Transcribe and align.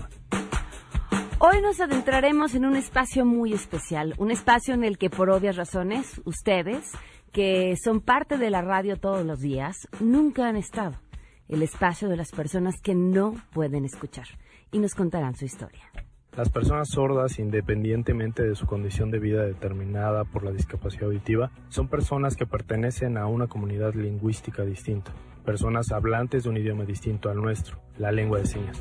Hoy 1.40 1.62
nos 1.62 1.80
adentraremos 1.80 2.54
en 2.54 2.64
un 2.64 2.76
espacio 2.76 3.24
muy 3.24 3.54
especial, 3.54 4.14
un 4.18 4.30
espacio 4.30 4.72
en 4.72 4.84
el 4.84 4.98
que 4.98 5.10
por 5.10 5.30
obvias 5.30 5.56
razones 5.56 6.20
ustedes, 6.24 6.92
que 7.32 7.74
son 7.82 8.02
parte 8.02 8.38
de 8.38 8.50
la 8.50 8.62
radio 8.62 8.96
todos 8.96 9.26
los 9.26 9.40
días, 9.40 9.88
nunca 9.98 10.46
han 10.46 10.54
estado. 10.54 11.00
El 11.48 11.64
espacio 11.64 12.08
de 12.08 12.18
las 12.18 12.30
personas 12.30 12.80
que 12.80 12.94
no 12.94 13.34
pueden 13.52 13.84
escuchar 13.84 14.28
y 14.70 14.78
nos 14.78 14.94
contarán 14.94 15.34
su 15.34 15.44
historia. 15.44 15.90
Las 16.36 16.48
personas 16.48 16.88
sordas, 16.90 17.40
independientemente 17.40 18.44
de 18.44 18.54
su 18.54 18.64
condición 18.66 19.10
de 19.10 19.18
vida 19.18 19.42
determinada 19.44 20.24
por 20.24 20.44
la 20.44 20.52
discapacidad 20.52 21.06
auditiva, 21.06 21.50
son 21.70 21.88
personas 21.88 22.36
que 22.36 22.46
pertenecen 22.46 23.18
a 23.18 23.26
una 23.26 23.48
comunidad 23.48 23.94
lingüística 23.94 24.64
distinta, 24.64 25.12
personas 25.44 25.90
hablantes 25.90 26.44
de 26.44 26.50
un 26.50 26.56
idioma 26.56 26.84
distinto 26.84 27.30
al 27.30 27.42
nuestro, 27.42 27.78
la 27.98 28.12
lengua 28.12 28.38
de 28.38 28.46
señas. 28.46 28.80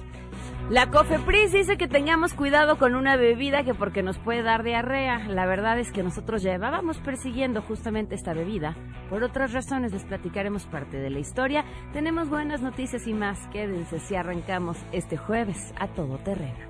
La 0.70 0.91
COFEPRIS 0.91 1.52
dice 1.52 1.77
que 1.77 1.88
tengamos 1.88 2.35
cuidado 2.35 2.77
con 2.77 2.93
una 2.93 3.16
bebida 3.16 3.63
que 3.63 3.73
porque 3.73 4.04
nos 4.04 4.20
puede 4.20 4.43
dar 4.43 4.63
diarrea. 4.63 5.27
La 5.27 5.48
verdad 5.48 5.79
es 5.79 5.91
que 5.91 6.04
nosotros 6.04 6.43
llevábamos 6.43 6.98
persiguiendo 6.99 7.63
justamente 7.63 8.13
esta 8.13 8.35
bebida. 8.35 8.76
Por 9.09 9.23
otras 9.23 9.52
razones 9.54 9.91
les 9.91 10.04
platicaremos 10.05 10.68
parte 10.68 10.98
de 10.98 11.09
la 11.09 11.18
historia. 11.18 11.66
Tenemos 11.91 12.29
buenas 12.29 12.62
noticias 12.62 13.07
y 13.07 13.13
más. 13.16 13.40
Quédense 13.48 13.99
si 13.99 14.16
arrancamos 14.16 14.77
este 14.91 15.18
jueves 15.18 15.73
a 15.79 15.88
todo 15.88 16.20
terreno. 16.20 16.70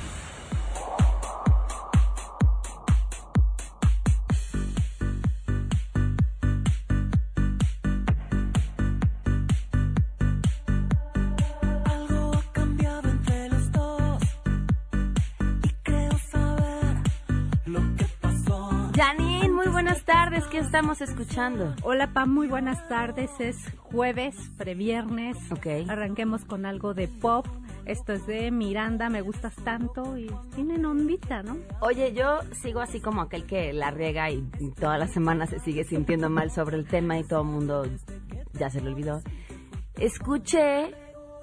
Buenas 19.83 20.05
tardes. 20.05 20.45
¿Qué 20.45 20.59
estamos 20.59 21.01
escuchando? 21.01 21.73
Hola 21.81 22.13
Pam, 22.13 22.31
muy 22.31 22.47
buenas 22.47 22.87
tardes. 22.87 23.31
Es 23.39 23.57
jueves, 23.79 24.35
previernes. 24.55 25.35
Ok. 25.51 25.89
Arranquemos 25.89 26.45
con 26.45 26.67
algo 26.67 26.93
de 26.93 27.07
pop. 27.07 27.47
Esto 27.85 28.13
es 28.13 28.27
de 28.27 28.51
Miranda, 28.51 29.09
me 29.09 29.21
gustas 29.21 29.55
tanto 29.55 30.19
y 30.19 30.29
tienen 30.53 30.85
ondita, 30.85 31.41
¿no? 31.41 31.57
Oye, 31.79 32.13
yo 32.13 32.41
sigo 32.61 32.79
así 32.79 33.01
como 33.01 33.23
aquel 33.23 33.47
que 33.47 33.73
la 33.73 33.89
riega 33.89 34.29
y, 34.29 34.47
y 34.59 34.69
todas 34.69 34.99
las 34.99 35.11
semanas 35.13 35.49
se 35.49 35.57
sigue 35.57 35.83
sintiendo 35.83 36.29
mal 36.29 36.51
sobre 36.51 36.77
el 36.77 36.85
tema 36.85 37.17
y 37.17 37.23
todo 37.23 37.41
el 37.41 37.47
mundo 37.47 37.83
ya 38.53 38.69
se 38.69 38.81
lo 38.81 38.91
olvidó. 38.91 39.23
Escuché 39.95 40.93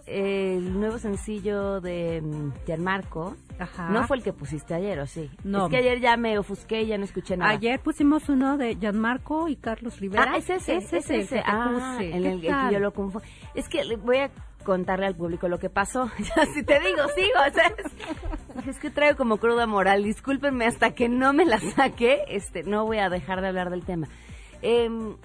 el 0.06 0.78
nuevo 0.78 0.98
sencillo 0.98 1.80
de 1.80 2.22
mm, 2.22 2.52
Gianmarco. 2.66 3.34
Ajá. 3.58 3.88
No 3.90 4.06
fue 4.06 4.18
el 4.18 4.22
que 4.22 4.32
pusiste 4.32 4.74
ayer, 4.74 4.98
¿o 5.00 5.06
sí? 5.06 5.30
No. 5.44 5.64
Es 5.66 5.70
que 5.70 5.76
ayer 5.78 6.00
ya 6.00 6.16
me 6.16 6.38
ofusqué 6.38 6.82
y 6.82 6.86
ya 6.86 6.98
no 6.98 7.04
escuché 7.04 7.36
nada. 7.36 7.50
Ayer 7.50 7.80
pusimos 7.80 8.28
uno 8.28 8.56
de 8.56 8.76
Gianmarco 8.76 9.48
y 9.48 9.56
Carlos 9.56 9.98
Rivera. 10.00 10.32
Ah, 10.32 10.36
es 10.36 10.48
ese, 10.48 10.76
es 10.76 10.92
ese. 10.92 11.18
que 11.18 11.24
te 11.24 11.42
ah, 11.44 11.70
puse. 11.72 12.10
en 12.10 12.22
¿Qué 12.22 12.30
el, 12.30 12.40
que 12.40 12.48
tal? 12.48 12.72
yo 12.72 12.78
lo 12.78 12.92
confundo. 12.92 13.26
Es 13.54 13.68
que 13.68 13.84
le 13.84 13.96
voy 13.96 14.18
a 14.18 14.30
contarle 14.64 15.06
al 15.06 15.16
público 15.16 15.48
lo 15.48 15.58
que 15.58 15.70
pasó. 15.70 16.10
Ya 16.18 16.46
si 16.46 16.62
te 16.62 16.78
digo, 16.80 17.02
sigo, 17.14 17.38
¿sabes? 17.54 18.66
Es 18.66 18.78
que 18.78 18.90
traigo 18.90 19.16
como 19.16 19.38
cruda 19.38 19.66
moral. 19.66 20.04
Discúlpenme 20.04 20.66
hasta 20.66 20.94
que 20.94 21.08
no 21.08 21.32
me 21.32 21.44
la 21.44 21.58
saque, 21.58 22.24
este, 22.28 22.62
no 22.62 22.84
voy 22.84 22.98
a 22.98 23.08
dejar 23.08 23.40
de 23.40 23.48
hablar 23.48 23.70
del 23.70 23.84
tema. 23.84 24.08
Em, 24.62 25.16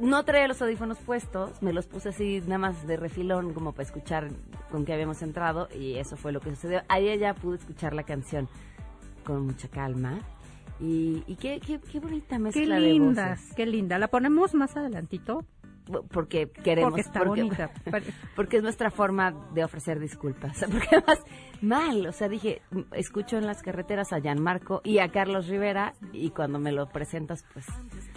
no 0.00 0.24
traía 0.24 0.48
los 0.48 0.60
audífonos 0.62 0.98
puestos, 0.98 1.62
me 1.62 1.72
los 1.72 1.86
puse 1.86 2.10
así 2.10 2.40
nada 2.42 2.58
más 2.58 2.86
de 2.86 2.96
refilón 2.96 3.52
como 3.54 3.72
para 3.72 3.84
escuchar 3.84 4.28
con 4.70 4.84
qué 4.84 4.92
habíamos 4.92 5.22
entrado 5.22 5.68
y 5.74 5.94
eso 5.96 6.16
fue 6.16 6.32
lo 6.32 6.40
que 6.40 6.50
sucedió. 6.50 6.82
Ayer 6.88 7.18
ya 7.18 7.34
pude 7.34 7.56
escuchar 7.58 7.94
la 7.94 8.02
canción 8.04 8.48
con 9.24 9.46
mucha 9.46 9.68
calma 9.68 10.20
y, 10.80 11.24
y 11.26 11.36
qué, 11.36 11.60
qué, 11.60 11.80
qué 11.80 12.00
bonita 12.00 12.38
mezcla 12.38 12.62
Qué 12.62 12.70
de 12.70 12.80
linda, 12.80 13.30
voces. 13.30 13.54
qué 13.54 13.66
linda. 13.66 13.98
La 13.98 14.08
ponemos 14.08 14.54
más 14.54 14.76
adelantito 14.76 15.44
porque 16.10 16.50
queremos 16.50 16.90
porque 16.90 17.00
está 17.00 17.24
bonita. 17.24 17.70
porque 18.36 18.58
es 18.58 18.62
nuestra 18.62 18.90
forma 18.90 19.32
de 19.54 19.64
ofrecer 19.64 19.98
disculpas 19.98 20.64
porque 20.70 20.88
además 20.92 21.18
mal 21.60 22.06
o 22.06 22.12
sea 22.12 22.28
dije 22.28 22.62
escucho 22.92 23.36
en 23.38 23.46
las 23.46 23.62
carreteras 23.62 24.12
a 24.12 24.18
Gianmarco 24.20 24.80
y 24.84 24.98
a 24.98 25.08
Carlos 25.10 25.48
Rivera 25.48 25.94
y 26.12 26.30
cuando 26.30 26.58
me 26.58 26.72
lo 26.72 26.88
presentas 26.88 27.44
pues 27.52 27.66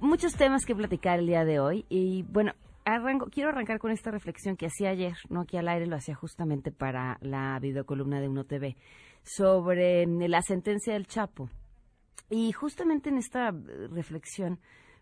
muchos 0.00 0.34
temas 0.34 0.64
que 0.64 0.74
platicar 0.74 1.18
el 1.18 1.26
día 1.26 1.44
de 1.44 1.60
hoy 1.60 1.84
y 1.88 2.22
bueno, 2.24 2.52
arranco, 2.84 3.28
quiero 3.30 3.50
arrancar 3.50 3.78
con 3.78 3.90
esta 3.90 4.10
reflexión 4.10 4.56
que 4.56 4.66
hacía 4.66 4.90
ayer, 4.90 5.14
no 5.28 5.42
aquí 5.42 5.56
al 5.56 5.68
aire, 5.68 5.86
lo 5.86 5.96
hacía 5.96 6.14
justamente 6.14 6.72
para 6.72 7.18
la 7.20 7.58
videocolumna 7.60 8.20
de 8.20 8.28
Uno 8.28 8.44
TV, 8.44 8.76
sobre 9.22 10.06
la 10.06 10.42
sentencia 10.42 10.94
del 10.94 11.06
Chapo. 11.06 11.50
Y 12.28 12.52
justamente 12.52 13.10
en 13.10 13.18
esta 13.18 13.48
eh, 13.48 13.88
reflexión 13.88 14.60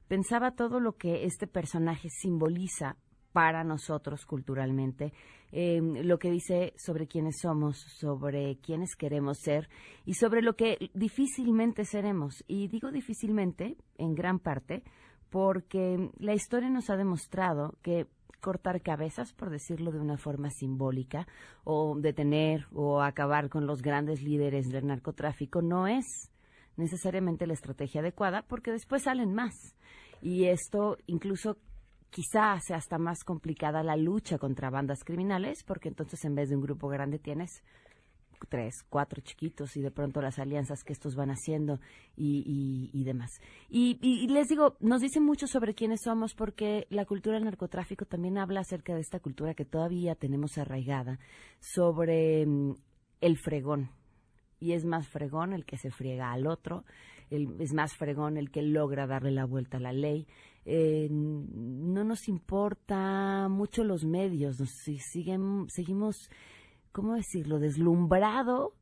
pensaba 0.08 0.52
todo 0.52 0.80
lo 0.80 0.96
que 0.96 1.24
este 1.24 1.46
personaje 1.46 2.08
simboliza 2.08 2.96
para 3.32 3.62
nosotros 3.62 4.24
culturalmente, 4.24 5.12
eh, 5.52 5.80
lo 5.82 6.18
que 6.18 6.30
dice 6.30 6.72
sobre 6.76 7.06
quiénes 7.06 7.40
somos, 7.40 7.78
sobre 7.78 8.56
quiénes 8.56 8.96
queremos 8.96 9.38
ser 9.38 9.68
y 10.06 10.14
sobre 10.14 10.42
lo 10.42 10.56
que 10.56 10.90
difícilmente 10.94 11.84
seremos. 11.84 12.42
Y 12.48 12.68
digo 12.68 12.90
difícilmente, 12.90 13.76
en 13.98 14.14
gran 14.14 14.38
parte, 14.38 14.82
porque 15.30 16.10
la 16.18 16.34
historia 16.34 16.70
nos 16.70 16.88
ha 16.90 16.96
demostrado 16.96 17.76
que 17.82 18.06
cortar 18.40 18.80
cabezas, 18.82 19.32
por 19.32 19.50
decirlo 19.50 19.92
de 19.92 20.00
una 20.00 20.16
forma 20.16 20.50
simbólica, 20.50 21.26
o 21.64 21.96
detener 21.98 22.66
o 22.72 23.02
acabar 23.02 23.48
con 23.48 23.66
los 23.66 23.82
grandes 23.82 24.22
líderes 24.22 24.70
del 24.70 24.86
narcotráfico 24.86 25.60
no 25.60 25.86
es 25.86 26.30
necesariamente 26.78 27.46
la 27.46 27.52
estrategia 27.52 28.00
adecuada, 28.00 28.42
porque 28.48 28.72
después 28.72 29.02
salen 29.02 29.34
más. 29.34 29.74
Y 30.22 30.46
esto 30.46 30.96
incluso 31.06 31.58
quizá 32.10 32.58
sea 32.60 32.76
hasta 32.78 32.96
más 32.98 33.22
complicada 33.24 33.82
la 33.82 33.96
lucha 33.96 34.38
contra 34.38 34.70
bandas 34.70 35.04
criminales, 35.04 35.62
porque 35.64 35.88
entonces 35.88 36.24
en 36.24 36.34
vez 36.34 36.48
de 36.48 36.56
un 36.56 36.62
grupo 36.62 36.88
grande 36.88 37.18
tienes 37.18 37.62
tres, 38.48 38.84
cuatro 38.88 39.20
chiquitos 39.20 39.76
y 39.76 39.82
de 39.82 39.90
pronto 39.90 40.22
las 40.22 40.38
alianzas 40.38 40.84
que 40.84 40.92
estos 40.92 41.16
van 41.16 41.30
haciendo 41.30 41.80
y, 42.16 42.88
y, 42.92 43.02
demás. 43.04 43.40
Y, 43.68 43.98
y- 44.00 44.24
y 44.24 44.28
les 44.28 44.46
digo, 44.48 44.76
nos 44.80 45.00
dice 45.00 45.20
mucho 45.20 45.48
sobre 45.48 45.74
quiénes 45.74 46.02
somos 46.02 46.34
porque 46.34 46.86
la 46.88 47.04
cultura 47.04 47.34
del 47.34 47.44
narcotráfico 47.44 48.04
también 48.06 48.38
habla 48.38 48.60
acerca 48.60 48.94
de 48.94 49.00
esta 49.00 49.18
cultura 49.18 49.54
que 49.54 49.64
todavía 49.64 50.14
tenemos 50.14 50.56
arraigada 50.56 51.18
sobre 51.58 52.46
mm, 52.46 52.74
el 53.20 53.36
fregón. 53.38 53.90
Y 54.60 54.72
es 54.72 54.84
más 54.84 55.06
fregón 55.08 55.52
el 55.52 55.64
que 55.64 55.76
se 55.78 55.90
friega 55.90 56.32
al 56.32 56.46
otro, 56.46 56.84
el- 57.30 57.60
es 57.60 57.72
más 57.72 57.94
fregón 57.94 58.36
el 58.36 58.50
que 58.50 58.62
logra 58.62 59.06
darle 59.06 59.30
la 59.30 59.44
vuelta 59.44 59.76
a 59.76 59.80
la 59.80 59.92
ley. 59.92 60.26
Eh, 60.64 61.08
no 61.10 62.04
nos 62.04 62.28
importa 62.28 63.48
mucho 63.48 63.84
los 63.84 64.04
medios, 64.04 64.58
nos 64.60 64.70
si- 64.84 64.98
siguen, 64.98 65.66
seguimos 65.68 66.30
¿cómo 66.92 67.14
decirlo?, 67.14 67.58
deslumbrado 67.58 68.74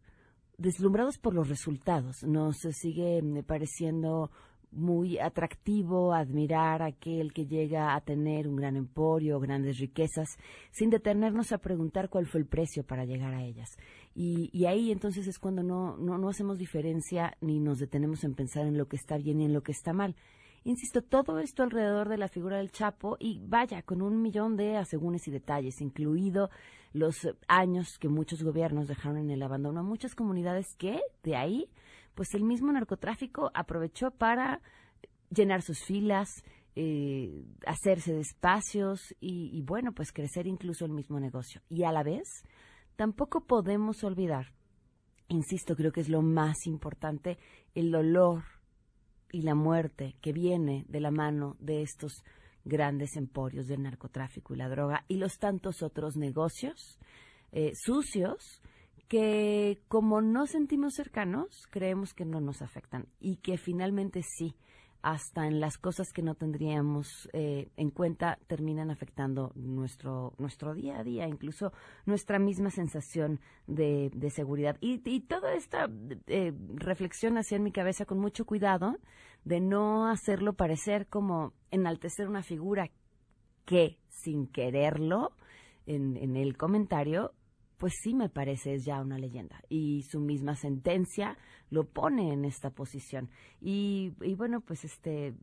deslumbrados 0.58 1.18
por 1.18 1.34
los 1.34 1.50
resultados. 1.50 2.22
Nos 2.22 2.56
sigue 2.72 3.20
mm, 3.22 3.42
pareciendo 3.42 4.30
muy 4.76 5.18
atractivo 5.18 6.12
admirar 6.12 6.82
a 6.82 6.86
aquel 6.86 7.32
que 7.32 7.46
llega 7.46 7.94
a 7.94 8.00
tener 8.02 8.46
un 8.46 8.56
gran 8.56 8.76
emporio, 8.76 9.40
grandes 9.40 9.78
riquezas, 9.78 10.38
sin 10.70 10.90
detenernos 10.90 11.52
a 11.52 11.58
preguntar 11.58 12.08
cuál 12.08 12.26
fue 12.26 12.40
el 12.40 12.46
precio 12.46 12.84
para 12.84 13.04
llegar 13.04 13.34
a 13.34 13.42
ellas. 13.42 13.76
Y, 14.14 14.50
y 14.52 14.66
ahí 14.66 14.92
entonces 14.92 15.26
es 15.26 15.38
cuando 15.38 15.62
no, 15.62 15.96
no, 15.96 16.18
no 16.18 16.28
hacemos 16.28 16.58
diferencia 16.58 17.36
ni 17.40 17.58
nos 17.58 17.78
detenemos 17.78 18.22
en 18.24 18.34
pensar 18.34 18.66
en 18.66 18.78
lo 18.78 18.86
que 18.86 18.96
está 18.96 19.16
bien 19.16 19.40
y 19.40 19.46
en 19.46 19.52
lo 19.52 19.62
que 19.62 19.72
está 19.72 19.92
mal. 19.92 20.14
Insisto, 20.64 21.00
todo 21.00 21.38
esto 21.38 21.62
alrededor 21.62 22.08
de 22.08 22.18
la 22.18 22.28
figura 22.28 22.56
del 22.56 22.72
Chapo 22.72 23.16
y 23.20 23.40
vaya, 23.46 23.82
con 23.82 24.02
un 24.02 24.20
millón 24.20 24.56
de 24.56 24.76
asegúnes 24.76 25.28
y 25.28 25.30
detalles, 25.30 25.80
incluido 25.80 26.50
los 26.92 27.28
años 27.46 27.98
que 27.98 28.08
muchos 28.08 28.42
gobiernos 28.42 28.88
dejaron 28.88 29.18
en 29.18 29.30
el 29.30 29.42
abandono 29.42 29.80
a 29.80 29.84
muchas 29.84 30.14
comunidades 30.14 30.74
que 30.76 31.00
de 31.22 31.36
ahí 31.36 31.68
pues 32.16 32.34
el 32.34 32.42
mismo 32.42 32.72
narcotráfico 32.72 33.52
aprovechó 33.54 34.10
para 34.10 34.62
llenar 35.30 35.62
sus 35.62 35.84
filas, 35.84 36.28
eh, 36.74 37.44
hacerse 37.66 38.14
de 38.14 38.20
espacios 38.20 39.14
y, 39.20 39.62
bueno, 39.62 39.92
pues 39.92 40.12
crecer 40.12 40.46
incluso 40.46 40.86
el 40.86 40.92
mismo 40.92 41.20
negocio. 41.20 41.60
Y 41.68 41.84
a 41.84 41.92
la 41.92 42.02
vez, 42.02 42.42
tampoco 42.96 43.44
podemos 43.44 44.02
olvidar, 44.02 44.54
insisto, 45.28 45.76
creo 45.76 45.92
que 45.92 46.00
es 46.00 46.08
lo 46.08 46.22
más 46.22 46.66
importante, 46.66 47.38
el 47.74 47.90
dolor 47.90 48.44
y 49.30 49.42
la 49.42 49.54
muerte 49.54 50.16
que 50.22 50.32
viene 50.32 50.86
de 50.88 51.00
la 51.00 51.10
mano 51.10 51.56
de 51.60 51.82
estos 51.82 52.24
grandes 52.64 53.14
emporios 53.16 53.66
del 53.66 53.82
narcotráfico 53.82 54.54
y 54.54 54.56
la 54.56 54.68
droga 54.68 55.04
y 55.06 55.18
los 55.18 55.38
tantos 55.38 55.82
otros 55.82 56.16
negocios 56.16 56.98
eh, 57.52 57.72
sucios 57.74 58.60
que 59.08 59.80
como 59.88 60.20
no 60.20 60.46
sentimos 60.46 60.94
cercanos, 60.94 61.66
creemos 61.70 62.14
que 62.14 62.24
no 62.24 62.40
nos 62.40 62.62
afectan 62.62 63.06
y 63.20 63.36
que 63.36 63.56
finalmente 63.58 64.22
sí, 64.22 64.56
hasta 65.06 65.46
en 65.46 65.60
las 65.60 65.78
cosas 65.78 66.12
que 66.12 66.22
no 66.22 66.34
tendríamos 66.34 67.28
eh, 67.32 67.68
en 67.76 67.90
cuenta 67.90 68.40
terminan 68.48 68.90
afectando 68.90 69.52
nuestro 69.54 70.34
nuestro 70.38 70.74
día 70.74 70.98
a 70.98 71.04
día, 71.04 71.28
incluso 71.28 71.72
nuestra 72.06 72.40
misma 72.40 72.70
sensación 72.70 73.38
de, 73.68 74.10
de 74.12 74.30
seguridad. 74.30 74.76
Y, 74.80 75.00
y, 75.08 75.20
toda 75.20 75.54
esta 75.54 75.88
eh, 76.26 76.52
reflexión 76.74 77.38
hacía 77.38 77.56
en 77.56 77.62
mi 77.62 77.70
cabeza 77.70 78.04
con 78.04 78.18
mucho 78.18 78.46
cuidado 78.46 78.98
de 79.44 79.60
no 79.60 80.08
hacerlo 80.08 80.54
parecer 80.54 81.06
como 81.06 81.52
enaltecer 81.70 82.28
una 82.28 82.42
figura 82.42 82.90
que 83.64 83.98
sin 84.08 84.48
quererlo 84.48 85.30
en, 85.86 86.16
en 86.16 86.36
el 86.36 86.56
comentario 86.56 87.32
pues 87.78 87.92
sí 88.02 88.14
me 88.14 88.28
parece 88.28 88.74
es 88.74 88.84
ya 88.84 89.00
una 89.00 89.18
leyenda. 89.18 89.60
Y 89.68 90.02
su 90.02 90.20
misma 90.20 90.54
sentencia 90.54 91.36
lo 91.70 91.84
pone 91.84 92.32
en 92.32 92.44
esta 92.44 92.70
posición. 92.70 93.28
Y, 93.60 94.12
y 94.22 94.34
bueno, 94.34 94.60
pues 94.60 94.84
este, 94.84 95.34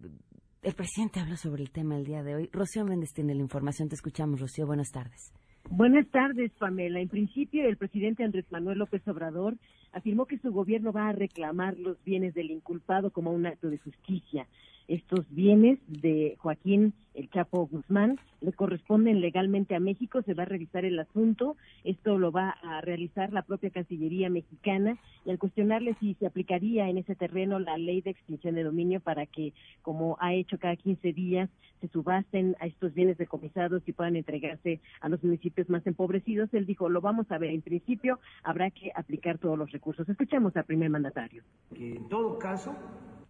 el 0.64 0.74
presidente 0.74 1.20
habla 1.20 1.36
sobre 1.36 1.62
el 1.62 1.72
tema 1.72 1.98
el 1.98 2.06
día 2.06 2.24
de 2.24 2.36
hoy. 2.36 2.50
Rocío 2.52 2.86
Méndez 2.86 3.14
tiene 3.14 3.36
la 3.36 3.42
información. 3.42 3.90
Te 3.90 3.96
escuchamos, 3.96 4.40
Rocío. 4.40 4.66
Buenas 4.66 4.90
tardes. 4.92 5.34
Buenas 5.70 6.08
tardes, 6.10 6.52
Pamela. 6.60 7.00
En 7.00 7.10
principio, 7.10 7.68
el 7.68 7.78
presidente 7.78 8.24
Andrés 8.24 8.46
Manuel 8.52 8.80
López 8.80 9.08
Obrador 9.08 9.58
afirmó 9.92 10.26
que 10.26 10.38
su 10.40 10.52
gobierno 10.52 10.92
va 10.92 11.10
a 11.10 11.14
reclamar 11.14 11.78
los 11.78 12.04
bienes 12.04 12.34
del 12.34 12.52
inculpado 12.52 13.12
como 13.12 13.32
un 13.32 13.46
acto 13.46 13.70
de 13.70 13.78
justicia 13.78 14.48
estos 14.88 15.26
bienes 15.30 15.80
de 15.88 16.36
Joaquín 16.40 16.94
El 17.14 17.30
Chapo 17.30 17.68
Guzmán 17.68 18.20
le 18.42 18.52
corresponden 18.52 19.22
legalmente 19.22 19.76
a 19.76 19.80
México, 19.80 20.22
se 20.22 20.34
va 20.34 20.44
a 20.44 20.48
revisar 20.48 20.84
el 20.84 21.00
asunto, 21.00 21.56
esto 21.84 22.18
lo 22.18 22.32
va 22.32 22.50
a 22.62 22.82
realizar 22.82 23.32
la 23.32 23.44
propia 23.44 23.70
Cancillería 23.70 24.30
mexicana 24.30 24.98
y 25.26 25.30
al 25.32 25.40
cuestionarle 25.40 25.96
si 26.00 26.16
se 26.16 26.26
aplicaría 26.26 26.90
en 26.90 26.98
ese 26.98 27.16
terreno 27.16 27.60
la 27.60 27.78
ley 27.78 28.02
de 28.02 28.12
extinción 28.12 28.56
de 28.56 28.64
dominio 28.64 29.00
para 29.00 29.26
que, 29.26 29.54
como 29.82 30.18
ha 30.20 30.34
hecho 30.34 30.58
cada 30.58 30.76
15 30.76 31.14
días, 31.14 31.50
se 31.80 31.88
subasten 31.88 32.56
a 32.60 32.68
estos 32.68 32.94
bienes 32.94 33.18
decomisados 33.18 33.82
y 33.86 33.94
puedan 33.94 34.16
entregarse 34.16 34.80
a 35.02 35.10
los 35.10 35.24
municipios 35.24 35.70
más 35.70 35.86
empobrecidos, 35.88 36.54
él 36.54 36.66
dijo, 36.66 36.90
lo 36.90 37.02
vamos 37.02 37.32
a 37.32 37.38
ver, 37.38 37.52
en 37.52 37.62
principio 37.62 38.20
habrá 38.44 38.72
que 38.72 38.92
aplicar 38.96 39.38
todos 39.38 39.58
los 39.58 39.72
recursos. 39.72 40.08
Escuchemos 40.08 40.56
al 40.56 40.66
primer 40.66 40.90
mandatario. 40.90 41.44
Que 41.74 41.96
en 41.96 42.10
todo 42.10 42.40
caso 42.40 42.76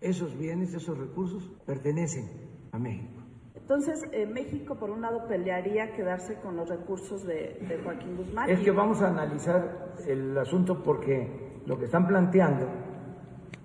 esos 0.01 0.37
bienes, 0.37 0.73
esos 0.73 0.97
recursos 0.97 1.42
pertenecen 1.65 2.29
a 2.71 2.79
México. 2.79 3.21
Entonces, 3.55 4.03
eh, 4.11 4.25
México, 4.25 4.75
por 4.75 4.89
un 4.89 5.01
lado, 5.01 5.25
pelearía 5.27 5.93
quedarse 5.93 6.35
con 6.41 6.57
los 6.57 6.67
recursos 6.67 7.25
de, 7.25 7.57
de 7.67 7.79
Joaquín 7.83 8.17
Guzmán. 8.17 8.49
Es 8.49 8.59
que 8.59 8.71
vamos 8.71 9.01
a 9.01 9.07
analizar 9.07 9.93
el 10.05 10.37
asunto 10.37 10.83
porque 10.83 11.61
lo 11.65 11.79
que 11.79 11.85
están 11.85 12.05
planteando, 12.05 12.67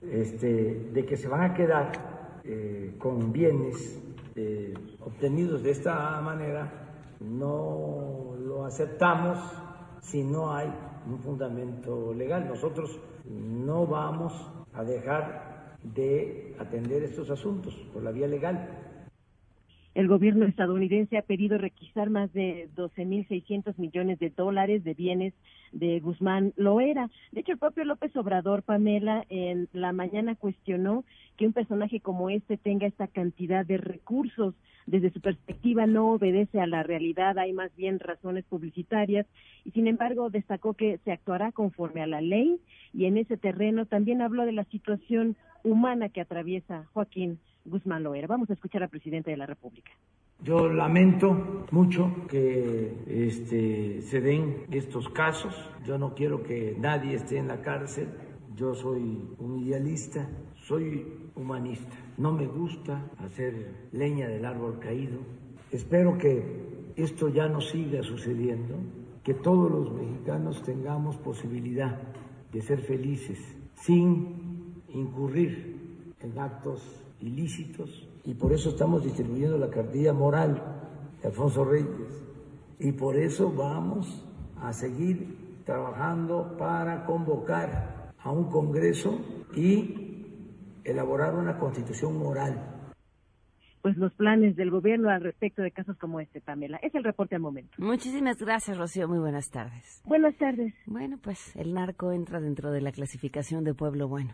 este, 0.03 0.91
de 0.93 1.05
que 1.05 1.17
se 1.17 1.29
van 1.29 1.51
a 1.51 1.55
quedar 1.55 1.91
eh, 2.45 2.95
con 2.99 3.33
bienes 3.33 4.01
eh, 4.37 4.73
obtenidos 5.01 5.63
de 5.63 5.71
esta 5.73 6.21
manera, 6.21 7.17
no 7.21 8.37
lo 8.39 8.65
aceptamos 8.65 9.39
si 10.01 10.23
no 10.23 10.53
hay 10.53 10.73
un 11.07 11.19
fundamento 11.19 12.15
legal. 12.15 12.47
Nosotros 12.47 13.01
no 13.29 13.87
vamos 13.87 14.33
a 14.73 14.85
dejar 14.85 15.58
de 15.83 16.55
atender 16.59 17.03
estos 17.03 17.31
asuntos 17.31 17.75
por 17.93 18.03
la 18.03 18.13
vía 18.13 18.27
legal. 18.27 18.69
El 19.99 20.07
gobierno 20.07 20.47
estadounidense 20.47 21.19
ha 21.19 21.23
pedido 21.23 21.59
requisar 21.59 22.09
más 22.09 22.33
de 22.33 22.69
12.600 22.77 23.77
millones 23.79 24.21
de 24.21 24.31
dólares 24.31 24.85
de 24.85 24.95
bienes 24.95 25.35
de 25.73 25.99
Guzmán 25.99 26.53
Loera. 26.57 27.11
De 27.33 27.41
hecho, 27.41 27.51
el 27.51 27.59
propio 27.59 27.85
López 27.85 28.15
Obrador, 28.15 28.63
Pamela, 28.63 29.25
en 29.29 29.69
la 29.73 29.93
mañana 29.93 30.37
cuestionó 30.37 31.05
que 31.37 31.47
un 31.47 31.53
personaje 31.53 31.99
como 31.99 32.31
este 32.31 32.57
tenga 32.57 32.87
esta 32.87 33.09
cantidad 33.09 33.67
de 33.67 33.79
recursos. 33.79 34.55
Desde 34.87 35.11
su 35.11 35.21
perspectiva 35.21 35.87
no 35.87 36.13
obedece 36.13 36.61
a 36.61 36.67
la 36.67 36.83
realidad, 36.83 37.37
hay 37.37 37.53
más 37.53 37.75
bien 37.77 37.99
razones 37.99 38.45
publicitarias 38.45 39.27
y 39.65 39.73
sin 39.73 39.87
embargo 39.87 40.31
destacó 40.31 40.75
que 40.75 40.99
se 41.05 41.13
actuará 41.13 41.51
conforme 41.53 42.03
a 42.03 42.07
la 42.07 42.21
ley 42.21 42.61
y 42.95 43.05
en 43.05 43.19
ese 43.19 43.37
terreno 43.37 43.85
también 43.85 44.23
habló 44.23 44.47
de 44.47 44.53
la 44.53 44.65
situación 44.65 45.37
humana 45.65 46.09
que 46.09 46.21
atraviesa 46.21 46.85
Joaquín 46.93 47.39
Guzmán 47.65 48.03
Loera. 48.03 48.27
Vamos 48.27 48.51
a 48.51 48.55
escuchar 48.55 48.83
al 48.83 48.89
presidente 48.89 49.31
de 49.31 49.37
la 49.37 49.47
República. 49.47 49.91
Yo 50.41 50.69
lamento 50.69 51.67
mucho 51.73 52.13
que 52.29 52.95
este, 53.09 54.03
se 54.03 54.21
den 54.21 54.67
estos 54.71 55.09
casos. 55.09 55.55
Yo 55.85 55.99
no 55.99 56.15
quiero 56.15 56.43
que 56.45 56.77
nadie 56.79 57.15
esté 57.15 57.39
en 57.39 57.49
la 57.49 57.61
cárcel. 57.61 58.09
Yo 58.55 58.75
soy 58.75 59.21
un 59.39 59.59
idealista, 59.59 60.29
soy 60.55 61.31
humanista. 61.35 61.97
No 62.17 62.33
me 62.33 62.47
gusta 62.47 63.05
hacer 63.19 63.89
leña 63.93 64.29
del 64.29 64.45
árbol 64.45 64.79
caído. 64.79 65.19
Espero 65.73 66.17
que 66.17 66.93
esto 66.97 67.29
ya 67.29 67.49
no 67.49 67.61
siga 67.61 68.03
sucediendo, 68.03 68.77
que 69.25 69.35
todos 69.35 69.71
los 69.71 69.93
mexicanos 69.93 70.63
tengamos 70.63 71.17
posibilidad 71.17 71.99
de 72.53 72.61
ser 72.63 72.81
felices 72.81 73.39
sin 73.75 74.48
incurrir 74.99 76.15
en 76.21 76.39
actos 76.39 76.83
ilícitos 77.21 78.09
y 78.25 78.35
por 78.35 78.53
eso 78.53 78.71
estamos 78.71 79.05
distribuyendo 79.05 79.59
la 79.59 79.71
cartilla 79.71 80.13
moral 80.13 80.63
de 81.23 81.29
Alfonso 81.29 81.65
Reyes 81.65 82.25
y 82.79 82.93
por 82.93 83.17
eso 83.17 83.53
vamos 83.53 84.25
a 84.61 84.73
seguir 84.73 85.63
trabajando 85.65 86.57
para 86.59 87.05
convocar 87.05 88.13
a 88.19 88.31
un 88.31 88.51
Congreso 88.51 89.19
y 89.55 90.25
elaborar 90.85 91.35
una 91.35 91.59
constitución 91.59 92.19
moral. 92.19 92.75
Pues 93.83 93.97
los 93.97 94.13
planes 94.15 94.57
del 94.57 94.71
gobierno 94.71 95.09
al 95.09 95.23
respecto 95.23 95.63
de 95.63 95.71
casos 95.71 95.97
como 95.99 96.21
este, 96.21 96.41
Pamela. 96.41 96.79
Es 96.83 96.95
el 96.95 97.05
reporte 97.05 97.37
al 97.37 97.41
momento. 97.41 97.71
Muchísimas 97.79 98.39
gracias, 98.39 98.77
Rocío. 98.77 99.09
Muy 99.09 99.19
buenas 99.19 99.51
tardes. 99.51 100.03
Buenas 100.05 100.37
tardes. 100.37 100.75
Bueno, 100.87 101.19
pues 101.23 101.55
el 101.57 101.75
narco 101.75 102.13
entra 102.13 102.41
dentro 102.41 102.73
de 102.73 102.81
la 102.81 102.91
clasificación 102.91 103.63
de 103.65 103.75
pueblo 103.75 104.09
bueno. 104.09 104.33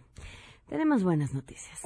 Tenemos 0.69 1.05
buenas 1.05 1.35
noticias. 1.35 1.83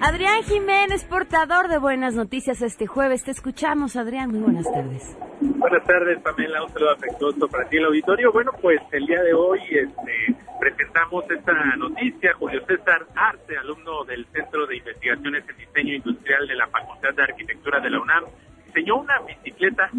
Adrián 0.00 0.42
Jiménez, 0.44 1.04
portador 1.04 1.68
de 1.68 1.78
buenas 1.78 2.14
noticias 2.14 2.62
este 2.62 2.86
jueves. 2.86 3.24
Te 3.24 3.32
escuchamos, 3.32 3.96
Adrián. 3.96 4.30
Muy 4.30 4.40
buenas 4.40 4.64
tardes. 4.72 5.16
Buenas 5.40 5.84
tardes, 5.84 6.20
Pamela. 6.22 6.62
Un 6.62 6.70
saludo 6.70 6.92
afectuoso 6.92 7.48
para 7.48 7.68
ti, 7.68 7.76
el 7.78 7.86
auditorio. 7.86 8.30
Bueno, 8.30 8.52
pues 8.62 8.80
el 8.92 9.04
día 9.04 9.20
de 9.22 9.34
hoy 9.34 9.58
este, 9.68 10.36
presentamos 10.60 11.24
esta 11.28 11.52
noticia. 11.76 12.34
Julio 12.34 12.64
César 12.66 13.04
Arce, 13.16 13.56
alumno 13.56 14.04
del 14.04 14.24
Centro 14.26 14.66
de 14.66 14.76
Investigaciones 14.76 15.44
en 15.48 15.56
Diseño 15.56 15.94
Industrial 15.96 16.46
de 16.46 16.54
la 16.54 16.68
Facultad 16.68 17.12
de 17.12 17.22
Arquitectura 17.24 17.80
de 17.80 17.90
la 17.90 18.00
UNAM, 18.00 18.24
diseñó 18.66 18.96
una 19.00 19.18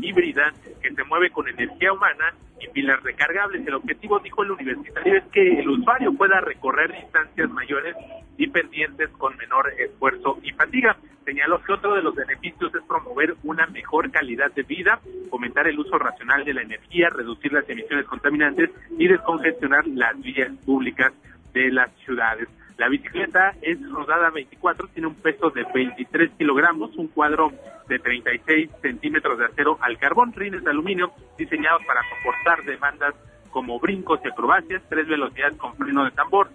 híbrida 0.01 0.53
que 0.81 0.93
se 0.93 1.03
mueve 1.03 1.29
con 1.31 1.47
energía 1.47 1.93
humana 1.93 2.33
y 2.59 2.67
pilas 2.69 3.01
recargables. 3.03 3.65
El 3.65 3.75
objetivo, 3.75 4.19
dijo 4.19 4.43
el 4.43 4.51
universitario, 4.51 5.17
es 5.17 5.23
que 5.25 5.59
el 5.59 5.69
usuario 5.69 6.13
pueda 6.13 6.41
recorrer 6.41 6.91
distancias 6.91 7.49
mayores 7.49 7.95
y 8.37 8.47
pendientes 8.47 9.09
con 9.11 9.35
menor 9.37 9.71
esfuerzo 9.77 10.39
y 10.43 10.51
fatiga. 10.51 10.97
Señaló 11.25 11.61
que 11.61 11.73
otro 11.73 11.95
de 11.95 12.01
los 12.01 12.15
beneficios 12.15 12.73
es 12.73 12.83
promover 12.87 13.35
una 13.43 13.67
mejor 13.67 14.09
calidad 14.11 14.51
de 14.53 14.63
vida, 14.63 14.99
fomentar 15.29 15.67
el 15.67 15.79
uso 15.79 15.97
racional 15.97 16.45
de 16.45 16.53
la 16.53 16.61
energía, 16.61 17.09
reducir 17.09 17.51
las 17.51 17.69
emisiones 17.69 18.05
contaminantes 18.05 18.69
y 18.97 19.07
descongestionar 19.07 19.85
las 19.87 20.19
vías 20.21 20.51
públicas 20.65 21.11
de 21.53 21.71
las 21.71 21.91
ciudades. 22.05 22.47
La 22.77 22.89
bicicleta 22.89 23.55
es 23.61 23.77
rodada 23.89 24.29
24, 24.29 24.87
tiene 24.89 25.07
un 25.07 25.15
peso 25.15 25.49
de 25.49 25.65
23 25.73 26.31
kilogramos, 26.37 26.95
un 26.95 27.07
cuadro 27.07 27.51
de 27.87 27.97
36 27.97 28.69
centímetros 28.81 29.39
de 29.39 29.45
acero 29.45 29.79
al 29.81 29.97
carbón, 29.97 30.31
rines 30.33 30.63
de 30.63 30.69
aluminio 30.69 31.11
diseñados 31.37 31.81
para 31.85 32.01
soportar 32.03 32.63
demandas 32.65 33.15
como 33.49 33.79
brincos 33.79 34.19
y 34.23 34.27
acrobacias, 34.27 34.83
tres 34.89 35.07
velocidades 35.07 35.57
con 35.57 35.75
freno 35.75 36.05
de 36.05 36.11
tambor, 36.11 36.49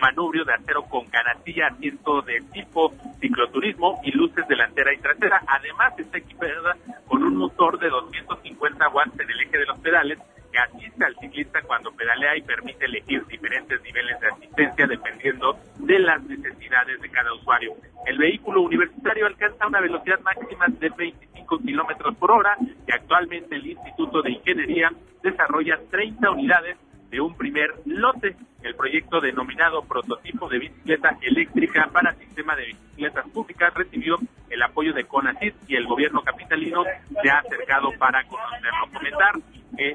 manubrio 0.00 0.44
de 0.44 0.54
acero 0.54 0.82
con 0.84 1.06
canastilla, 1.06 1.68
asiento 1.68 2.22
de 2.22 2.40
tipo 2.52 2.92
cicloturismo 3.20 4.00
y 4.04 4.12
luces 4.12 4.46
delantera 4.46 4.94
y 4.94 4.98
trasera. 4.98 5.42
Además 5.48 5.98
está 5.98 6.18
equipada 6.18 6.76
con 7.08 7.24
un 7.24 7.36
motor 7.36 7.80
de 7.80 7.88
250 7.88 8.88
watts 8.90 9.18
en 9.18 9.28
el 9.30 9.40
eje 9.40 9.58
de 9.58 9.66
los 9.66 9.78
pedales 9.80 10.18
que 10.52 10.58
asiste 10.58 11.04
al 11.04 11.16
ciclista 11.16 11.62
cuando 11.62 11.90
pedalea 11.92 12.36
y 12.36 12.42
permite 12.42 12.84
elegir 12.84 13.26
diferentes 13.26 13.82
niveles 13.82 14.20
de 14.20 14.28
asistencia 14.28 14.86
dependiendo 14.86 15.56
de 15.78 15.98
las 15.98 16.22
necesidades 16.24 17.00
de 17.00 17.08
cada 17.08 17.32
usuario. 17.32 17.72
El 18.06 18.18
vehículo 18.18 18.60
universitario 18.62 19.26
alcanza 19.26 19.66
una 19.66 19.80
velocidad 19.80 20.20
máxima 20.20 20.66
de 20.68 20.90
25 20.90 21.58
kilómetros 21.58 22.14
por 22.16 22.30
hora 22.30 22.56
y 22.60 22.92
actualmente 22.92 23.56
el 23.56 23.66
Instituto 23.66 24.22
de 24.22 24.32
Ingeniería 24.32 24.92
desarrolla 25.22 25.78
30 25.90 26.30
unidades 26.30 26.76
de 27.10 27.20
un 27.20 27.36
primer 27.36 27.70
lote. 27.86 28.36
El 28.62 28.74
proyecto 28.74 29.20
denominado 29.20 29.82
Prototipo 29.82 30.48
de 30.48 30.58
Bicicleta 30.58 31.16
Eléctrica 31.20 31.88
para 31.92 32.14
Sistema 32.14 32.54
de 32.56 32.66
Bicicletas 32.66 33.28
Públicas 33.30 33.74
recibió 33.74 34.18
el 34.50 34.62
apoyo 34.62 34.92
de 34.92 35.04
CONACYT 35.04 35.54
y 35.68 35.76
el 35.76 35.86
gobierno 35.86 36.22
capitalino 36.22 36.84
se 37.22 37.30
ha 37.30 37.38
acercado 37.38 37.90
para 37.98 38.22
conocerlo. 38.24 38.86
Comentar 38.92 39.32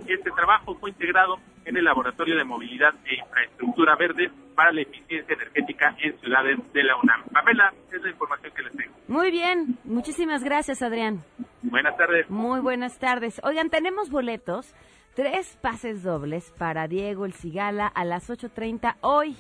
que 0.06 0.14
este 0.14 0.32
trabajo 0.32 0.76
fue 0.76 0.90
integrado 0.90 1.38
en 1.66 1.78
el 1.78 1.84
Laboratorio 1.84 2.36
de 2.36 2.44
Movilidad 2.44 2.94
e 3.06 3.16
Infraestructura 3.16 3.96
Verde 3.96 4.30
para 4.56 4.72
la 4.72 4.82
Eficiencia 4.82 5.34
Energética 5.34 5.96
en 6.02 6.20
Ciudades 6.20 6.74
de 6.74 6.84
la 6.84 6.96
UNAM. 6.98 7.24
Pamela, 7.32 7.74
es 7.92 8.02
la 8.02 8.10
información 8.10 8.54
que 8.56 8.64
les 8.64 8.74
tengo. 8.74 8.94
Muy 9.08 9.32
bien, 9.32 9.78
muchísimas 9.84 10.44
gracias 10.44 10.82
Adrián. 10.82 11.24
Buenas 11.62 11.96
tardes. 11.98 12.30
Muy 12.30 12.60
buenas 12.60 12.98
tardes. 13.00 13.40
Oigan, 13.44 13.70
tenemos 13.70 14.10
boletos, 14.10 14.74
tres 15.16 15.58
pases 15.62 16.04
dobles 16.04 16.52
para 16.58 16.88
Diego 16.88 17.26
El 17.26 17.34
Cigala 17.34 17.88
a 17.88 18.06
las 18.06 18.30
8.30 18.30 18.96
hoy. 19.02 19.36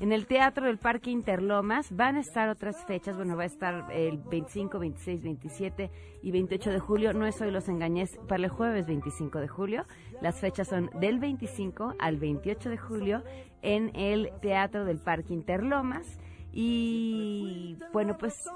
En 0.00 0.12
el 0.12 0.26
Teatro 0.26 0.66
del 0.66 0.78
Parque 0.78 1.10
Interlomas 1.10 1.94
van 1.94 2.16
a 2.16 2.20
estar 2.20 2.48
otras 2.48 2.84
fechas, 2.84 3.16
bueno, 3.16 3.36
va 3.36 3.42
a 3.42 3.46
estar 3.46 3.90
el 3.90 4.18
25, 4.18 4.78
26, 4.78 5.24
27 5.24 5.90
y 6.22 6.30
28 6.30 6.70
de 6.70 6.78
julio, 6.78 7.12
no 7.12 7.26
es 7.26 7.40
hoy 7.40 7.50
los 7.50 7.68
engañés, 7.68 8.16
para 8.28 8.44
el 8.44 8.48
jueves 8.48 8.86
25 8.86 9.40
de 9.40 9.48
julio. 9.48 9.86
Las 10.20 10.38
fechas 10.38 10.68
son 10.68 10.88
del 11.00 11.18
25 11.18 11.96
al 11.98 12.16
28 12.16 12.70
de 12.70 12.78
julio 12.78 13.24
en 13.62 13.90
el 13.96 14.30
Teatro 14.40 14.84
del 14.84 14.98
Parque 14.98 15.34
Interlomas. 15.34 16.06
Y 16.52 17.76
bueno, 17.92 18.16
pues 18.18 18.48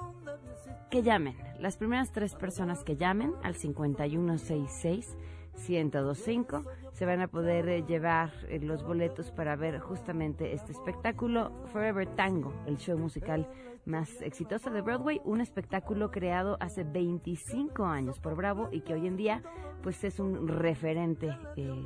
que 0.91 1.03
llamen. 1.03 1.37
Las 1.59 1.77
primeras 1.77 2.13
tres 2.13 2.37
personas 2.37 2.85
que 2.85 2.97
llamen 2.97 3.33
al 3.43 3.57
5166 3.57 5.17
1025 5.55 6.65
se 6.93 7.07
van 7.07 7.21
a 7.21 7.29
poder 7.29 7.69
eh, 7.69 7.85
llevar 7.87 8.31
eh, 8.49 8.59
los 8.61 8.83
boletos 8.83 9.31
para 9.31 9.57
ver 9.57 9.79
justamente 9.81 10.53
este 10.55 10.73
espectáculo 10.73 11.53
Forever 11.73 12.07
Tango, 12.07 12.53
el 12.67 12.77
show 12.79 12.99
musical 12.99 13.49
más 13.85 14.23
exitoso 14.23 14.71
de 14.71 14.81
Broadway, 14.81 15.21
un 15.25 15.41
espectáculo 15.41 16.11
creado 16.11 16.57
hace 16.61 16.85
25 16.85 17.85
años 17.85 18.21
por 18.21 18.37
Bravo 18.37 18.69
y 18.71 18.83
que 18.83 18.95
hoy 18.95 19.07
en 19.07 19.17
día 19.17 19.43
pues 19.83 20.05
es 20.05 20.21
un 20.21 20.47
referente 20.49 21.37
en 21.57 21.85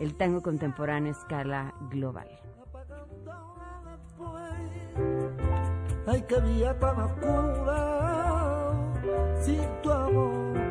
el 0.00 0.14
tango 0.14 0.42
contemporáneo 0.42 1.12
a 1.12 1.16
escala 1.16 1.74
global. 1.90 2.28
Tan 6.04 7.00
oscura, 7.00 7.82
tu 9.82 9.90
amor. 9.92 10.67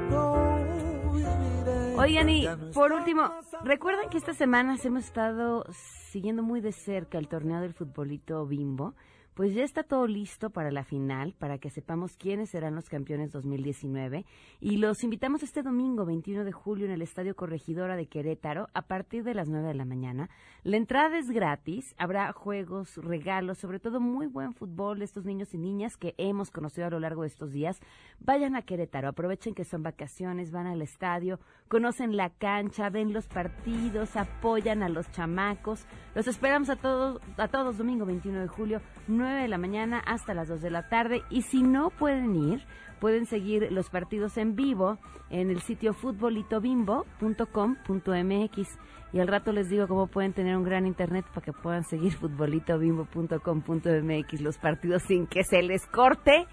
Oigan, 1.97 2.29
y 2.29 2.47
por 2.73 2.91
último, 2.93 3.31
recuerden 3.63 4.09
que 4.09 4.17
estas 4.17 4.37
semanas 4.37 4.85
hemos 4.85 5.05
estado 5.05 5.65
siguiendo 6.11 6.43
muy 6.43 6.61
de 6.61 6.71
cerca 6.71 7.17
el 7.17 7.27
torneo 7.27 7.61
del 7.61 7.73
futbolito 7.73 8.45
bimbo. 8.45 8.93
Pues 9.37 9.53
ya 9.53 9.63
está 9.63 9.83
todo 9.83 10.07
listo 10.07 10.49
para 10.49 10.71
la 10.71 10.83
final, 10.83 11.35
para 11.37 11.59
que 11.59 11.69
sepamos 11.69 12.17
quiénes 12.17 12.49
serán 12.49 12.73
los 12.73 12.89
campeones 12.89 13.31
2019. 13.31 14.25
Y 14.59 14.77
los 14.77 15.03
invitamos 15.03 15.43
este 15.43 15.61
domingo 15.61 16.05
21 16.05 16.43
de 16.43 16.51
julio 16.51 16.87
en 16.87 16.91
el 16.91 17.03
Estadio 17.03 17.35
Corregidora 17.35 17.95
de 17.95 18.07
Querétaro 18.07 18.67
a 18.73 18.81
partir 18.81 19.23
de 19.23 19.35
las 19.35 19.47
9 19.47 19.67
de 19.67 19.73
la 19.75 19.85
mañana. 19.85 20.31
La 20.63 20.77
entrada 20.77 21.19
es 21.19 21.29
gratis, 21.29 21.93
habrá 21.99 22.33
juegos, 22.33 22.97
regalos, 22.97 23.59
sobre 23.59 23.79
todo 23.79 23.99
muy 23.99 24.25
buen 24.25 24.55
fútbol 24.55 24.97
de 24.97 25.05
estos 25.05 25.23
niños 25.23 25.53
y 25.53 25.59
niñas 25.59 25.97
que 25.97 26.15
hemos 26.17 26.49
conocido 26.49 26.87
a 26.87 26.89
lo 26.89 26.99
largo 26.99 27.21
de 27.21 27.27
estos 27.27 27.51
días. 27.51 27.79
Vayan 28.19 28.55
a 28.55 28.63
Querétaro, 28.63 29.07
aprovechen 29.07 29.53
que 29.53 29.65
son 29.65 29.83
vacaciones, 29.83 30.49
van 30.49 30.65
al 30.65 30.81
estadio, 30.81 31.39
conocen 31.67 32.17
la 32.17 32.31
cancha, 32.31 32.89
ven 32.89 33.13
los 33.13 33.27
partidos, 33.27 34.15
apoyan 34.15 34.81
a 34.81 34.89
los 34.89 35.11
chamacos. 35.11 35.85
Los 36.15 36.27
esperamos 36.27 36.71
a 36.71 36.75
todos, 36.75 37.21
a 37.37 37.47
todos 37.49 37.77
domingo 37.77 38.07
21 38.07 38.41
de 38.41 38.47
julio, 38.47 38.81
9 39.07 39.26
de 39.35 39.47
la 39.47 39.57
mañana 39.57 39.99
hasta 39.99 40.33
las 40.33 40.47
2 40.47 40.61
de 40.61 40.69
la 40.69 40.89
tarde. 40.89 41.23
Y 41.29 41.43
si 41.43 41.63
no 41.63 41.89
pueden 41.89 42.35
ir, 42.35 42.65
pueden 42.99 43.25
seguir 43.25 43.71
los 43.71 43.89
partidos 43.89 44.37
en 44.37 44.55
vivo 44.55 44.97
en 45.29 45.49
el 45.49 45.61
sitio 45.61 45.93
futbolitobimbo.com.mx. 45.93 48.79
Y 49.13 49.19
al 49.19 49.27
rato 49.27 49.51
les 49.51 49.69
digo 49.69 49.87
cómo 49.87 50.07
pueden 50.07 50.33
tener 50.33 50.57
un 50.57 50.63
gran 50.63 50.85
internet 50.85 51.25
para 51.33 51.45
que 51.45 51.53
puedan 51.53 51.83
seguir 51.85 52.13
futbolitobimbo.com.mx 52.13 54.41
los 54.41 54.57
partidos 54.57 55.03
sin 55.03 55.27
que 55.27 55.43
se 55.43 55.61
les 55.63 55.85
corte 55.87 56.45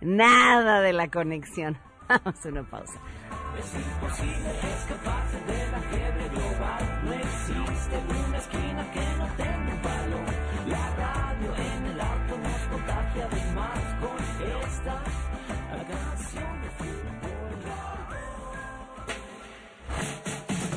nada 0.00 0.80
de 0.80 0.92
la 0.92 1.08
conexión. 1.08 1.78
Vamos 2.08 2.44
a 2.44 2.48
una 2.48 2.64
pausa. 2.64 3.00
Es 3.58 3.74
imposible 3.74 4.50
escaparse 4.74 5.38
de 5.46 5.70
la 5.70 5.80
fiebre 5.80 6.28
global. 6.30 7.00
No 7.04 7.12
existe 7.12 7.96
esquina 8.36 8.71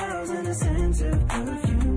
Smoke 0.00 0.10
clouds 0.10 0.30
and 0.30 0.48
a 0.48 0.54
sense 0.54 1.00
of 1.02 1.28
perfume. 1.28 1.96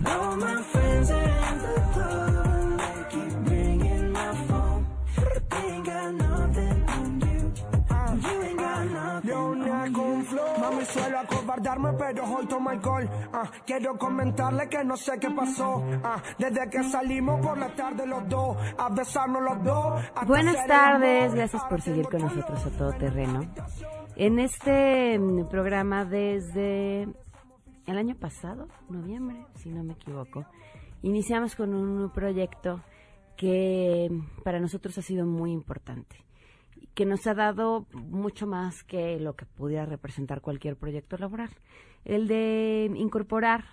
Now 0.00 0.36
my 0.36 0.62
friends 0.62 1.10
are 1.10 1.22
in 1.22 1.58
the 1.58 1.74
club 1.92 2.46
and 2.46 2.80
they 2.80 3.04
keep 3.10 3.50
ringing 3.50 4.12
my 4.12 4.34
phone, 4.46 4.86
but 5.16 5.50
they 5.50 5.56
ain't 5.56 5.86
got 5.86 6.14
nothing 6.14 6.84
on 6.88 7.20
you. 7.20 7.52
You 8.22 8.42
ain't 8.42 8.58
got 8.58 8.90
nothing 8.90 9.32
on 9.32 9.92
con 9.92 10.24
flow. 10.24 10.54
Mami, 10.58 10.84
suelo 10.84 11.18
acobardarme, 11.18 11.92
pero 11.98 12.24
hoy 12.24 12.46
tomo 12.46 12.70
alcohol. 12.70 13.08
Ah, 13.32 13.50
quiero 13.66 13.96
comentarle 13.98 14.68
que 14.68 14.84
no 14.84 14.96
sé 14.96 15.18
qué 15.18 15.30
pasó. 15.30 15.82
Ah, 16.04 16.22
desde 16.38 16.68
que 16.70 16.84
salimos 16.84 17.40
por 17.44 17.58
la 17.58 17.74
tarde 17.74 18.06
los 18.06 18.28
dos, 18.28 18.56
a 18.78 18.88
besarnos 18.90 19.42
los 19.42 19.64
dos. 19.64 20.02
hasta 20.14 20.24
Buenas 20.24 20.66
tardes, 20.66 21.34
gracias 21.34 21.64
por 21.64 21.80
seguir 21.80 22.08
con 22.08 22.22
nosotros 22.22 22.66
a 22.66 22.70
todo 22.70 22.92
terreno. 22.92 23.40
En 24.16 24.38
este 24.38 25.18
mm, 25.18 25.48
programa 25.48 26.04
desde 26.04 27.08
el 27.86 27.98
año 27.98 28.16
pasado, 28.16 28.68
noviembre, 28.88 29.44
si 29.56 29.70
no 29.70 29.82
me 29.82 29.94
equivoco, 29.94 30.46
iniciamos 31.02 31.54
con 31.56 31.74
un 31.74 32.10
proyecto 32.10 32.82
que 33.36 34.10
para 34.44 34.60
nosotros 34.60 34.96
ha 34.98 35.02
sido 35.02 35.26
muy 35.26 35.52
importante. 35.52 36.16
que 36.94 37.06
nos 37.06 37.26
ha 37.26 37.34
dado 37.34 37.86
mucho 37.92 38.46
más 38.46 38.82
que 38.84 39.18
lo 39.20 39.34
que 39.34 39.46
pudiera 39.46 39.86
representar 39.86 40.40
cualquier 40.40 40.76
proyecto 40.76 41.16
laboral. 41.16 41.50
El 42.04 42.28
de 42.28 42.90
incorporar 42.96 43.64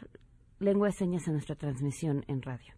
lengua 0.59 0.87
de 0.87 0.93
señas 0.93 1.27
a 1.27 1.31
nuestra 1.31 1.55
transmisión 1.55 2.23
en 2.27 2.41
radio. 2.41 2.73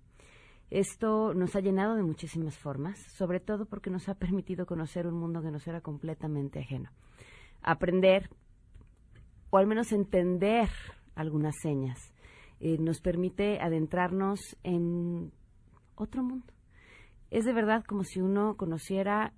Esto 0.69 1.33
nos 1.33 1.55
ha 1.55 1.61
llenado 1.61 1.95
de 1.95 2.03
muchísimas 2.03 2.57
formas, 2.57 2.99
sobre 2.99 3.39
todo 3.39 3.65
porque 3.65 3.89
nos 3.89 4.07
ha 4.07 4.15
permitido 4.15 4.65
conocer 4.65 5.07
un 5.07 5.15
mundo 5.15 5.41
que 5.41 5.51
nos 5.51 5.67
era 5.67 5.81
completamente 5.81 6.59
ajeno. 6.59 6.91
Aprender, 7.61 8.29
o 9.49 9.57
al 9.57 9.65
menos 9.65 9.91
entender 9.91 10.69
algunas 11.19 11.55
señas, 11.61 11.99
eh, 12.59 12.77
nos 12.79 13.01
permite 13.01 13.59
adentrarnos 13.59 14.39
en 14.63 15.31
otro 15.95 16.23
mundo. 16.23 16.53
Es 17.29 17.45
de 17.45 17.53
verdad 17.53 17.83
como 17.85 18.03
si 18.03 18.21
uno 18.21 18.55
conociera 18.57 19.33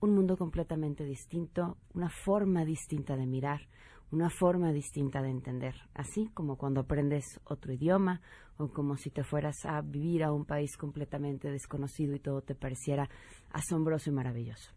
un 0.00 0.14
mundo 0.14 0.36
completamente 0.36 1.04
distinto, 1.04 1.78
una 1.94 2.08
forma 2.08 2.64
distinta 2.64 3.16
de 3.16 3.26
mirar, 3.26 3.68
una 4.12 4.30
forma 4.30 4.72
distinta 4.72 5.20
de 5.22 5.30
entender, 5.30 5.74
así 5.94 6.28
como 6.32 6.56
cuando 6.56 6.80
aprendes 6.80 7.40
otro 7.44 7.72
idioma 7.72 8.20
o 8.56 8.68
como 8.68 8.96
si 8.96 9.10
te 9.10 9.24
fueras 9.24 9.64
a 9.64 9.80
vivir 9.80 10.22
a 10.22 10.32
un 10.32 10.44
país 10.44 10.76
completamente 10.76 11.50
desconocido 11.50 12.14
y 12.14 12.20
todo 12.20 12.42
te 12.42 12.54
pareciera 12.54 13.08
asombroso 13.50 14.10
y 14.10 14.12
maravilloso. 14.12 14.70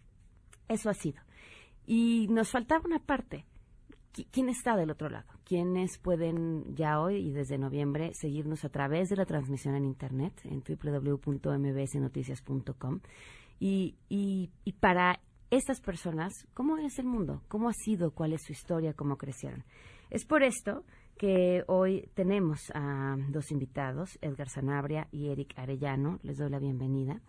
Eso 0.67 0.89
ha 0.89 0.93
sido. 0.93 1.21
Y 1.85 2.27
nos 2.29 2.51
faltaba 2.51 2.85
una 2.85 2.99
parte. 2.99 3.45
¿Quién 4.31 4.49
está 4.49 4.75
del 4.75 4.91
otro 4.91 5.09
lado? 5.09 5.25
¿Quiénes 5.43 5.97
pueden 5.97 6.75
ya 6.75 6.99
hoy 6.99 7.15
y 7.17 7.31
desde 7.31 7.57
noviembre 7.57 8.11
seguirnos 8.13 8.63
a 8.65 8.69
través 8.69 9.09
de 9.09 9.15
la 9.15 9.25
transmisión 9.25 9.73
en 9.75 9.85
Internet 9.85 10.39
en 10.43 10.61
www.mbsnoticias.com? 10.61 12.99
Y, 13.59 13.95
y, 14.09 14.51
y 14.63 14.73
para 14.73 15.19
estas 15.51 15.81
personas, 15.81 16.47
¿cómo 16.53 16.77
es 16.77 16.99
el 16.99 17.05
mundo? 17.05 17.41
¿Cómo 17.47 17.69
ha 17.69 17.73
sido? 17.73 18.11
¿Cuál 18.11 18.33
es 18.33 18.43
su 18.45 18.51
historia? 18.51 18.93
¿Cómo 18.93 19.17
crecieron? 19.17 19.63
Es 20.09 20.25
por 20.25 20.43
esto 20.43 20.83
que 21.17 21.63
hoy 21.67 22.09
tenemos 22.13 22.71
a 22.73 23.17
dos 23.29 23.51
invitados, 23.51 24.17
Edgar 24.21 24.49
Sanabria 24.49 25.07
y 25.11 25.29
Eric 25.29 25.53
Arellano. 25.57 26.19
Les 26.23 26.37
doy 26.37 26.49
la 26.49 26.59
bienvenida. 26.59 27.21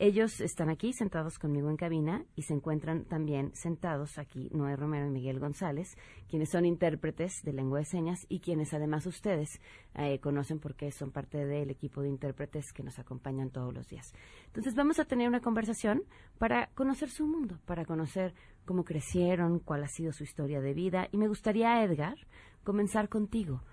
Ellos 0.00 0.40
están 0.40 0.70
aquí 0.70 0.92
sentados 0.92 1.40
conmigo 1.40 1.70
en 1.70 1.76
cabina 1.76 2.24
y 2.36 2.42
se 2.42 2.54
encuentran 2.54 3.04
también 3.04 3.50
sentados 3.54 4.16
aquí 4.18 4.48
Noé 4.52 4.76
Romero 4.76 5.08
y 5.08 5.10
Miguel 5.10 5.40
González, 5.40 5.96
quienes 6.28 6.50
son 6.50 6.64
intérpretes 6.64 7.42
de 7.42 7.52
lengua 7.52 7.80
de 7.80 7.84
señas 7.84 8.24
y 8.28 8.38
quienes 8.38 8.72
además 8.72 9.06
ustedes 9.06 9.60
eh, 9.96 10.20
conocen 10.20 10.60
porque 10.60 10.92
son 10.92 11.10
parte 11.10 11.44
del 11.44 11.70
equipo 11.70 12.00
de 12.00 12.10
intérpretes 12.10 12.72
que 12.72 12.84
nos 12.84 13.00
acompañan 13.00 13.50
todos 13.50 13.74
los 13.74 13.88
días. 13.88 14.12
Entonces 14.46 14.76
vamos 14.76 15.00
a 15.00 15.04
tener 15.04 15.26
una 15.26 15.40
conversación 15.40 16.04
para 16.38 16.68
conocer 16.74 17.10
su 17.10 17.26
mundo, 17.26 17.58
para 17.66 17.84
conocer 17.84 18.34
cómo 18.64 18.84
crecieron, 18.84 19.58
cuál 19.58 19.82
ha 19.82 19.88
sido 19.88 20.12
su 20.12 20.22
historia 20.22 20.60
de 20.60 20.74
vida 20.74 21.08
y 21.10 21.16
me 21.16 21.26
gustaría, 21.26 21.82
Edgar, 21.82 22.18
comenzar 22.62 23.08
contigo. 23.08 23.64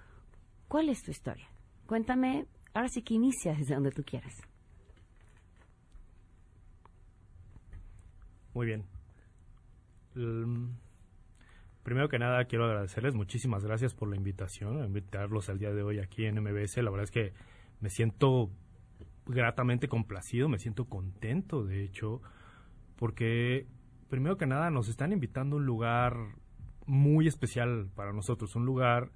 ¿Cuál 0.67 0.89
es 0.89 1.03
tu 1.03 1.11
historia? 1.11 1.47
Cuéntame, 1.85 2.47
ahora 2.73 2.89
sí 2.89 3.03
que 3.03 3.13
inicia 3.13 3.53
desde 3.53 3.75
donde 3.75 3.91
tú 3.91 4.03
quieras. 4.03 4.33
Muy 8.55 8.67
bien. 8.67 8.85
primero 11.83 12.07
que 12.07 12.17
nada, 12.17 12.45
quiero 12.45 12.65
agradecerles. 12.65 13.13
Muchísimas 13.13 13.65
gracias 13.65 13.93
por 13.93 14.09
la 14.09 14.15
invitación, 14.15 14.81
a 14.81 14.85
invitarlos 14.85 15.49
al 15.49 15.59
día 15.59 15.73
de 15.73 15.83
hoy 15.83 15.99
aquí 15.99 16.25
en 16.25 16.41
MBS. 16.41 16.77
La 16.77 16.89
verdad 16.89 17.03
es 17.03 17.11
que 17.11 17.33
me 17.81 17.89
siento 17.89 18.49
gratamente 19.25 19.89
complacido, 19.89 20.47
me 20.47 20.57
siento 20.57 20.85
contento, 20.85 21.65
de 21.65 21.83
hecho, 21.83 22.21
porque 22.95 23.67
primero 24.09 24.37
que 24.37 24.45
nada 24.45 24.69
nos 24.69 24.87
están 24.87 25.11
invitando 25.11 25.57
a 25.57 25.59
un 25.59 25.65
lugar 25.65 26.13
muy 26.85 27.27
especial 27.27 27.89
para 27.93 28.13
nosotros, 28.13 28.55
un 28.55 28.65
lugar 28.65 29.11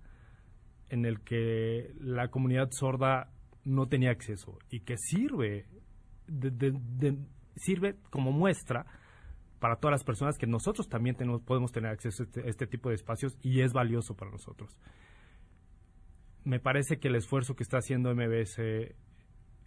en 0.89 1.05
el 1.05 1.21
que 1.21 1.93
la 2.01 2.27
comunidad 2.27 2.71
sorda 2.71 3.31
no 3.63 3.87
tenía 3.87 4.11
acceso 4.11 4.59
y 4.69 4.81
que 4.81 4.97
sirve 4.97 5.65
sirve 7.55 7.95
como 8.09 8.31
muestra 8.31 8.85
para 9.59 9.75
todas 9.75 9.91
las 9.91 10.03
personas 10.03 10.37
que 10.37 10.47
nosotros 10.47 10.87
también 10.87 11.15
tenemos, 11.15 11.41
podemos 11.41 11.71
tener 11.71 11.91
acceso 11.91 12.23
a 12.23 12.25
este, 12.25 12.49
este, 12.49 12.67
tipo 12.67 12.89
de 12.89 12.95
espacios 12.95 13.37
y 13.41 13.61
es 13.61 13.73
valioso 13.73 14.15
para 14.15 14.31
nosotros. 14.31 14.75
Me 16.43 16.59
parece 16.59 16.99
que 16.99 17.09
el 17.09 17.15
esfuerzo 17.15 17.55
que 17.55 17.63
está 17.63 17.77
haciendo 17.77 18.13
MBS 18.15 18.59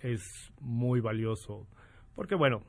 es 0.00 0.52
muy 0.60 1.00
valioso, 1.00 1.68
porque 2.14 2.34
bueno, 2.34 2.62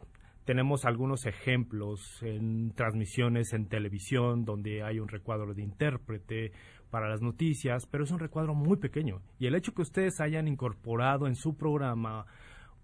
tenemos 0.45 0.83
algunos 0.85 1.25
ejemplos 1.25 2.21
en 2.21 2.73
transmisiones 2.75 3.53
en 3.53 3.67
televisión 3.67 4.43
donde 4.43 4.83
hay 4.83 4.99
un 4.99 5.07
recuadro 5.07 5.53
de 5.53 5.63
intérprete 5.63 6.51
para 6.89 7.09
las 7.09 7.21
noticias, 7.21 7.87
pero 7.87 8.03
es 8.03 8.11
un 8.11 8.19
recuadro 8.19 8.53
muy 8.53 8.77
pequeño. 8.77 9.21
Y 9.39 9.47
el 9.47 9.55
hecho 9.55 9.73
que 9.73 9.81
ustedes 9.81 10.19
hayan 10.19 10.47
incorporado 10.47 11.27
en 11.27 11.35
su 11.35 11.55
programa 11.55 12.25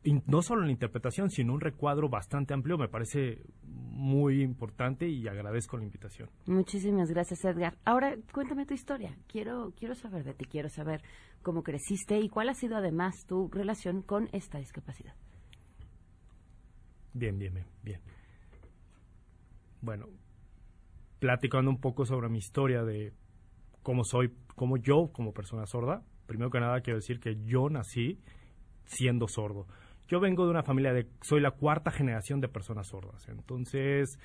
no 0.03 0.41
solo 0.41 0.65
la 0.65 0.71
interpretación, 0.71 1.29
sino 1.29 1.53
un 1.53 1.61
recuadro 1.61 2.09
bastante 2.09 2.53
amplio, 2.53 2.77
me 2.77 2.87
parece 2.87 3.41
muy 3.63 4.41
importante 4.41 5.09
y 5.09 5.27
agradezco 5.27 5.77
la 5.77 5.83
invitación. 5.83 6.29
Muchísimas 6.45 7.09
gracias, 7.09 7.43
Edgar. 7.43 7.77
Ahora, 7.83 8.15
cuéntame 8.31 8.65
tu 8.65 8.73
historia. 8.73 9.17
Quiero, 9.27 9.73
quiero 9.77 9.95
saber 9.95 10.23
de 10.23 10.33
ti, 10.33 10.45
quiero 10.45 10.69
saber 10.69 11.01
cómo 11.41 11.63
creciste 11.63 12.19
y 12.19 12.29
cuál 12.29 12.49
ha 12.49 12.53
sido 12.53 12.77
además 12.77 13.25
tu 13.25 13.49
relación 13.49 14.01
con 14.01 14.29
esta 14.31 14.57
discapacidad. 14.57 15.13
Bien, 17.13 17.37
bien, 17.37 17.53
bien, 17.53 17.67
bien. 17.83 18.01
Bueno, 19.81 20.07
platicando 21.19 21.69
un 21.69 21.81
poco 21.81 22.05
sobre 22.05 22.29
mi 22.29 22.37
historia 22.37 22.83
de 22.83 23.13
cómo 23.83 24.03
soy, 24.03 24.33
cómo 24.55 24.77
yo 24.77 25.11
como 25.11 25.33
persona 25.33 25.65
sorda, 25.65 26.03
primero 26.25 26.51
que 26.51 26.59
nada 26.59 26.81
quiero 26.81 26.99
decir 26.99 27.19
que 27.19 27.35
yo 27.43 27.69
nací 27.69 28.19
siendo 28.85 29.27
sordo 29.27 29.67
yo 30.09 30.19
vengo 30.19 30.43
de 30.43 30.51
una 30.51 30.63
familia 30.63 30.91
de, 30.91 31.07
soy 31.21 31.39
la 31.39 31.51
cuarta 31.51 31.91
generación 31.91 32.41
de 32.41 32.49
personas 32.49 32.87
sordas. 32.87 33.29
Entonces, 33.29 34.19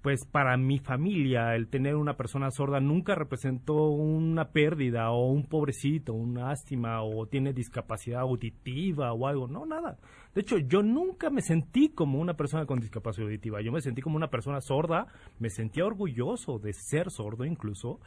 pues 0.00 0.24
para 0.24 0.56
mi 0.56 0.78
familia 0.78 1.54
el 1.54 1.68
tener 1.68 1.96
una 1.96 2.16
persona 2.16 2.50
sorda 2.50 2.80
nunca 2.80 3.14
representó 3.14 3.90
una 3.90 4.52
pérdida 4.52 5.10
o 5.10 5.26
un 5.26 5.44
pobrecito, 5.44 6.14
una 6.14 6.50
ástima 6.50 7.02
o 7.02 7.26
tiene 7.26 7.52
discapacidad 7.52 8.20
auditiva 8.20 9.12
o 9.12 9.26
algo, 9.26 9.48
no, 9.48 9.66
nada. 9.66 9.98
De 10.34 10.40
hecho, 10.40 10.58
yo 10.58 10.82
nunca 10.82 11.28
me 11.28 11.42
sentí 11.42 11.90
como 11.90 12.18
una 12.18 12.34
persona 12.34 12.64
con 12.64 12.78
discapacidad 12.78 13.26
auditiva, 13.26 13.60
yo 13.60 13.72
me 13.72 13.80
sentí 13.82 14.00
como 14.00 14.16
una 14.16 14.28
persona 14.28 14.60
sorda, 14.60 15.08
me 15.38 15.50
sentía 15.50 15.84
orgulloso 15.84 16.58
de 16.58 16.72
ser 16.72 17.10
sordo 17.10 17.44
incluso, 17.44 18.00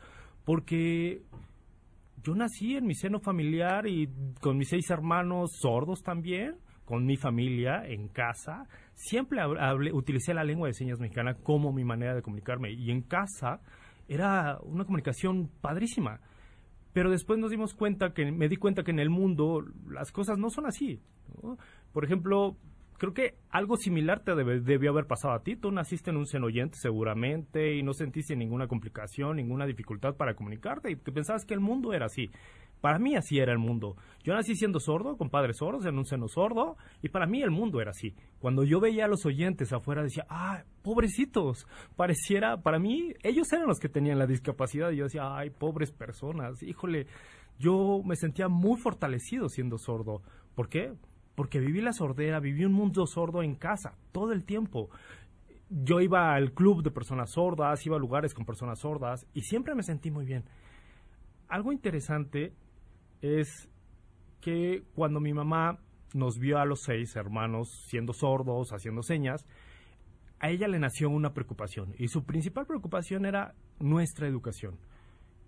porque 0.43 1.21
yo 2.23 2.33
nací 2.33 2.77
en 2.77 2.87
mi 2.87 2.95
seno 2.95 3.19
familiar 3.19 3.85
y 3.87 4.09
con 4.41 4.57
mis 4.57 4.69
seis 4.69 4.89
hermanos 4.89 5.51
sordos 5.61 6.01
también 6.01 6.55
con 6.89 7.05
mi 7.05 7.17
familia 7.17 7.85
en 7.85 8.07
casa, 8.07 8.63
siempre 8.95 9.41
utilicé 9.93 10.33
la 10.33 10.43
lengua 10.43 10.69
de 10.69 10.73
señas 10.73 10.99
mexicana 10.99 11.35
como 11.35 11.71
mi 11.71 11.83
manera 11.83 12.15
de 12.15 12.23
comunicarme. 12.23 12.71
Y 12.71 12.89
en 12.89 13.03
casa 13.03 13.61
era 14.07 14.57
una 14.63 14.85
comunicación 14.85 15.51
padrísima. 15.61 16.19
Pero 16.91 17.11
después 17.11 17.37
nos 17.37 17.51
dimos 17.51 17.75
cuenta 17.75 18.15
que, 18.15 18.31
me 18.31 18.49
di 18.49 18.55
cuenta 18.55 18.81
que 18.81 18.89
en 18.89 18.97
el 18.97 19.11
mundo 19.11 19.63
las 19.87 20.11
cosas 20.11 20.39
no 20.39 20.49
son 20.49 20.65
así. 20.65 20.99
Por 21.93 22.05
ejemplo, 22.05 22.57
creo 22.99 23.13
que 23.13 23.35
algo 23.49 23.77
similar 23.77 24.19
te 24.23 24.35
debió 24.35 24.91
haber 24.91 25.07
pasado 25.07 25.33
a 25.33 25.41
ti. 25.41 25.55
Tú 25.55 25.71
naciste 25.71 26.11
en 26.11 26.17
un 26.17 26.27
seno 26.27 26.47
oyente 26.47 26.77
seguramente 26.79 27.75
y 27.75 27.81
no 27.81 27.93
sentiste 27.93 28.35
ninguna 28.35 28.67
complicación, 28.67 29.37
ninguna 29.37 29.65
dificultad 29.65 30.15
para 30.15 30.35
comunicarte 30.35 30.91
y 30.91 30.95
que 30.97 31.11
pensabas 31.11 31.45
que 31.45 31.55
el 31.55 31.61
mundo 31.61 31.93
era 31.93 32.05
así. 32.05 32.29
Para 32.81 32.99
mí 32.99 33.15
así 33.15 33.39
era 33.39 33.51
el 33.51 33.57
mundo. 33.57 33.95
Yo 34.23 34.33
nací 34.33 34.55
siendo 34.55 34.79
sordo, 34.79 35.17
con 35.17 35.29
padres 35.29 35.57
sordos, 35.57 35.85
en 35.85 35.97
un 35.97 36.05
seno 36.05 36.27
sordo, 36.27 36.77
y 37.01 37.09
para 37.09 37.25
mí 37.25 37.41
el 37.41 37.51
mundo 37.51 37.81
era 37.81 37.91
así. 37.91 38.15
Cuando 38.39 38.63
yo 38.63 38.79
veía 38.79 39.05
a 39.05 39.09
los 39.09 39.25
oyentes 39.25 39.73
afuera, 39.73 40.01
decía, 40.01 40.25
ah, 40.29 40.63
pobrecitos, 40.81 41.67
pareciera, 41.97 42.61
para 42.61 42.79
mí, 42.79 43.13
ellos 43.23 43.51
eran 43.51 43.67
los 43.67 43.79
que 43.79 43.89
tenían 43.89 44.17
la 44.17 44.27
discapacidad, 44.27 44.91
y 44.91 44.97
yo 44.97 45.05
decía, 45.05 45.35
ay, 45.35 45.49
pobres 45.49 45.91
personas, 45.91 46.63
híjole, 46.63 47.07
yo 47.57 48.01
me 48.05 48.15
sentía 48.15 48.47
muy 48.47 48.79
fortalecido 48.79 49.49
siendo 49.49 49.77
sordo. 49.77 50.21
¿Por 50.55 50.69
qué? 50.69 50.93
Porque 51.39 51.61
viví 51.61 51.79
la 51.79 51.93
sordera, 51.93 52.41
viví 52.41 52.65
un 52.65 52.73
mundo 52.73 53.07
sordo 53.07 53.41
en 53.43 53.55
casa, 53.55 53.93
todo 54.11 54.33
el 54.33 54.43
tiempo. 54.43 54.89
Yo 55.69 56.01
iba 56.01 56.35
al 56.35 56.51
club 56.51 56.83
de 56.83 56.91
personas 56.91 57.31
sordas, 57.31 57.85
iba 57.85 57.95
a 57.95 57.99
lugares 57.99 58.33
con 58.33 58.43
personas 58.43 58.79
sordas, 58.79 59.25
y 59.33 59.43
siempre 59.43 59.73
me 59.73 59.83
sentí 59.83 60.11
muy 60.11 60.25
bien. 60.25 60.43
Algo 61.47 61.71
interesante 61.71 62.51
es 63.21 63.69
que 64.41 64.83
cuando 64.93 65.21
mi 65.21 65.31
mamá 65.31 65.79
nos 66.13 66.39
vio 66.39 66.57
a 66.57 66.65
los 66.65 66.81
seis 66.81 67.15
hermanos 67.15 67.69
siendo 67.87 68.11
sordos, 68.11 68.73
haciendo 68.73 69.01
señas, 69.01 69.45
a 70.41 70.49
ella 70.49 70.67
le 70.67 70.77
nació 70.77 71.09
una 71.09 71.33
preocupación 71.33 71.95
y 71.97 72.09
su 72.09 72.25
principal 72.25 72.65
preocupación 72.65 73.25
era 73.25 73.55
nuestra 73.79 74.27
educación. 74.27 74.77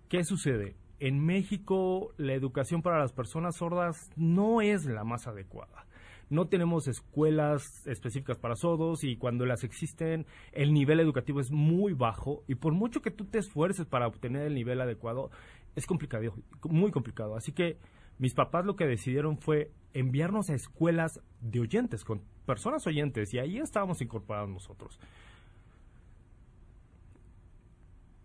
¿Qué 0.08 0.24
sucede? 0.24 0.74
En 1.02 1.18
México 1.18 2.14
la 2.16 2.32
educación 2.32 2.80
para 2.80 3.00
las 3.00 3.12
personas 3.12 3.56
sordas 3.56 4.12
no 4.14 4.60
es 4.60 4.84
la 4.84 5.02
más 5.02 5.26
adecuada. 5.26 5.84
no 6.30 6.46
tenemos 6.46 6.86
escuelas 6.86 7.84
específicas 7.88 8.38
para 8.38 8.54
sordos 8.54 9.02
y 9.02 9.16
cuando 9.16 9.44
las 9.44 9.64
existen 9.64 10.26
el 10.52 10.72
nivel 10.72 11.00
educativo 11.00 11.40
es 11.40 11.50
muy 11.50 11.92
bajo 11.92 12.44
y 12.46 12.54
por 12.54 12.72
mucho 12.72 13.02
que 13.02 13.10
tú 13.10 13.24
te 13.24 13.40
esfuerces 13.40 13.84
para 13.84 14.06
obtener 14.06 14.42
el 14.46 14.54
nivel 14.54 14.80
adecuado, 14.80 15.32
es 15.74 15.86
complicado, 15.86 16.32
muy 16.70 16.92
complicado. 16.92 17.34
Así 17.34 17.50
que 17.50 17.78
mis 18.18 18.34
papás 18.34 18.64
lo 18.64 18.76
que 18.76 18.86
decidieron 18.86 19.38
fue 19.38 19.72
enviarnos 19.94 20.50
a 20.50 20.54
escuelas 20.54 21.20
de 21.40 21.58
oyentes, 21.58 22.04
con 22.04 22.22
personas 22.46 22.86
oyentes, 22.86 23.34
y 23.34 23.40
ahí 23.40 23.58
estábamos 23.58 24.00
incorporados 24.00 24.48
nosotros. 24.48 25.00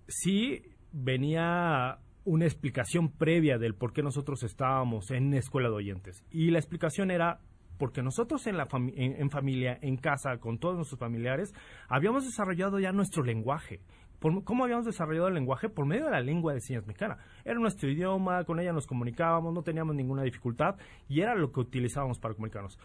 Sí 0.07 0.61
venía 0.93 1.99
una 2.27 2.43
explicación 2.43 3.09
previa 3.09 3.57
del 3.57 3.73
por 3.73 3.93
qué 3.93 4.03
nosotros 4.03 4.43
estábamos 4.43 5.11
en 5.11 5.33
escuela 5.33 5.69
de 5.69 5.75
oyentes. 5.75 6.25
Y 6.29 6.51
la 6.51 6.59
explicación 6.59 7.09
era 7.09 7.39
porque 7.77 8.03
nosotros 8.03 8.45
en, 8.47 8.57
la 8.57 8.67
en, 8.73 9.29
familia, 9.29 9.79
en 9.81 9.95
casa, 9.95 10.37
con 10.37 10.57
todos 10.57 10.75
nuestros 10.75 10.99
familiares, 10.99 11.53
habíamos 11.87 12.25
desarrollado 12.25 12.79
ya 12.79 12.91
nuestro 12.91 13.23
lenguaje. 13.23 13.79
¿Cómo 14.19 14.65
habíamos 14.65 14.85
desarrollado 14.85 15.29
el 15.29 15.35
lenguaje? 15.35 15.69
Por 15.69 15.85
medio 15.85 16.05
de 16.05 16.11
la 16.11 16.19
lengua 16.19 16.53
de 16.53 16.59
señas 16.59 16.85
mexicana. 16.85 17.17
Era 17.45 17.59
nuestro 17.59 17.89
idioma, 17.89 18.43
con 18.43 18.59
ella 18.59 18.73
nos 18.73 18.87
comunicábamos, 18.87 19.53
no 19.53 19.61
teníamos 19.61 19.95
ninguna 19.95 20.23
dificultad 20.23 20.75
y 21.07 21.21
era 21.21 21.33
lo 21.33 21.53
que 21.53 21.61
utilizábamos 21.61 22.19
para 22.19 22.33
comunicarnos. 22.33 22.77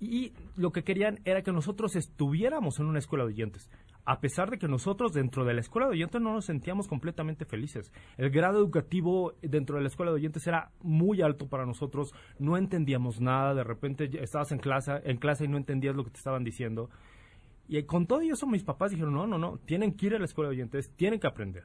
Y 0.00 0.32
lo 0.56 0.72
que 0.72 0.84
querían 0.84 1.20
era 1.26 1.42
que 1.42 1.52
nosotros 1.52 1.96
estuviéramos 1.96 2.78
en 2.78 2.86
una 2.86 3.00
escuela 3.00 3.24
de 3.24 3.32
oyentes 3.32 3.68
a 4.06 4.20
pesar 4.20 4.50
de 4.50 4.58
que 4.58 4.68
nosotros 4.68 5.12
dentro 5.12 5.44
de 5.44 5.52
la 5.52 5.60
escuela 5.60 5.88
de 5.88 5.94
oyentes 5.94 6.20
no 6.20 6.32
nos 6.32 6.46
sentíamos 6.46 6.86
completamente 6.86 7.44
felices. 7.44 7.92
El 8.16 8.30
grado 8.30 8.58
educativo 8.58 9.34
dentro 9.42 9.76
de 9.76 9.82
la 9.82 9.88
escuela 9.88 10.12
de 10.12 10.16
oyentes 10.16 10.46
era 10.46 10.70
muy 10.80 11.22
alto 11.22 11.48
para 11.48 11.66
nosotros, 11.66 12.14
no 12.38 12.56
entendíamos 12.56 13.20
nada, 13.20 13.52
de 13.52 13.64
repente 13.64 14.08
estabas 14.22 14.52
en 14.52 14.58
clase, 14.58 14.92
en 15.04 15.16
clase 15.16 15.44
y 15.44 15.48
no 15.48 15.56
entendías 15.56 15.96
lo 15.96 16.04
que 16.04 16.10
te 16.10 16.18
estaban 16.18 16.44
diciendo. 16.44 16.88
Y 17.68 17.82
con 17.82 18.06
todo 18.06 18.20
eso 18.20 18.46
mis 18.46 18.62
papás 18.62 18.92
dijeron, 18.92 19.12
no, 19.12 19.26
no, 19.26 19.38
no, 19.38 19.58
tienen 19.58 19.96
que 19.96 20.06
ir 20.06 20.14
a 20.14 20.20
la 20.20 20.24
escuela 20.24 20.50
de 20.50 20.56
oyentes, 20.56 20.92
tienen 20.94 21.18
que 21.18 21.26
aprender. 21.26 21.64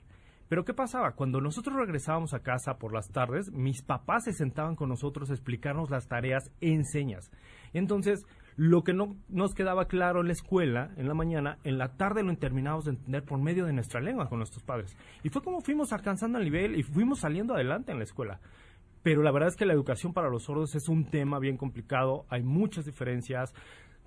Pero 0.52 0.66
¿qué 0.66 0.74
pasaba? 0.74 1.14
Cuando 1.14 1.40
nosotros 1.40 1.78
regresábamos 1.78 2.34
a 2.34 2.42
casa 2.42 2.78
por 2.78 2.92
las 2.92 3.10
tardes, 3.12 3.52
mis 3.54 3.84
papás 3.84 4.26
se 4.26 4.34
sentaban 4.34 4.76
con 4.76 4.90
nosotros 4.90 5.30
a 5.30 5.34
explicarnos 5.34 5.90
las 5.90 6.10
tareas 6.10 6.52
en 6.60 6.84
señas. 6.84 7.32
Entonces, 7.72 8.26
lo 8.56 8.84
que 8.84 8.94
no 8.94 9.16
nos 9.30 9.54
quedaba 9.54 9.88
claro 9.88 10.22
en 10.22 10.28
la 10.28 10.34
escuela, 10.34 10.92
en 10.98 11.08
la 11.08 11.14
mañana, 11.14 11.58
en 11.64 11.78
la 11.78 11.96
tarde 11.98 12.24
lo 12.24 12.36
terminábamos 12.36 12.86
de 12.86 12.92
entender 12.92 13.24
por 13.24 13.40
medio 13.40 13.66
de 13.66 13.74
nuestra 13.74 14.02
lengua 14.02 14.30
con 14.30 14.40
nuestros 14.40 14.64
padres. 14.64 14.98
Y 15.24 15.30
fue 15.30 15.42
como 15.42 15.62
fuimos 15.62 15.94
alcanzando 15.94 16.38
el 16.38 16.46
nivel 16.46 16.78
y 16.78 16.84
fuimos 16.84 17.20
saliendo 17.20 17.54
adelante 17.54 17.92
en 17.92 17.98
la 17.98 18.04
escuela. 18.04 18.40
Pero 19.04 19.24
la 19.24 19.32
verdad 19.32 19.50
es 19.50 19.56
que 19.56 19.66
la 19.66 19.74
educación 19.74 20.14
para 20.14 20.30
los 20.30 20.44
sordos 20.44 20.76
es 20.76 20.88
un 20.88 21.06
tema 21.06 21.40
bien 21.40 21.58
complicado, 21.58 22.26
hay 22.30 22.44
muchas 22.44 22.86
diferencias 22.86 23.54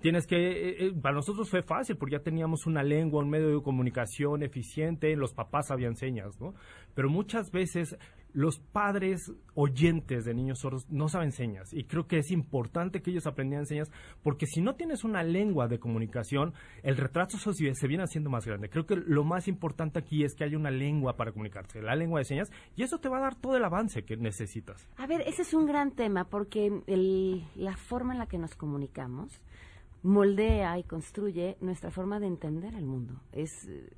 tienes 0.01 0.27
que, 0.27 0.35
eh, 0.35 0.85
eh, 0.85 0.93
para 1.01 1.15
nosotros 1.15 1.49
fue 1.49 1.63
fácil 1.63 1.97
porque 1.97 2.13
ya 2.13 2.21
teníamos 2.21 2.65
una 2.65 2.83
lengua, 2.83 3.23
un 3.23 3.29
medio 3.29 3.55
de 3.55 3.63
comunicación 3.63 4.43
eficiente, 4.43 5.15
los 5.15 5.33
papás 5.33 5.67
sabían 5.67 5.95
señas, 5.95 6.39
¿no? 6.39 6.53
Pero 6.93 7.09
muchas 7.09 7.49
veces 7.49 7.97
los 8.35 8.59
padres 8.59 9.31
oyentes 9.53 10.25
de 10.25 10.33
niños 10.33 10.59
sordos 10.59 10.85
no 10.89 11.07
saben 11.07 11.31
señas 11.31 11.73
y 11.73 11.85
creo 11.85 12.05
que 12.05 12.17
es 12.17 12.31
importante 12.31 13.01
que 13.01 13.11
ellos 13.11 13.25
aprendan 13.27 13.65
señas 13.65 13.89
porque 14.23 14.45
si 14.45 14.61
no 14.61 14.75
tienes 14.75 15.05
una 15.05 15.23
lengua 15.23 15.69
de 15.69 15.79
comunicación, 15.79 16.53
el 16.83 16.97
retraso 16.97 17.37
se 17.37 17.87
viene 17.87 18.03
haciendo 18.03 18.29
más 18.29 18.45
grande. 18.45 18.69
Creo 18.69 18.85
que 18.85 18.97
lo 18.97 19.23
más 19.23 19.47
importante 19.47 19.99
aquí 19.99 20.25
es 20.25 20.35
que 20.35 20.43
haya 20.43 20.57
una 20.57 20.69
lengua 20.69 21.15
para 21.15 21.31
comunicarse, 21.31 21.81
la 21.81 21.95
lengua 21.95 22.19
de 22.19 22.25
señas, 22.25 22.51
y 22.75 22.83
eso 22.83 22.99
te 22.99 23.07
va 23.07 23.19
a 23.19 23.21
dar 23.21 23.35
todo 23.35 23.55
el 23.55 23.63
avance 23.63 24.03
que 24.03 24.17
necesitas. 24.17 24.85
A 24.97 25.07
ver, 25.07 25.21
ese 25.21 25.43
es 25.43 25.53
un 25.53 25.65
gran 25.65 25.91
tema 25.91 26.25
porque 26.25 26.81
la 27.55 27.77
forma 27.77 28.13
en 28.13 28.19
la 28.19 28.27
que 28.27 28.37
nos 28.37 28.55
comunicamos 28.55 29.41
moldea 30.03 30.77
y 30.77 30.83
construye 30.83 31.57
nuestra 31.61 31.89
forma 31.89 32.19
de 32.19 32.27
entender 32.27 32.75
el 32.75 32.85
mundo. 32.85 33.21
Es 33.31 33.65
eh, 33.67 33.89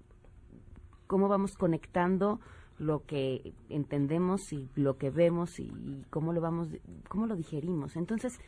cómo 1.08 1.28
vamos 1.28 1.58
conectando 1.58 2.40
lo 2.80 3.06
que 3.06 3.54
entendemos 3.70 4.54
y 4.54 4.70
lo 4.76 4.98
que 4.98 5.10
vemos 5.10 5.60
y, 5.60 5.72
cómo 6.10 6.34
lo 6.34 6.42
vamos 6.42 6.70
cómo 7.08 7.28
lo 7.28 7.36
digerimos. 7.36 7.96
Entonces, 7.96 8.40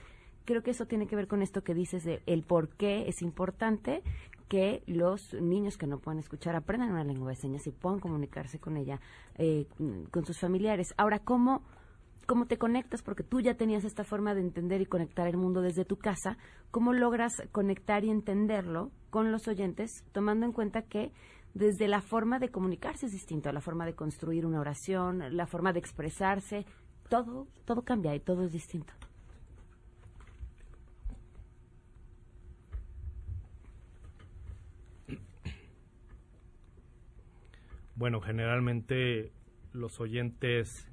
creo 0.46 0.64
que 0.64 0.72
eso 0.72 0.86
tiene 0.86 1.08
que 1.08 1.16
ver 1.16 1.28
con 1.28 1.42
esto 1.42 1.64
que 1.64 1.74
dices 1.74 2.04
de 2.04 2.22
el 2.26 2.44
por 2.44 2.70
qué 2.70 3.08
es 3.08 3.22
importante 3.22 4.04
que 4.48 4.82
los 4.88 5.34
niños 5.36 5.78
que 5.78 5.86
no 5.86 6.00
pueden 6.00 6.20
escuchar 6.20 6.56
aprendan 6.56 6.92
una 6.92 7.04
lengua 7.04 7.30
de 7.30 7.36
señas 7.36 7.68
y 7.68 7.72
puedan 7.72 8.00
comunicarse 8.00 8.60
con 8.60 8.78
ella, 8.78 9.00
eh, 9.38 9.68
con 10.10 10.26
sus 10.26 10.40
familiares. 10.40 10.88
Ahora, 10.98 11.20
¿cómo 11.20 11.62
cómo 12.30 12.46
te 12.46 12.60
conectas, 12.60 13.02
porque 13.02 13.24
tú 13.24 13.42
ya 13.42 13.56
tenías 13.56 13.84
esta 13.84 14.04
forma 14.04 14.36
de 14.36 14.42
entender 14.42 14.82
y 14.82 14.86
conectar 14.86 15.28
el 15.28 15.36
mundo 15.36 15.62
desde 15.62 15.84
tu 15.84 15.98
casa, 15.98 16.38
cómo 16.70 16.94
logras 16.94 17.34
conectar 17.52 18.06
y 18.06 18.12
entenderlo 18.12 18.92
con 19.10 19.32
los 19.32 19.48
oyentes, 19.48 20.04
tomando 20.12 20.46
en 20.46 20.52
cuenta 20.52 20.84
que 20.84 21.12
desde 21.54 21.88
la 21.88 22.02
forma 22.02 22.40
de 22.40 22.50
comunicarse 22.50 23.08
es 23.08 23.12
distinto, 23.12 23.52
la 23.52 23.62
forma 23.62 23.86
de 23.86 23.96
construir 23.96 24.46
una 24.46 24.60
oración, 24.60 25.36
la 25.36 25.48
forma 25.48 25.74
de 25.74 25.80
expresarse, 25.80 26.66
todo, 27.10 27.48
todo 27.66 27.84
cambia 27.84 28.16
y 28.16 28.20
todo 28.20 28.44
es 28.44 28.52
distinto. 28.52 28.94
Bueno, 37.96 38.22
generalmente 38.22 39.34
los 39.74 40.00
oyentes 40.00 40.90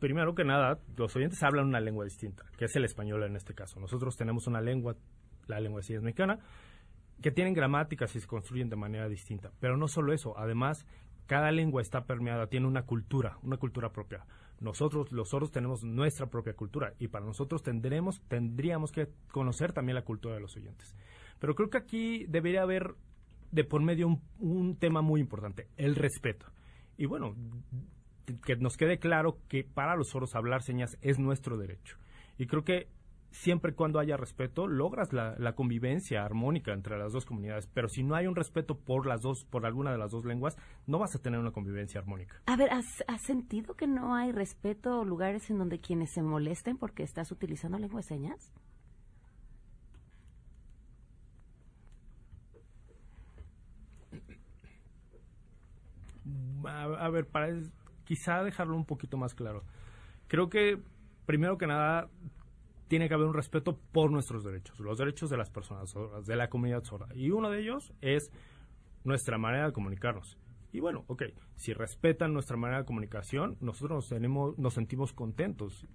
primero 0.00 0.34
que 0.34 0.44
nada, 0.44 0.80
los 0.96 1.14
oyentes 1.14 1.40
hablan 1.42 1.66
una 1.66 1.78
lengua 1.78 2.04
distinta, 2.04 2.44
que 2.56 2.64
es 2.64 2.74
el 2.74 2.84
español 2.84 3.22
en 3.22 3.36
este 3.36 3.54
caso. 3.54 3.78
Nosotros 3.78 4.16
tenemos 4.16 4.46
una 4.48 4.60
lengua, 4.60 4.96
la 5.46 5.60
lengua 5.60 5.80
de 5.80 5.84
señas 5.84 6.02
mexicana, 6.02 6.40
que 7.20 7.30
tienen 7.30 7.54
gramáticas 7.54 8.14
y 8.16 8.20
se 8.20 8.26
construyen 8.26 8.68
de 8.68 8.76
manera 8.76 9.08
distinta. 9.08 9.50
Pero 9.60 9.76
no 9.76 9.88
solo 9.88 10.12
eso, 10.12 10.38
además, 10.38 10.86
cada 11.26 11.52
lengua 11.52 11.82
está 11.82 12.04
permeada, 12.04 12.48
tiene 12.48 12.66
una 12.66 12.82
cultura, 12.82 13.38
una 13.42 13.56
cultura 13.56 13.92
propia. 13.92 14.24
Nosotros, 14.60 15.10
los 15.12 15.30
sordos, 15.30 15.50
tenemos 15.50 15.84
nuestra 15.84 16.26
propia 16.26 16.54
cultura 16.54 16.92
y 16.98 17.08
para 17.08 17.24
nosotros 17.24 17.62
tendremos, 17.62 18.20
tendríamos 18.28 18.92
que 18.92 19.08
conocer 19.30 19.72
también 19.72 19.94
la 19.94 20.04
cultura 20.04 20.34
de 20.34 20.40
los 20.40 20.56
oyentes. 20.56 20.94
Pero 21.38 21.54
creo 21.54 21.70
que 21.70 21.78
aquí 21.78 22.26
debería 22.28 22.62
haber 22.62 22.94
de 23.52 23.64
por 23.64 23.82
medio 23.82 24.06
un, 24.06 24.22
un 24.38 24.76
tema 24.76 25.00
muy 25.02 25.20
importante, 25.20 25.68
el 25.76 25.96
respeto. 25.96 26.46
Y 26.98 27.06
bueno, 27.06 27.34
que 28.44 28.56
nos 28.56 28.76
quede 28.76 28.98
claro 28.98 29.38
que 29.48 29.64
para 29.64 29.96
los 29.96 30.08
sordos 30.08 30.34
hablar 30.34 30.62
señas 30.62 30.98
es 31.00 31.18
nuestro 31.18 31.56
derecho. 31.56 31.96
Y 32.38 32.46
creo 32.46 32.64
que 32.64 32.88
siempre 33.30 33.72
y 33.72 33.74
cuando 33.74 33.98
haya 33.98 34.16
respeto, 34.16 34.66
logras 34.66 35.12
la, 35.12 35.52
convivencia 35.54 36.24
armónica 36.24 36.72
entre 36.72 36.98
las 36.98 37.12
dos 37.12 37.24
comunidades. 37.24 37.66
Pero 37.66 37.88
si 37.88 38.02
no 38.02 38.14
hay 38.14 38.26
un 38.26 38.36
respeto 38.36 38.78
por 38.78 39.06
las 39.06 39.22
dos, 39.22 39.44
por 39.44 39.66
alguna 39.66 39.92
de 39.92 39.98
las 39.98 40.10
dos 40.10 40.24
lenguas, 40.24 40.56
no 40.86 40.98
vas 40.98 41.14
a 41.14 41.18
tener 41.20 41.38
una 41.40 41.50
convivencia 41.50 42.00
armónica. 42.00 42.40
A 42.46 42.56
ver, 42.56 42.70
¿has, 42.70 43.02
sentido 43.22 43.74
que 43.74 43.86
no 43.86 44.14
hay 44.14 44.32
respeto 44.32 45.00
o 45.00 45.04
lugares 45.04 45.50
en 45.50 45.58
donde 45.58 45.80
quienes 45.80 46.10
se 46.10 46.22
molesten 46.22 46.76
porque 46.76 47.02
estás 47.02 47.30
utilizando 47.30 47.78
lengua 47.78 48.00
de 48.00 48.06
señas? 48.06 48.52
a 56.64 57.08
ver, 57.08 57.26
para, 57.26 57.48
quizá 58.04 58.42
dejarlo 58.42 58.76
un 58.76 58.84
poquito 58.84 59.16
más 59.16 59.34
claro. 59.34 59.64
Creo 60.26 60.48
que, 60.48 60.80
primero 61.26 61.58
que 61.58 61.66
nada, 61.66 62.08
tiene 62.90 63.06
que 63.06 63.14
haber 63.14 63.28
un 63.28 63.34
respeto 63.34 63.78
por 63.92 64.10
nuestros 64.10 64.42
derechos, 64.42 64.80
los 64.80 64.98
derechos 64.98 65.30
de 65.30 65.36
las 65.36 65.48
personas 65.48 65.90
sordas, 65.90 66.26
de 66.26 66.34
la 66.34 66.50
comunidad 66.50 66.82
sorda. 66.82 67.06
Y 67.14 67.30
uno 67.30 67.48
de 67.48 67.60
ellos 67.60 67.92
es 68.00 68.32
nuestra 69.04 69.38
manera 69.38 69.66
de 69.66 69.72
comunicarnos. 69.72 70.36
Y 70.72 70.80
bueno, 70.80 71.04
ok, 71.06 71.22
si 71.54 71.72
respetan 71.72 72.32
nuestra 72.32 72.56
manera 72.56 72.80
de 72.80 72.86
comunicación, 72.86 73.56
nosotros 73.60 73.90
nos, 73.96 74.08
tenemos, 74.08 74.58
nos 74.58 74.74
sentimos 74.74 75.12
contentos. 75.12 75.86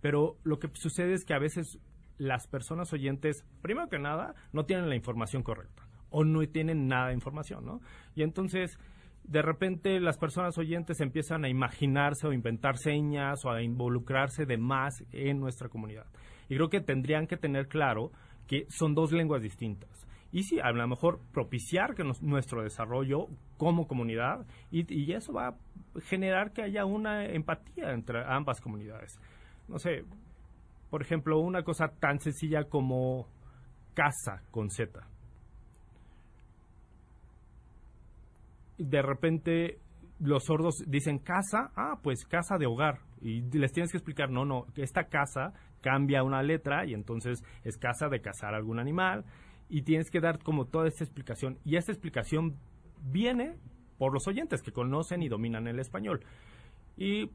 Pero 0.00 0.38
lo 0.44 0.60
que 0.60 0.70
sucede 0.74 1.14
es 1.14 1.24
que 1.24 1.34
a 1.34 1.40
veces 1.40 1.80
las 2.16 2.46
personas 2.46 2.92
oyentes, 2.92 3.44
primero 3.60 3.88
que 3.88 3.98
nada, 3.98 4.36
no 4.52 4.66
tienen 4.66 4.88
la 4.88 4.94
información 4.94 5.42
correcta 5.42 5.88
o 6.10 6.22
no 6.22 6.46
tienen 6.46 6.86
nada 6.86 7.08
de 7.08 7.14
información, 7.14 7.66
¿no? 7.66 7.80
Y 8.14 8.22
entonces 8.22 8.78
de 9.24 9.42
repente 9.42 9.98
las 9.98 10.16
personas 10.16 10.56
oyentes 10.58 11.00
empiezan 11.00 11.44
a 11.44 11.48
imaginarse 11.48 12.28
o 12.28 12.32
inventar 12.32 12.78
señas 12.78 13.44
o 13.44 13.50
a 13.50 13.62
involucrarse 13.62 14.46
de 14.46 14.58
más 14.58 15.02
en 15.10 15.40
nuestra 15.40 15.68
comunidad. 15.68 16.06
Y 16.48 16.56
creo 16.56 16.68
que 16.68 16.80
tendrían 16.80 17.26
que 17.26 17.36
tener 17.36 17.68
claro 17.68 18.10
que 18.46 18.66
son 18.68 18.94
dos 18.94 19.12
lenguas 19.12 19.42
distintas. 19.42 20.06
Y 20.32 20.42
sí, 20.42 20.58
a 20.60 20.70
lo 20.70 20.86
mejor 20.86 21.20
propiciar 21.32 21.94
que 21.94 22.04
nuestro 22.20 22.62
desarrollo 22.62 23.28
como 23.56 23.86
comunidad 23.86 24.46
y, 24.70 24.84
y, 24.92 25.12
eso 25.12 25.32
va 25.32 25.48
a 25.48 25.56
generar 26.02 26.52
que 26.52 26.62
haya 26.62 26.84
una 26.84 27.24
empatía 27.24 27.92
entre 27.92 28.22
ambas 28.26 28.60
comunidades. 28.60 29.18
No 29.68 29.78
sé, 29.78 30.04
por 30.90 31.00
ejemplo, 31.00 31.38
una 31.38 31.62
cosa 31.62 31.88
tan 31.88 32.20
sencilla 32.20 32.64
como 32.64 33.28
casa 33.94 34.42
con 34.50 34.68
Z 34.68 35.06
de 38.78 39.02
repente 39.02 39.78
los 40.18 40.44
sordos 40.44 40.82
dicen 40.86 41.18
casa, 41.18 41.70
ah, 41.76 41.98
pues 42.02 42.24
casa 42.24 42.56
de 42.58 42.66
hogar. 42.66 43.00
Y 43.20 43.42
les 43.56 43.72
tienes 43.72 43.90
que 43.90 43.98
explicar, 43.98 44.30
no, 44.30 44.44
no, 44.44 44.66
esta 44.76 45.04
casa 45.04 45.52
cambia 45.80 46.22
una 46.22 46.42
letra 46.42 46.86
y 46.86 46.94
entonces 46.94 47.42
es 47.64 47.76
casa 47.76 48.08
de 48.08 48.20
cazar 48.20 48.54
algún 48.54 48.78
animal. 48.78 49.24
Y 49.68 49.82
tienes 49.82 50.10
que 50.10 50.20
dar 50.20 50.42
como 50.42 50.66
toda 50.66 50.88
esta 50.88 51.04
explicación. 51.04 51.58
Y 51.64 51.76
esta 51.76 51.92
explicación 51.92 52.56
viene 53.02 53.56
por 53.98 54.12
los 54.12 54.26
oyentes 54.28 54.62
que 54.62 54.72
conocen 54.72 55.22
y 55.22 55.28
dominan 55.28 55.66
el 55.66 55.78
español. 55.78 56.24
Y 56.96 57.30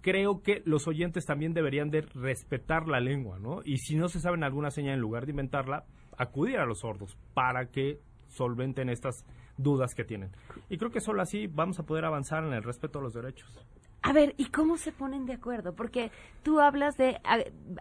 creo 0.00 0.42
que 0.42 0.62
los 0.64 0.86
oyentes 0.86 1.24
también 1.24 1.54
deberían 1.54 1.90
de 1.90 2.02
respetar 2.02 2.88
la 2.88 3.00
lengua, 3.00 3.38
¿no? 3.38 3.60
Y 3.64 3.78
si 3.78 3.96
no 3.96 4.08
se 4.08 4.20
saben 4.20 4.44
alguna 4.44 4.70
señal 4.70 4.94
en 4.94 5.00
lugar 5.00 5.24
de 5.24 5.32
inventarla, 5.32 5.84
acudir 6.16 6.58
a 6.58 6.66
los 6.66 6.80
sordos 6.80 7.16
para 7.34 7.70
que 7.70 8.00
solventen 8.28 8.88
estas 8.88 9.24
dudas 9.56 9.94
que 9.94 10.04
tienen. 10.04 10.30
Y 10.68 10.78
creo 10.78 10.90
que 10.90 11.00
solo 11.00 11.22
así 11.22 11.46
vamos 11.46 11.78
a 11.78 11.84
poder 11.84 12.04
avanzar 12.04 12.44
en 12.44 12.52
el 12.52 12.62
respeto 12.62 12.98
a 12.98 13.02
los 13.02 13.14
derechos. 13.14 13.58
A 14.06 14.12
ver, 14.12 14.34
¿y 14.36 14.50
cómo 14.50 14.76
se 14.76 14.92
ponen 14.92 15.24
de 15.24 15.32
acuerdo? 15.32 15.74
Porque 15.74 16.10
tú 16.42 16.60
hablas 16.60 16.94
de 16.98 17.16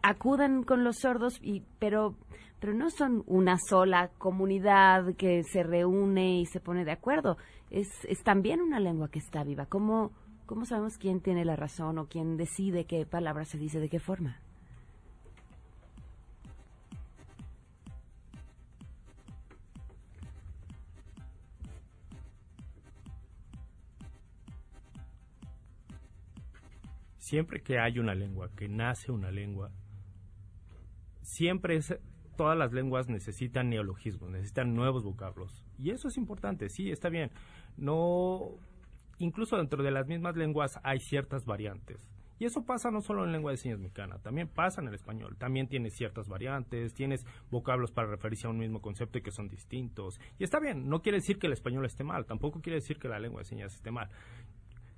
acudan 0.02 0.64
con 0.64 0.86
los 0.86 1.00
sordos, 1.00 1.38
y, 1.42 1.64
pero, 1.80 2.16
pero 2.62 2.74
no 2.74 2.90
son 2.90 3.26
una 3.28 3.58
sola 3.58 4.10
comunidad 4.20 5.18
que 5.18 5.44
se 5.44 5.64
reúne 5.64 6.40
y 6.40 6.46
se 6.46 6.62
pone 6.62 6.86
de 6.86 6.94
acuerdo. 6.94 7.36
Es, 7.70 7.90
es 8.08 8.24
también 8.24 8.62
una 8.62 8.80
lengua 8.80 9.10
que 9.10 9.20
está 9.20 9.44
viva. 9.44 9.66
¿Cómo, 9.66 10.14
¿Cómo 10.46 10.64
sabemos 10.64 10.98
quién 10.98 11.20
tiene 11.20 11.44
la 11.44 11.58
razón 11.58 11.98
o 11.98 12.08
quién 12.08 12.38
decide 12.38 12.86
qué 12.86 13.06
palabra 13.06 13.44
se 13.44 13.58
dice 13.58 13.82
de 13.82 13.90
qué 13.90 14.00
forma? 14.00 14.40
Siempre 27.24 27.62
que 27.62 27.80
hay 27.80 28.00
una 28.00 28.16
lengua, 28.16 28.50
que 28.54 28.68
nace 28.68 29.10
una 29.10 29.32
lengua, 29.32 29.72
siempre 31.22 31.80
todas 32.36 32.58
las 32.58 32.74
lenguas 32.74 33.08
necesitan 33.08 33.70
neologismos, 33.70 34.30
necesitan 34.30 34.76
nuevos 34.76 35.06
vocablos. 35.06 35.64
Y 35.80 35.92
eso 35.92 36.10
es 36.10 36.18
importante, 36.18 36.68
sí, 36.68 36.92
está 36.92 37.08
bien. 37.08 37.32
No 37.78 38.58
incluso 39.20 39.56
dentro 39.56 39.82
de 39.82 39.92
las 39.92 40.06
mismas 40.06 40.36
lenguas 40.36 40.82
hay 40.84 41.00
ciertas 41.00 41.46
variantes. 41.46 42.06
Y 42.40 42.46
eso 42.46 42.66
pasa 42.66 42.92
no 42.92 43.00
solo 43.00 43.24
en 43.24 43.32
lengua 43.32 43.52
de 43.52 43.58
señas 43.58 43.80
mexicana, 43.80 44.18
también 44.20 44.50
pasa 44.50 44.82
en 44.82 44.90
el 44.90 44.94
español. 44.94 45.38
También 45.38 45.70
tienes 45.70 45.94
ciertas 45.94 46.28
variantes, 46.28 46.94
tienes 46.94 47.26
vocablos 47.50 47.92
para 47.94 48.10
referirse 48.10 48.48
a 48.48 48.50
un 48.50 48.58
mismo 48.58 48.82
concepto 48.82 49.18
y 49.18 49.22
que 49.22 49.32
son 49.32 49.48
distintos. 49.48 50.20
Y 50.40 50.44
está 50.44 50.60
bien, 50.60 50.90
no 50.90 51.02
quiere 51.02 51.20
decir 51.20 51.40
que 51.40 51.48
el 51.48 51.54
español 51.54 51.86
esté 51.86 52.04
mal, 52.04 52.26
tampoco 52.26 52.60
quiere 52.60 52.80
decir 52.80 53.00
que 53.00 53.08
la 53.08 53.18
lengua 53.18 53.40
de 53.40 53.46
señas 53.46 53.74
esté 53.74 53.92
mal. 53.92 54.10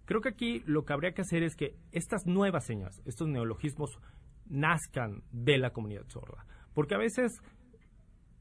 Creo 0.06 0.22
que 0.22 0.30
aquí 0.30 0.64
lo 0.66 0.86
que 0.86 0.94
habría 0.94 1.14
que 1.14 1.22
hacer 1.22 1.44
es 1.44 1.56
que 1.56 1.76
estas 1.92 2.26
nuevas 2.26 2.66
señas, 2.66 3.02
estos 3.06 3.28
neologismos, 3.28 4.00
nazcan 4.48 5.24
de 5.32 5.58
la 5.58 5.72
comunidad 5.72 6.08
sorda. 6.08 6.46
Porque 6.74 6.96
a 6.96 7.00
veces 7.00 7.42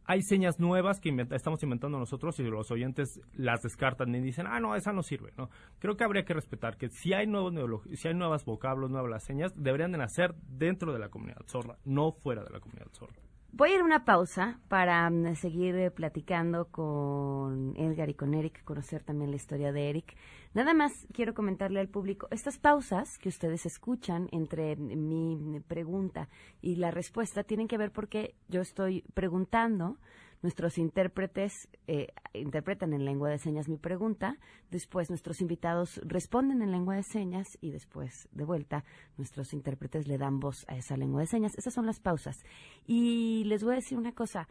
hay 0.06 0.22
señas 0.22 0.60
nuevas 0.60 1.00
que 1.00 1.10
estamos 1.30 1.62
inventando 1.62 1.98
nosotros 1.98 2.38
y 2.38 2.42
los 2.42 2.70
oyentes 2.70 3.20
las 3.32 3.62
descartan 3.62 4.14
y 4.14 4.20
dicen, 4.20 4.46
ah, 4.46 4.60
no, 4.60 4.76
esa 4.76 4.92
no 4.92 5.02
sirve, 5.02 5.32
¿no? 5.38 5.48
Creo 5.78 5.96
que 5.96 6.04
habría 6.04 6.24
que 6.24 6.34
respetar 6.34 6.76
que 6.76 6.90
si 6.90 7.14
hay 7.14 7.26
nuevos 7.26 7.54
si 7.94 8.08
hay 8.08 8.14
nuevas 8.14 8.44
vocablos, 8.44 8.90
nuevas 8.90 9.24
señas, 9.24 9.52
deberían 9.56 9.92
de 9.92 9.98
nacer 9.98 10.34
dentro 10.46 10.92
de 10.92 10.98
la 10.98 11.08
comunidad 11.08 11.42
sorda, 11.46 11.78
no 11.84 12.12
fuera 12.12 12.44
de 12.44 12.50
la 12.50 12.60
comunidad 12.60 12.88
sorda. 12.92 13.16
Voy 13.56 13.70
a 13.70 13.74
ir 13.76 13.80
a 13.82 13.84
una 13.84 14.04
pausa 14.04 14.58
para 14.66 15.08
mm, 15.08 15.36
seguir 15.36 15.76
eh, 15.76 15.92
platicando 15.92 16.64
con 16.72 17.76
Edgar 17.76 18.08
y 18.08 18.14
con 18.14 18.34
Eric, 18.34 18.64
conocer 18.64 19.04
también 19.04 19.30
la 19.30 19.36
historia 19.36 19.70
de 19.70 19.90
Eric. 19.90 20.16
Nada 20.54 20.74
más 20.74 21.06
quiero 21.12 21.34
comentarle 21.34 21.78
al 21.78 21.88
público, 21.88 22.26
estas 22.32 22.58
pausas 22.58 23.16
que 23.16 23.28
ustedes 23.28 23.64
escuchan 23.64 24.28
entre 24.32 24.74
mi 24.74 25.60
pregunta 25.68 26.28
y 26.62 26.74
la 26.76 26.90
respuesta 26.90 27.44
tienen 27.44 27.68
que 27.68 27.78
ver 27.78 27.92
porque 27.92 28.34
yo 28.48 28.60
estoy 28.60 29.04
preguntando 29.14 29.98
Nuestros 30.44 30.76
intérpretes 30.76 31.70
eh, 31.86 32.08
interpretan 32.34 32.92
en 32.92 33.06
lengua 33.06 33.30
de 33.30 33.38
señas 33.38 33.66
mi 33.66 33.78
pregunta, 33.78 34.36
después 34.70 35.08
nuestros 35.08 35.40
invitados 35.40 36.02
responden 36.04 36.60
en 36.60 36.70
lengua 36.70 36.96
de 36.96 37.02
señas 37.02 37.56
y 37.62 37.70
después, 37.70 38.28
de 38.30 38.44
vuelta, 38.44 38.84
nuestros 39.16 39.54
intérpretes 39.54 40.06
le 40.06 40.18
dan 40.18 40.40
voz 40.40 40.66
a 40.68 40.76
esa 40.76 40.98
lengua 40.98 41.22
de 41.22 41.28
señas. 41.28 41.54
Esas 41.56 41.72
son 41.72 41.86
las 41.86 41.98
pausas. 41.98 42.44
Y 42.86 43.44
les 43.44 43.64
voy 43.64 43.72
a 43.72 43.76
decir 43.76 43.96
una 43.96 44.12
cosa, 44.12 44.46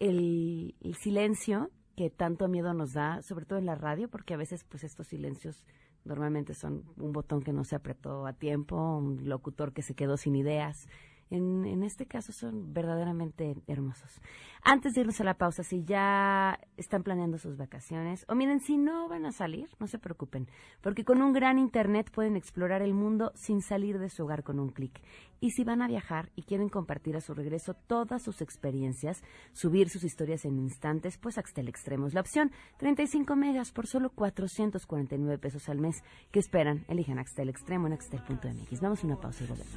el, 0.00 0.74
silencio 0.98 1.70
que 1.94 2.10
tanto 2.10 2.48
miedo 2.48 2.74
nos 2.74 2.94
da, 2.94 3.22
sobre 3.22 3.44
todo 3.44 3.60
en 3.60 3.66
la 3.66 3.76
radio, 3.76 4.08
porque 4.08 4.34
a 4.34 4.38
veces 4.38 4.64
pues 4.64 4.82
estos 4.82 5.06
silencios 5.06 5.64
normalmente 6.04 6.52
son 6.52 6.82
un 6.96 7.12
botón 7.12 7.42
que 7.42 7.52
no 7.52 7.62
se 7.62 7.76
apretó 7.76 8.26
a 8.26 8.32
tiempo, 8.32 8.74
un 8.96 9.28
locutor 9.28 9.72
que 9.72 9.82
se 9.82 9.94
quedó 9.94 10.16
sin 10.16 10.34
ideas, 10.34 10.88
en, 11.30 11.64
en 11.64 11.82
este 11.82 12.06
caso 12.06 12.32
son 12.32 12.72
verdaderamente 12.72 13.56
hermosos. 13.66 14.20
Antes 14.62 14.94
de 14.94 15.02
irnos 15.02 15.20
a 15.20 15.24
la 15.24 15.34
pausa, 15.34 15.62
si 15.62 15.84
ya 15.84 16.58
están 16.76 17.02
planeando 17.02 17.38
sus 17.38 17.56
vacaciones, 17.56 18.24
o 18.28 18.34
miren, 18.34 18.60
si 18.60 18.76
no 18.76 19.08
van 19.08 19.26
a 19.26 19.32
salir, 19.32 19.68
no 19.78 19.86
se 19.86 19.98
preocupen, 19.98 20.48
porque 20.80 21.04
con 21.04 21.22
un 21.22 21.32
gran 21.32 21.58
Internet 21.58 22.10
pueden 22.10 22.36
explorar 22.36 22.82
el 22.82 22.94
mundo 22.94 23.32
sin 23.34 23.62
salir 23.62 23.98
de 23.98 24.08
su 24.08 24.24
hogar 24.24 24.42
con 24.42 24.58
un 24.58 24.70
clic. 24.70 25.00
Y 25.40 25.50
si 25.50 25.64
van 25.64 25.82
a 25.82 25.88
viajar 25.88 26.30
y 26.34 26.42
quieren 26.42 26.68
compartir 26.68 27.16
a 27.16 27.20
su 27.20 27.34
regreso 27.34 27.74
todas 27.74 28.22
sus 28.22 28.40
experiencias, 28.40 29.22
subir 29.52 29.88
sus 29.88 30.04
historias 30.04 30.44
en 30.44 30.58
instantes, 30.58 31.18
pues 31.18 31.38
Axtel 31.38 31.68
Extremo 31.68 32.06
es 32.06 32.14
la 32.14 32.20
opción. 32.20 32.50
35 32.78 33.36
megas 33.36 33.72
por 33.72 33.86
solo 33.86 34.10
449 34.10 35.38
pesos 35.38 35.68
al 35.68 35.78
mes. 35.78 36.02
¿Qué 36.30 36.40
esperan? 36.40 36.84
Elijan 36.88 37.18
Axtel 37.18 37.48
Extremo 37.48 37.86
en 37.86 37.92
axtel.mx. 37.92 38.80
Vamos 38.80 39.02
a 39.02 39.06
una 39.06 39.20
pausa 39.20 39.44
y 39.44 39.46
volvemos. 39.46 39.74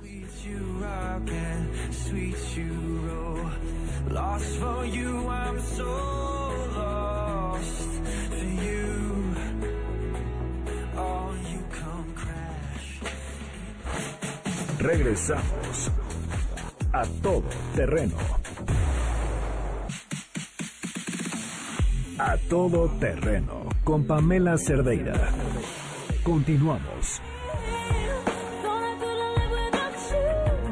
Regresamos 14.82 15.92
a 16.92 17.04
todo 17.22 17.44
terreno. 17.76 18.16
A 22.18 22.36
todo 22.50 22.90
terreno 23.00 23.70
con 23.84 24.08
Pamela 24.08 24.58
Cerdeira. 24.58 25.30
Continuamos. 26.24 27.22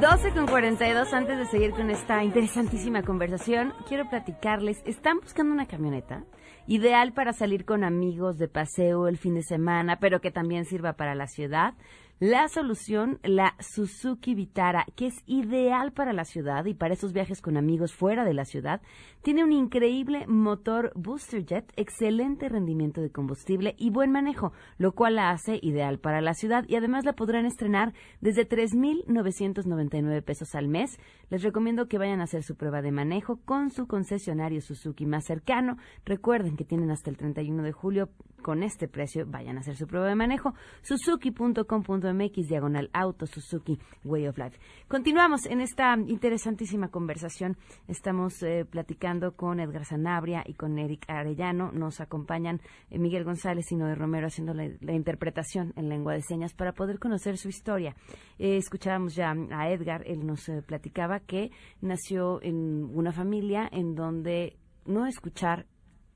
12 0.01 0.31
con 0.31 0.47
42, 0.47 1.13
antes 1.13 1.37
de 1.37 1.45
seguir 1.45 1.71
con 1.71 1.91
esta 1.91 2.23
interesantísima 2.23 3.03
conversación, 3.03 3.73
quiero 3.87 4.09
platicarles, 4.09 4.81
¿están 4.85 5.19
buscando 5.19 5.53
una 5.53 5.67
camioneta? 5.67 6.23
Ideal 6.65 7.13
para 7.13 7.33
salir 7.33 7.65
con 7.65 7.83
amigos 7.83 8.37
de 8.37 8.47
paseo 8.47 9.07
el 9.07 9.17
fin 9.17 9.35
de 9.35 9.43
semana, 9.43 9.99
pero 9.99 10.21
que 10.21 10.31
también 10.31 10.65
sirva 10.65 10.93
para 10.93 11.15
la 11.15 11.27
ciudad. 11.27 11.73
La 12.21 12.49
solución, 12.49 13.17
la 13.23 13.55
Suzuki 13.61 14.35
Vitara, 14.35 14.85
que 14.97 15.07
es 15.07 15.23
ideal 15.25 15.93
para 15.93 16.11
la 16.11 16.25
ciudad 16.25 16.65
y 16.65 16.73
para 16.73 16.93
esos 16.93 17.13
viajes 17.13 17.41
con 17.41 17.55
amigos 17.55 17.93
fuera 17.93 18.25
de 18.25 18.33
la 18.33 18.43
ciudad, 18.43 18.81
tiene 19.21 19.45
un 19.45 19.53
increíble 19.53 20.27
motor 20.27 20.91
Booster 20.95 21.45
Jet, 21.45 21.71
excelente 21.77 22.49
rendimiento 22.49 22.99
de 22.99 23.09
combustible 23.09 23.73
y 23.77 23.89
buen 23.89 24.11
manejo, 24.11 24.51
lo 24.77 24.91
cual 24.91 25.15
la 25.15 25.29
hace 25.29 25.61
ideal 25.61 25.97
para 25.99 26.19
la 26.19 26.33
ciudad 26.33 26.65
y 26.67 26.75
además 26.75 27.05
la 27.05 27.13
podrán 27.13 27.45
estrenar 27.45 27.93
desde 28.19 28.45
3.999 28.45 30.21
pesos 30.21 30.55
al 30.55 30.67
mes. 30.67 30.99
Les 31.29 31.41
recomiendo 31.41 31.87
que 31.87 31.99
vayan 31.99 32.19
a 32.19 32.25
hacer 32.25 32.43
su 32.43 32.57
prueba 32.57 32.81
de 32.81 32.91
manejo 32.91 33.39
con 33.45 33.69
su 33.69 33.87
concesionario 33.87 34.59
Suzuki 34.59 35.05
más 35.05 35.23
cercano. 35.23 35.77
Recuerden 36.03 36.57
que 36.57 36.65
tienen 36.65 36.91
hasta 36.91 37.09
el 37.09 37.15
31 37.15 37.63
de 37.63 37.71
julio 37.71 38.09
con 38.39 38.63
este 38.63 38.87
precio. 38.87 39.25
Vayan 39.27 39.57
a 39.57 39.59
hacer 39.61 39.75
su 39.75 39.87
prueba 39.87 40.07
de 40.07 40.15
manejo. 40.15 40.53
Suzuki.com.mx 40.81 42.47
diagonal 42.47 42.89
auto 42.93 43.25
Suzuki 43.25 43.79
Way 44.03 44.27
of 44.27 44.37
Life. 44.37 44.59
Continuamos 44.87 45.45
en 45.45 45.61
esta 45.61 45.95
interesantísima 46.07 46.89
conversación. 46.89 47.57
Estamos 47.87 48.41
eh, 48.43 48.65
platicando 48.69 49.35
con 49.35 49.59
Edgar 49.59 49.85
Sanabria 49.85 50.43
y 50.45 50.53
con 50.53 50.77
Eric 50.79 51.05
Arellano. 51.07 51.71
Nos 51.71 52.01
acompañan 52.01 52.61
eh, 52.89 52.99
Miguel 52.99 53.23
González 53.23 53.71
y 53.71 53.75
Noé 53.75 53.95
Romero 53.95 54.27
haciendo 54.27 54.53
la, 54.53 54.65
interpretación 54.93 55.73
en 55.75 55.89
lengua 55.89 56.13
de 56.13 56.21
señas 56.21 56.53
para 56.53 56.73
poder 56.73 56.99
conocer 56.99 57.37
su 57.37 57.49
historia. 57.49 57.95
Eh, 58.37 58.57
escuchábamos 58.57 59.15
ya 59.15 59.33
a 59.51 59.69
Edgar. 59.69 60.03
Él 60.05 60.25
nos 60.25 60.49
platicaba 60.65 61.19
que 61.19 61.51
nació 61.81 62.41
en 62.41 62.89
una 62.93 63.11
familia 63.11 63.69
en 63.71 63.95
donde 63.95 64.57
no 64.85 65.05
escuchar 65.05 65.65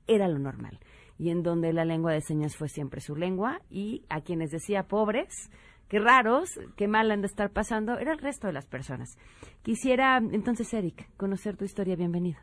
era 0.06 0.28
lo 0.28 0.38
normal 0.38 0.78
y 1.18 1.30
en 1.30 1.42
donde 1.42 1.72
la 1.72 1.84
lengua 1.84 2.12
de 2.12 2.20
señas 2.20 2.56
fue 2.56 2.68
siempre 2.68 3.00
su 3.00 3.16
lengua 3.16 3.60
y 3.70 4.04
a 4.08 4.20
quienes 4.20 4.50
decía 4.50 4.84
pobres, 4.84 5.50
qué 5.88 5.98
raros, 5.98 6.48
qué 6.76 6.88
mal 6.88 7.10
han 7.10 7.20
de 7.20 7.26
estar 7.26 7.50
pasando, 7.50 7.98
era 7.98 8.12
el 8.12 8.18
resto 8.18 8.46
de 8.46 8.52
las 8.52 8.66
personas. 8.66 9.16
Quisiera 9.62 10.18
entonces, 10.18 10.72
Eric, 10.74 11.08
conocer 11.16 11.56
tu 11.56 11.64
historia. 11.64 11.96
Bienvenido. 11.96 12.38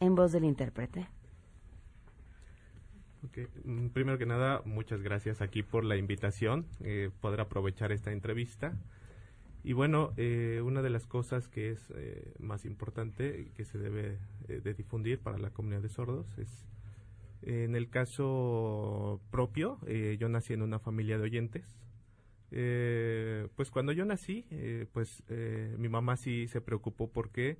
En 0.00 0.14
voz 0.14 0.32
del 0.32 0.44
intérprete. 0.44 1.08
Mm, 3.64 3.88
Primero 3.88 4.18
que 4.18 4.26
nada, 4.26 4.60
muchas 4.64 5.00
gracias 5.02 5.40
aquí 5.40 5.62
por 5.62 5.84
la 5.84 5.96
invitación, 5.96 6.66
eh, 6.80 7.10
poder 7.20 7.40
aprovechar 7.40 7.92
esta 7.92 8.12
entrevista. 8.12 8.76
Y 9.66 9.72
bueno, 9.72 10.12
eh, 10.18 10.60
una 10.62 10.82
de 10.82 10.90
las 10.90 11.06
cosas 11.06 11.48
que 11.48 11.70
es 11.70 11.90
eh, 11.96 12.34
más 12.38 12.66
importante 12.66 13.50
que 13.56 13.64
se 13.64 13.78
debe 13.78 14.18
eh, 14.46 14.74
difundir 14.76 15.18
para 15.18 15.38
la 15.38 15.48
comunidad 15.50 15.80
de 15.80 15.88
sordos 15.88 16.26
es, 16.36 16.66
en 17.40 17.74
el 17.74 17.88
caso 17.88 19.22
propio, 19.30 19.78
eh, 19.86 20.18
yo 20.20 20.28
nací 20.28 20.52
en 20.52 20.60
una 20.60 20.78
familia 20.80 21.16
de 21.16 21.24
oyentes. 21.24 21.78
Eh, 22.50 23.48
pues 23.56 23.70
cuando 23.70 23.92
yo 23.92 24.04
nací, 24.04 24.44
pues 24.92 25.24
mi 25.78 25.88
mamá 25.88 26.18
sí 26.18 26.46
se 26.46 26.60
preocupó 26.60 27.10
porque 27.10 27.56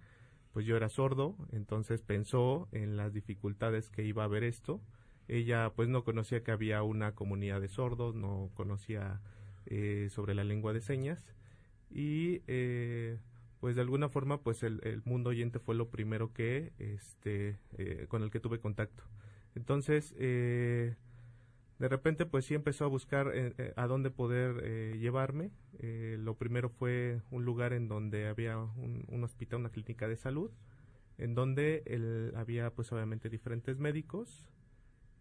pues 0.53 0.67
yo 0.67 0.77
era 0.77 0.90
sordo, 0.90 1.37
entonces 1.53 2.03
pensó 2.03 2.69
en 2.73 2.99
las 2.99 3.14
dificultades 3.14 3.88
que 3.88 4.05
iba 4.05 4.23
a 4.23 4.27
haber 4.27 4.45
esto. 4.45 4.83
Ella 5.27 5.73
pues 5.75 5.88
no 5.88 6.05
conocía 6.05 6.45
que 6.45 6.51
había 6.53 6.83
una 6.83 7.14
comunidad 7.14 7.62
de 7.62 7.69
sordos, 7.69 8.14
no 8.14 8.51
conocía 8.53 9.23
sobre 10.11 10.35
la 10.35 10.45
lengua 10.45 10.75
de 10.75 10.83
señas 10.83 11.25
y 11.94 12.42
eh, 12.48 13.18
pues 13.61 13.76
de 13.76 13.83
alguna 13.83 14.11
forma 14.11 14.42
pues 14.42 14.64
el, 14.64 14.80
el 14.85 15.02
mundo 15.07 15.30
oyente 15.30 15.61
fue 15.61 15.76
lo 15.76 15.90
primero 15.90 16.35
que 16.35 16.72
este 16.78 17.59
eh, 17.78 18.07
con 18.09 18.22
el 18.24 18.30
que 18.33 18.40
tuve 18.40 18.61
contacto. 18.61 19.04
Entonces 19.57 20.14
eh, 20.18 20.96
de 21.78 21.88
repente 21.88 22.26
pues 22.26 22.44
sí 22.46 22.54
empezó 22.54 22.85
a 22.85 22.88
buscar 22.88 23.33
eh, 23.35 23.54
eh, 23.59 23.72
a 23.76 23.87
dónde 23.87 24.11
poder 24.11 24.98
llevarme. 24.98 25.50
Lo 25.80 26.37
primero 26.37 26.70
fue 26.70 27.20
un 27.30 27.44
lugar 27.44 27.72
en 27.72 27.88
donde 27.88 28.28
había 28.28 28.59
un, 28.59 29.04
un 29.09 29.24
hospital, 29.24 29.61
una 29.61 29.70
clínica 29.70 30.09
de 30.09 30.16
salud, 30.16 30.50
en 31.18 31.35
donde 31.35 31.83
el- 31.87 32.33
había 32.37 32.70
pues 32.72 32.92
obviamente 32.92 33.30
diferentes 33.30 33.78
médicos 33.78 34.46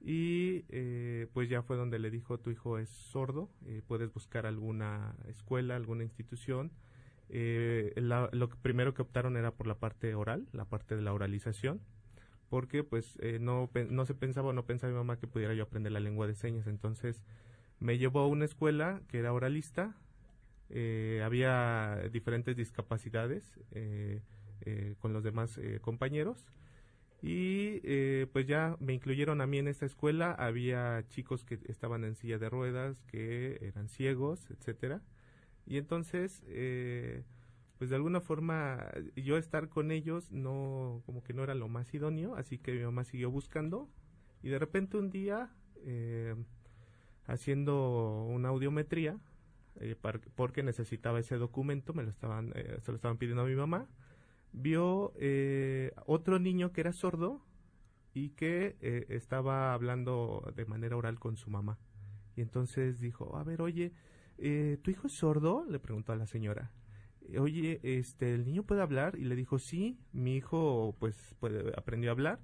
y 0.03 0.65
eh, 0.69 1.27
pues 1.33 1.49
ya 1.49 1.63
fue 1.63 1.77
donde 1.77 1.99
le 1.99 2.11
dijo 2.11 2.39
tu 2.39 2.51
hijo 2.51 2.77
es 2.79 2.89
sordo, 2.89 3.49
eh, 3.65 3.81
puedes 3.87 4.13
buscar 4.13 4.45
alguna 4.45 5.15
escuela, 5.27 5.75
alguna 5.77 6.03
institución. 6.03 6.71
Eh, 7.29 7.93
la- 7.97 8.29
lo 8.33 8.49
que 8.49 8.57
primero 8.57 8.93
que 8.93 9.01
optaron 9.01 9.37
era 9.37 9.51
por 9.51 9.67
la 9.67 9.75
parte 9.79 10.13
oral, 10.15 10.47
la 10.53 10.65
parte 10.65 10.95
de 10.95 11.01
la 11.01 11.13
oralización 11.13 11.81
porque 12.49 12.83
pues 12.83 13.17
eh, 13.21 13.39
no, 13.41 13.69
no 13.89 14.05
se 14.05 14.13
pensaba 14.15 14.53
no 14.53 14.65
pensaba 14.65 14.91
mi 14.93 14.97
mamá 14.97 15.17
que 15.19 15.27
pudiera 15.27 15.53
yo 15.55 15.63
aprender 15.63 15.91
la 15.91 15.99
lengua 15.99 16.27
de 16.27 16.35
señas. 16.35 16.67
Entonces 16.67 17.21
me 17.79 17.97
llevó 17.97 18.21
a 18.21 18.27
una 18.27 18.45
escuela 18.45 19.01
que 19.09 19.19
era 19.19 19.33
oralista, 19.33 19.95
eh, 20.69 21.21
había 21.23 21.97
diferentes 22.11 22.55
discapacidades 22.57 23.59
con 24.99 25.13
los 25.13 25.23
demás 25.23 25.59
compañeros 25.81 26.45
y 27.23 27.79
eh, 27.83 28.27
pues 28.33 28.45
ya 28.45 28.75
me 28.79 28.93
incluyeron 28.93 29.41
a 29.41 29.47
mí 29.47 29.57
en 29.57 29.67
esta 29.69 29.85
escuela, 29.85 30.33
había 30.33 31.05
chicos 31.07 31.45
que 31.45 31.57
estaban 31.67 32.03
en 32.03 32.15
silla 32.15 32.37
de 32.37 32.49
ruedas, 32.49 33.01
que 33.07 33.59
eran 33.61 33.87
ciegos, 33.87 34.51
etcétera. 34.51 35.01
Y 35.65 35.77
entonces, 35.77 36.43
eh, 36.47 37.23
pues 37.77 37.89
de 37.89 37.95
alguna 37.95 38.21
forma 38.21 38.85
yo 39.15 39.37
estar 39.37 39.69
con 39.69 39.91
ellos 39.91 40.31
no 40.31 41.01
como 41.05 41.23
que 41.23 41.33
no 41.33 41.43
era 41.43 41.55
lo 41.55 41.67
más 41.67 41.93
idóneo 41.93 42.35
así 42.35 42.57
que 42.57 42.71
mi 42.71 42.83
mamá 42.83 43.03
siguió 43.03 43.29
buscando 43.31 43.89
y 44.41 44.49
de 44.49 44.59
repente 44.59 44.97
un 44.97 45.09
día 45.09 45.49
eh, 45.83 46.35
haciendo 47.25 48.25
una 48.29 48.49
audiometría 48.49 49.17
eh, 49.81 49.95
porque 50.35 50.63
necesitaba 50.63 51.19
ese 51.19 51.37
documento 51.37 51.93
me 51.93 52.03
lo 52.03 52.09
estaban 52.09 52.53
eh, 52.55 52.77
se 52.81 52.91
lo 52.91 52.95
estaban 52.95 53.17
pidiendo 53.17 53.43
a 53.43 53.47
mi 53.47 53.55
mamá 53.55 53.87
vio 54.53 55.13
eh, 55.17 55.91
otro 56.05 56.39
niño 56.39 56.71
que 56.71 56.81
era 56.81 56.93
sordo 56.93 57.41
y 58.13 58.29
que 58.29 58.77
eh, 58.79 59.05
estaba 59.09 59.73
hablando 59.73 60.51
de 60.55 60.65
manera 60.65 60.95
oral 60.95 61.19
con 61.19 61.35
su 61.35 61.49
mamá. 61.49 61.79
Y 62.35 62.41
entonces 62.41 62.99
dijo 62.99 63.35
a 63.35 63.43
ver 63.43 63.61
oye 63.61 63.91
eh, 64.37 64.77
tu 64.81 64.91
hijo 64.91 65.07
es 65.07 65.13
sordo 65.13 65.65
le 65.67 65.79
preguntó 65.79 66.13
a 66.13 66.15
la 66.15 66.27
señora. 66.27 66.71
Oye, 67.39 67.79
este, 67.83 68.33
el 68.33 68.43
niño 68.43 68.63
puede 68.63 68.81
hablar 68.81 69.17
y 69.17 69.23
le 69.23 69.35
dijo 69.35 69.57
sí, 69.57 69.97
mi 70.11 70.35
hijo 70.35 70.95
pues 70.99 71.35
puede, 71.39 71.71
aprendió 71.77 72.09
a 72.09 72.13
hablar 72.13 72.41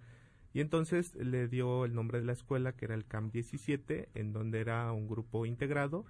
y 0.53 0.61
entonces 0.61 1.15
le 1.15 1.47
dio 1.47 1.85
el 1.85 1.93
nombre 1.93 2.19
de 2.19 2.25
la 2.25 2.33
escuela 2.33 2.75
que 2.75 2.85
era 2.85 2.95
el 2.95 3.05
CAM 3.05 3.29
17 3.29 4.09
en 4.15 4.33
donde 4.33 4.59
era 4.59 4.91
un 4.93 5.07
grupo 5.07 5.45
integrado 5.45 6.05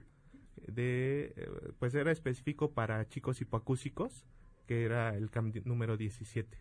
de 0.67 1.33
eh, 1.35 1.49
pues 1.79 1.93
era 1.95 2.11
específico 2.11 2.71
para 2.71 3.07
chicos 3.07 3.41
hipoacúsicos 3.41 4.25
que 4.69 4.85
era 4.85 5.15
el 5.15 5.31
CAM 5.31 5.51
número 5.65 5.97
17 5.97 6.59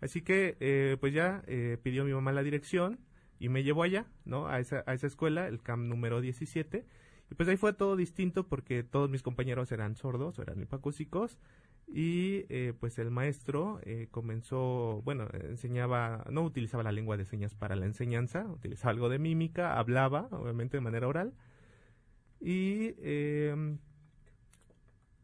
así 0.00 0.22
que 0.22 0.56
eh, 0.60 0.96
pues 1.00 1.12
ya 1.12 1.42
eh, 1.48 1.76
pidió 1.82 2.04
mi 2.04 2.12
mamá 2.12 2.30
la 2.30 2.44
dirección 2.44 3.00
y 3.40 3.48
me 3.48 3.64
llevó 3.64 3.82
allá 3.82 4.06
no 4.24 4.46
a 4.46 4.60
esa 4.60 4.84
a 4.86 4.94
esa 4.94 5.08
escuela 5.08 5.48
el 5.48 5.60
CAM 5.60 5.88
número 5.88 6.20
17 6.20 6.86
y 7.30 7.34
pues 7.34 7.48
ahí 7.48 7.56
fue 7.56 7.72
todo 7.72 7.96
distinto 7.96 8.46
porque 8.46 8.84
todos 8.84 9.10
mis 9.10 9.22
compañeros 9.22 9.70
eran 9.72 9.96
sordos, 9.96 10.38
eran 10.38 10.62
hipacúsicos. 10.62 11.38
Y 11.86 12.44
eh, 12.48 12.72
pues 12.80 12.98
el 12.98 13.10
maestro 13.10 13.82
comenzó, 14.10 15.02
bueno, 15.04 15.28
enseñaba, 15.32 16.24
no 16.30 16.42
utilizaba 16.42 16.82
la 16.82 16.92
lengua 16.92 17.18
de 17.18 17.26
señas 17.26 17.54
para 17.54 17.76
la 17.76 17.84
enseñanza, 17.84 18.46
utilizaba 18.46 18.92
algo 18.92 19.10
de 19.10 19.18
mímica, 19.18 19.78
hablaba, 19.78 20.28
obviamente 20.30 20.78
de 20.78 20.80
manera 20.80 21.06
oral. 21.06 21.34
Y 22.40 22.94
eh, 22.98 23.76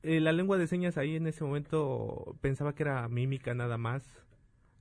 eh, 0.04 0.20
la 0.20 0.32
lengua 0.32 0.58
de 0.58 0.66
señas 0.66 0.98
ahí 0.98 1.16
en 1.16 1.26
ese 1.26 1.44
momento 1.44 2.36
pensaba 2.40 2.74
que 2.74 2.82
era 2.84 3.08
mímica 3.08 3.54
nada 3.54 3.78
más, 3.78 4.04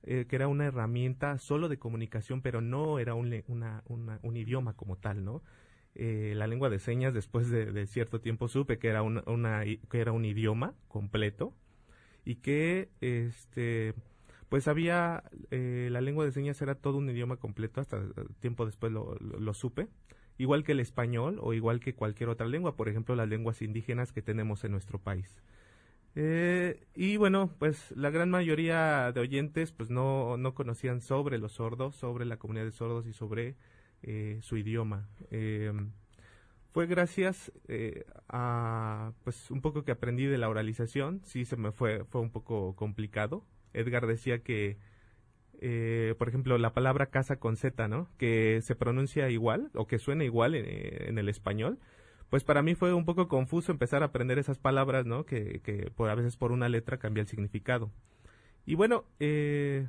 eh, 0.04 0.26
que 0.28 0.36
era 0.36 0.48
una 0.48 0.66
herramienta 0.66 1.38
solo 1.38 1.68
de 1.68 1.78
comunicación, 1.78 2.42
pero 2.42 2.60
no 2.60 2.98
era 2.98 3.14
un, 3.14 3.42
una- 3.48 3.82
una- 3.88 4.20
un 4.22 4.36
idioma 4.36 4.74
como 4.76 4.96
tal, 4.98 5.24
¿no? 5.24 5.42
eh, 5.96 6.34
la 6.36 6.46
lengua 6.48 6.70
de 6.70 6.78
señas 6.80 7.14
después 7.14 7.50
de, 7.50 7.86
cierto 7.88 8.20
tiempo 8.20 8.48
supe 8.48 8.78
que 8.78 8.88
era 8.88 9.02
una, 9.02 9.22
una 9.26 9.64
que 9.64 10.00
era 10.00 10.12
un 10.12 10.24
idioma 10.26 10.74
completo 10.88 11.54
y 12.24 12.36
que 12.36 12.90
este 13.00 13.94
pues 14.48 14.68
había 14.68 15.24
eh, 15.50 15.88
la 15.90 16.00
lengua 16.00 16.24
de 16.24 16.32
señas 16.32 16.60
era 16.62 16.74
todo 16.76 16.98
un 16.98 17.10
idioma 17.10 17.36
completo 17.36 17.80
hasta 17.80 18.02
tiempo 18.40 18.66
después 18.66 18.92
lo 18.92 19.54
supe 19.54 19.88
igual 20.38 20.64
que 20.64 20.72
el 20.72 20.80
español 20.80 21.38
o 21.42 21.52
igual 21.54 21.80
que 21.80 21.94
cualquier 21.94 22.28
otra 22.28 22.46
lengua 22.46 22.76
por 22.76 22.88
ejemplo 22.88 23.14
las 23.16 23.28
lenguas 23.28 23.62
indígenas 23.62 24.12
que 24.12 24.22
tenemos 24.22 24.64
en 24.64 24.72
nuestro 24.72 24.98
país 24.98 25.42
Eh, 26.16 26.86
y 26.94 27.16
bueno, 27.16 27.50
pues 27.58 27.90
la 27.96 28.10
gran 28.10 28.30
mayoría 28.30 29.10
de 29.12 29.20
oyentes 29.20 29.72
pues 29.72 29.90
no, 29.90 30.36
no 30.36 30.54
conocían 30.54 31.00
sobre 31.00 31.38
los 31.38 31.52
sordos, 31.52 31.96
sobre 31.96 32.24
la 32.24 32.36
comunidad 32.38 32.66
de 32.66 32.72
sordos 32.72 33.06
y 33.06 33.12
sobre 33.12 33.56
eh, 34.02 34.38
su 34.42 34.56
idioma. 34.56 35.08
Eh, 35.30 35.72
fue 36.72 36.86
gracias 36.86 37.52
eh, 37.68 38.04
a 38.28 39.12
pues 39.22 39.50
un 39.50 39.60
poco 39.60 39.84
que 39.84 39.92
aprendí 39.92 40.26
de 40.26 40.38
la 40.38 40.48
oralización, 40.48 41.20
sí 41.24 41.44
se 41.44 41.56
me 41.56 41.72
fue, 41.72 42.04
fue 42.04 42.20
un 42.20 42.30
poco 42.30 42.74
complicado. 42.76 43.44
Edgar 43.72 44.06
decía 44.06 44.42
que, 44.42 44.78
eh, 45.66 46.14
por 46.18 46.28
ejemplo, 46.28 46.58
la 46.58 46.74
palabra 46.74 47.06
casa 47.06 47.36
con 47.36 47.56
Z, 47.56 47.88
¿no? 47.88 48.08
Que 48.18 48.60
se 48.62 48.76
pronuncia 48.76 49.30
igual 49.30 49.70
o 49.74 49.86
que 49.86 49.98
suena 49.98 50.24
igual 50.24 50.54
en, 50.54 50.66
en 51.08 51.18
el 51.18 51.28
español. 51.28 51.78
Pues 52.30 52.44
para 52.44 52.62
mí 52.62 52.74
fue 52.74 52.92
un 52.92 53.04
poco 53.04 53.28
confuso 53.28 53.72
empezar 53.72 54.02
a 54.02 54.06
aprender 54.06 54.38
esas 54.38 54.58
palabras, 54.58 55.06
¿no? 55.06 55.24
Que, 55.24 55.60
por, 55.96 56.10
a 56.10 56.14
veces 56.14 56.36
por 56.36 56.52
una 56.52 56.68
letra 56.68 56.98
cambia 56.98 57.22
el 57.22 57.28
significado. 57.28 57.90
Y 58.66 58.74
bueno, 58.74 59.04
eh, 59.20 59.88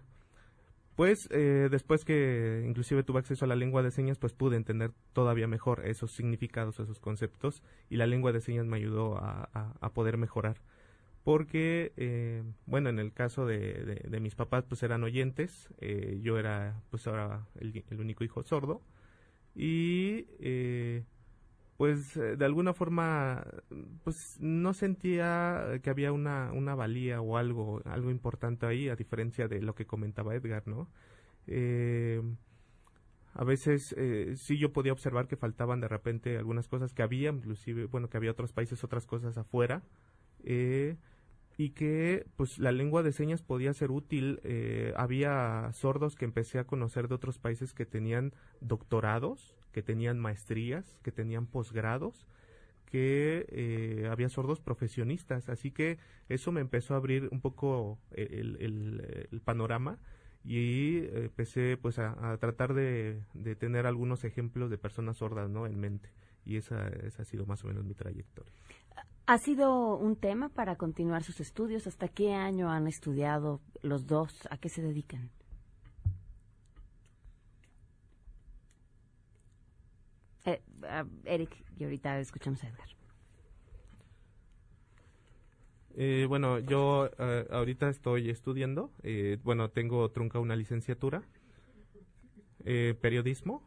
pues 0.95 1.27
eh, 1.31 1.67
después 1.71 2.05
que 2.05 2.63
inclusive 2.65 3.03
tuve 3.03 3.19
acceso 3.19 3.43
a 3.45 3.47
la 3.47 3.55
lengua 3.55 3.83
de 3.83 3.91
señas, 3.91 4.17
pues 4.17 4.33
pude 4.33 4.55
entender 4.57 4.91
todavía 5.13 5.47
mejor 5.47 5.85
esos 5.85 6.11
significados, 6.11 6.79
esos 6.79 6.99
conceptos, 6.99 7.63
y 7.89 7.97
la 7.97 8.05
lengua 8.07 8.31
de 8.31 8.41
señas 8.41 8.65
me 8.65 8.77
ayudó 8.77 9.17
a- 9.17 9.49
a 9.81 9.89
poder 9.89 10.17
mejorar. 10.17 10.57
Porque, 11.25 11.93
eh, 11.97 12.43
bueno, 12.67 12.89
en 12.89 12.99
el 12.99 13.13
caso 13.13 13.47
de, 13.47 13.85
de- 13.85 14.19
mis 14.21 14.35
papás, 14.35 14.65
pues 14.65 14.83
eran 14.83 15.03
oyentes, 15.03 15.69
eh, 15.81 16.19
yo 16.23 16.39
era 16.39 16.81
pues 16.91 17.07
ahora 17.07 17.47
el, 17.59 17.83
único 17.99 18.23
hijo 18.23 18.43
sordo, 18.43 18.81
y 19.55 20.27
eh, 20.39 21.03
pues 21.77 22.15
de 22.15 22.45
alguna 22.45 22.73
forma 22.73 23.45
pues 24.03 24.37
no 24.41 24.73
sentía 24.73 25.79
que 25.83 25.89
había 25.91 26.11
una, 26.13 26.51
una 26.53 26.75
valía 26.75 27.21
o 27.21 27.37
algo 27.37 27.81
algo 27.85 28.11
importante 28.11 28.65
ahí 28.67 28.89
a 28.89 28.95
diferencia 28.97 29.47
de 29.49 29.61
lo 29.61 29.75
que 29.75 29.85
comentaba 29.87 30.35
Edgar 30.35 30.63
no 30.67 30.89
Eh, 31.47 32.21
a 33.33 33.43
veces 33.43 33.93
eh, 33.97 34.33
sí 34.37 34.57
yo 34.57 34.71
podía 34.71 34.93
observar 34.93 35.27
que 35.27 35.35
faltaban 35.35 35.81
de 35.81 35.87
repente 35.87 36.37
algunas 36.37 36.67
cosas 36.67 36.93
que 36.93 37.03
había 37.03 37.29
inclusive 37.31 37.85
bueno 37.85 38.09
que 38.09 38.17
había 38.17 38.31
otros 38.31 38.53
países 38.53 38.83
otras 38.83 39.05
cosas 39.05 39.37
afuera 39.37 39.83
eh, 40.43 40.95
y 41.57 41.69
que 41.69 42.25
pues 42.35 42.59
la 42.59 42.71
lengua 42.71 43.03
de 43.03 43.11
señas 43.13 43.41
podía 43.41 43.73
ser 43.73 43.91
útil. 43.91 44.39
Eh, 44.43 44.93
había 44.97 45.69
sordos 45.73 46.15
que 46.15 46.25
empecé 46.25 46.59
a 46.59 46.65
conocer 46.65 47.07
de 47.07 47.15
otros 47.15 47.39
países 47.39 47.73
que 47.73 47.85
tenían 47.85 48.33
doctorados, 48.61 49.55
que 49.71 49.81
tenían 49.81 50.19
maestrías, 50.19 50.99
que 51.03 51.11
tenían 51.11 51.45
posgrados, 51.47 52.27
que 52.85 53.45
eh, 53.49 54.07
había 54.11 54.29
sordos 54.29 54.59
profesionistas. 54.59 55.49
Así 55.49 55.71
que 55.71 55.97
eso 56.29 56.51
me 56.51 56.61
empezó 56.61 56.93
a 56.93 56.97
abrir 56.97 57.29
un 57.31 57.41
poco 57.41 57.99
el, 58.11 58.57
el- 58.59 59.41
panorama 59.43 59.97
y 60.43 60.99
empecé 61.13 61.77
pues 61.77 61.99
a, 61.99 62.31
a 62.31 62.37
tratar 62.37 62.73
de, 62.73 63.21
de 63.33 63.55
tener 63.55 63.85
algunos 63.87 64.23
ejemplos 64.23 64.69
de 64.69 64.77
personas 64.77 65.17
sordas, 65.17 65.49
¿no? 65.49 65.65
En 65.65 65.79
mente. 65.79 66.09
Y 66.45 66.57
esa, 66.57 66.87
esa 66.89 67.23
ha 67.23 67.25
sido 67.25 67.45
más 67.45 67.63
o 67.63 67.67
menos 67.67 67.83
mi 67.85 67.95
trayectoria. 67.95 68.53
¿Ha 69.27 69.39
sido 69.39 69.97
un 69.97 70.15
tema 70.15 70.49
para 70.49 70.75
continuar 70.75 71.23
sus 71.23 71.39
estudios? 71.39 71.87
¿Hasta 71.87 72.07
qué 72.07 72.33
año 72.33 72.69
han 72.69 72.85
estudiado 72.85 73.59
los 73.81 74.05
dos? 74.05 74.47
¿A 74.51 74.57
qué 74.57 74.69
se 74.69 74.83
dedican? 74.83 75.31
Eh, 80.45 80.61
ah, 80.83 81.05
Eric, 81.23 81.49
y 81.75 81.85
ahorita 81.85 82.19
escuchamos 82.19 82.63
a 82.63 82.67
Edgar. 82.67 82.87
Eh, 85.95 86.25
bueno, 86.29 86.59
yo 86.59 87.09
eh, 87.17 87.47
ahorita 87.49 87.89
estoy 87.89 88.29
estudiando, 88.29 88.91
eh, 89.01 89.39
bueno, 89.43 89.69
tengo 89.71 90.11
trunca 90.11 90.39
una 90.39 90.55
licenciatura, 90.55 91.23
eh, 92.63 92.95
periodismo, 93.01 93.63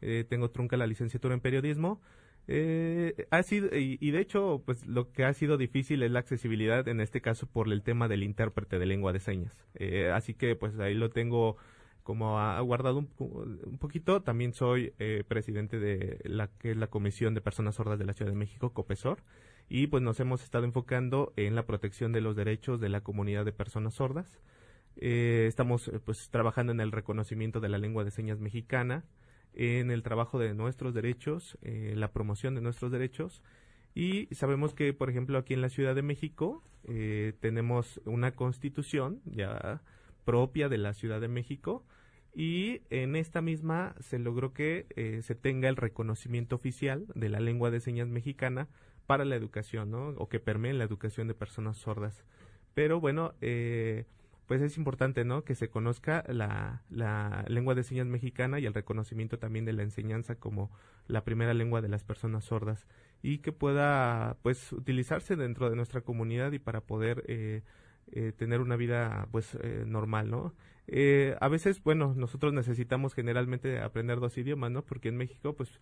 eh, 0.00 0.24
tengo 0.28 0.50
trunca 0.50 0.76
la 0.76 0.88
licenciatura 0.88 1.34
en 1.34 1.40
periodismo. 1.40 2.00
Eh, 2.46 3.26
ha 3.30 3.42
sido, 3.42 3.68
y, 3.76 3.98
y 4.00 4.10
de 4.10 4.20
hecho, 4.20 4.62
pues 4.66 4.86
lo 4.86 5.10
que 5.12 5.24
ha 5.24 5.32
sido 5.32 5.56
difícil 5.56 6.02
es 6.02 6.10
la 6.10 6.18
accesibilidad, 6.18 6.86
en 6.88 7.00
este 7.00 7.20
caso 7.20 7.46
por 7.46 7.72
el 7.72 7.82
tema 7.82 8.06
del 8.08 8.22
intérprete 8.22 8.78
de 8.78 8.86
lengua 8.86 9.12
de 9.12 9.20
señas. 9.20 9.56
Eh, 9.74 10.10
así 10.12 10.34
que 10.34 10.54
pues 10.56 10.78
ahí 10.78 10.94
lo 10.94 11.10
tengo 11.10 11.56
como 12.02 12.38
ha 12.38 12.60
guardado 12.60 12.98
un, 12.98 13.08
un 13.18 13.78
poquito. 13.78 14.22
También 14.22 14.52
soy 14.52 14.92
eh, 14.98 15.24
presidente 15.26 15.78
de 15.78 16.20
la 16.24 16.48
que 16.48 16.72
es 16.72 16.76
la 16.76 16.88
Comisión 16.88 17.34
de 17.34 17.40
Personas 17.40 17.76
Sordas 17.76 17.98
de 17.98 18.04
la 18.04 18.12
Ciudad 18.12 18.30
de 18.30 18.36
México, 18.36 18.74
COPESOR, 18.74 19.22
y 19.68 19.86
pues 19.86 20.02
nos 20.02 20.20
hemos 20.20 20.44
estado 20.44 20.64
enfocando 20.64 21.32
en 21.36 21.54
la 21.54 21.64
protección 21.64 22.12
de 22.12 22.20
los 22.20 22.36
derechos 22.36 22.78
de 22.78 22.90
la 22.90 23.00
comunidad 23.00 23.46
de 23.46 23.52
personas 23.52 23.94
sordas. 23.94 24.38
Eh, 24.96 25.46
estamos 25.48 25.90
pues 26.04 26.28
trabajando 26.28 26.72
en 26.72 26.80
el 26.80 26.92
reconocimiento 26.92 27.58
de 27.60 27.70
la 27.70 27.78
lengua 27.78 28.04
de 28.04 28.10
señas 28.10 28.38
mexicana, 28.38 29.04
en 29.54 29.90
el 29.90 30.02
trabajo 30.02 30.38
de 30.38 30.54
nuestros 30.54 30.94
derechos, 30.94 31.58
la 31.62 32.12
promoción 32.12 32.54
de 32.54 32.60
nuestros 32.60 32.90
derechos 32.90 33.42
y 33.94 34.26
sabemos 34.34 34.74
que, 34.74 34.92
por 34.92 35.08
ejemplo, 35.08 35.38
aquí 35.38 35.54
en 35.54 35.60
la 35.60 35.68
Ciudad 35.68 35.94
de 35.94 36.02
México 36.02 36.62
eh, 36.84 37.32
tenemos 37.40 38.00
una 38.04 38.32
constitución 38.32 39.20
ya 39.24 39.82
propia 40.24 40.68
de 40.68 40.78
la 40.78 40.94
Ciudad 40.94 41.20
de 41.20 41.28
México 41.28 41.84
y 42.34 42.80
en 42.90 43.14
esta 43.14 43.40
misma 43.40 43.94
se 44.00 44.18
logró 44.18 44.52
que 44.52 44.86
eh, 44.96 45.20
se 45.22 45.36
tenga 45.36 45.68
el 45.68 45.76
reconocimiento 45.76 46.56
oficial 46.56 47.06
de 47.14 47.28
la 47.28 47.38
lengua 47.38 47.70
de 47.70 47.78
señas 47.78 48.08
mexicana 48.08 48.68
para 49.06 49.24
la 49.24 49.36
educación, 49.36 49.92
¿no? 49.92 50.08
O 50.16 50.28
que 50.28 50.40
permee 50.40 50.72
la 50.72 50.84
educación 50.84 51.28
de 51.28 51.34
personas 51.34 51.76
sordas. 51.76 52.24
Pero 52.74 52.98
bueno, 52.98 53.34
eh, 53.40 54.06
pues 54.46 54.62
es 54.62 54.76
importante, 54.76 55.24
¿no? 55.24 55.44
Que 55.44 55.54
se 55.54 55.68
conozca 55.68 56.24
la, 56.28 56.82
la 56.90 57.44
lengua 57.48 57.74
de 57.74 57.82
señas 57.82 58.06
mexicana 58.06 58.58
y 58.60 58.66
el 58.66 58.74
reconocimiento 58.74 59.38
también 59.38 59.64
de 59.64 59.72
la 59.72 59.82
enseñanza 59.82 60.36
como 60.36 60.70
la 61.06 61.24
primera 61.24 61.54
lengua 61.54 61.80
de 61.82 61.88
las 61.88 62.04
personas 62.04 62.44
sordas 62.44 62.86
y 63.22 63.38
que 63.38 63.52
pueda, 63.52 64.36
pues, 64.42 64.72
utilizarse 64.72 65.36
dentro 65.36 65.70
de 65.70 65.76
nuestra 65.76 66.02
comunidad 66.02 66.52
y 66.52 66.58
para 66.58 66.82
poder 66.82 67.24
eh, 67.26 67.62
eh, 68.12 68.32
tener 68.36 68.60
una 68.60 68.76
vida, 68.76 69.28
pues, 69.32 69.56
eh, 69.62 69.84
normal, 69.86 70.30
¿no? 70.30 70.54
Eh, 70.86 71.36
a 71.40 71.48
veces, 71.48 71.82
bueno, 71.82 72.12
nosotros 72.16 72.52
necesitamos 72.52 73.14
generalmente 73.14 73.80
aprender 73.80 74.20
dos 74.20 74.36
idiomas, 74.36 74.70
¿no? 74.70 74.84
Porque 74.84 75.08
en 75.08 75.16
México, 75.16 75.54
pues, 75.54 75.80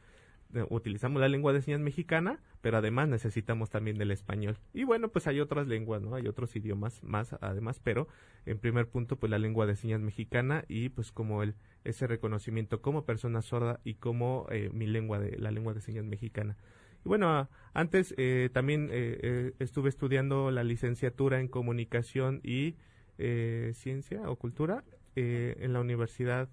utilizamos 0.70 1.20
la 1.20 1.28
lengua 1.28 1.52
de 1.52 1.62
señas 1.62 1.80
mexicana, 1.80 2.40
pero 2.60 2.78
además 2.78 3.08
necesitamos 3.08 3.70
también 3.70 3.98
del 3.98 4.10
español. 4.10 4.58
Y 4.72 4.84
bueno, 4.84 5.08
pues 5.08 5.26
hay 5.26 5.40
otras 5.40 5.66
lenguas, 5.66 6.02
¿no? 6.02 6.14
Hay 6.14 6.26
otros 6.26 6.54
idiomas 6.56 7.02
más 7.02 7.34
además, 7.40 7.80
pero 7.82 8.08
en 8.46 8.58
primer 8.58 8.88
punto 8.88 9.16
pues 9.16 9.30
la 9.30 9.38
lengua 9.38 9.66
de 9.66 9.76
señas 9.76 10.00
mexicana 10.00 10.64
y 10.68 10.88
pues 10.90 11.12
como 11.12 11.42
el 11.42 11.54
ese 11.84 12.06
reconocimiento 12.06 12.80
como 12.80 13.04
persona 13.04 13.42
sorda 13.42 13.80
y 13.84 13.94
como 13.94 14.46
eh, 14.50 14.70
mi 14.72 14.86
lengua 14.86 15.18
de 15.18 15.36
la 15.38 15.50
lengua 15.50 15.74
de 15.74 15.80
señas 15.80 16.04
mexicana. 16.04 16.56
Y 17.04 17.08
bueno, 17.08 17.48
antes 17.74 18.14
eh, 18.16 18.50
también 18.52 18.88
eh, 18.92 19.18
eh, 19.22 19.52
estuve 19.58 19.88
estudiando 19.88 20.50
la 20.50 20.62
licenciatura 20.64 21.40
en 21.40 21.48
comunicación 21.48 22.40
y 22.44 22.76
eh, 23.18 23.72
ciencia 23.74 24.30
o 24.30 24.36
cultura 24.36 24.84
en 25.14 25.74
la 25.74 25.80
Universidad 25.80 26.48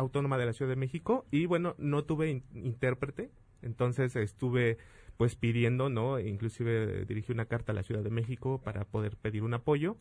Autónoma 0.00 0.38
de 0.38 0.46
la 0.46 0.52
Ciudad 0.52 0.70
de 0.70 0.76
México 0.76 1.26
y 1.30 1.46
bueno, 1.46 1.74
no 1.78 2.04
tuve 2.04 2.30
in- 2.30 2.44
intérprete, 2.54 3.30
entonces 3.62 4.16
estuve 4.16 4.78
pues 5.16 5.36
pidiendo, 5.36 5.90
¿no? 5.90 6.18
Inclusive 6.18 7.04
dirigí 7.04 7.32
una 7.32 7.44
carta 7.44 7.72
a 7.72 7.74
la 7.74 7.82
Ciudad 7.82 8.02
de 8.02 8.10
México 8.10 8.60
para 8.64 8.84
poder 8.84 9.16
pedir 9.16 9.42
un 9.42 9.54
apoyo 9.54 9.96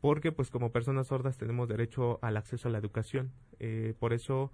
porque 0.00 0.32
pues 0.32 0.50
como 0.50 0.72
personas 0.72 1.06
sordas 1.08 1.38
tenemos 1.38 1.68
derecho 1.68 2.18
al 2.22 2.36
acceso 2.36 2.68
a 2.68 2.72
la 2.72 2.78
educación. 2.78 3.32
Eh, 3.58 3.94
por 3.98 4.12
eso 4.12 4.52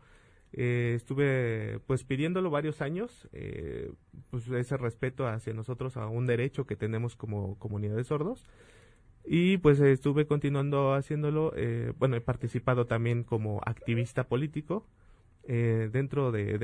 eh, 0.53 0.95
estuve 0.97 1.80
pues 1.86 2.05
pidiéndolo 2.05 2.51
varios 2.51 2.82
años, 2.82 3.28
eh, 3.32 3.93
pues 4.30 4.49
ese 4.49 4.76
respeto 4.76 5.26
hacia 5.26 5.53
nosotros 5.55 5.97
a 5.97 6.07
un 6.09 6.26
derecho 6.26 6.66
que 6.66 6.76
tenemos 6.76 7.16
como 7.16 7.59
comunidad 7.59 7.97
de 7.97 8.05
sordos. 8.05 8.47
Y 9.24 9.58
pues 9.58 9.78
estuve 9.80 10.26
continuando 10.26 10.94
haciéndolo, 10.94 11.52
eh, 11.56 11.92
bueno, 11.98 12.16
he 12.16 12.20
participado 12.20 12.86
también 12.86 13.22
como 13.22 13.60
activista 13.64 14.24
político 14.24 14.86
eh, 15.44 15.88
dentro 15.92 16.32
de, 16.32 16.58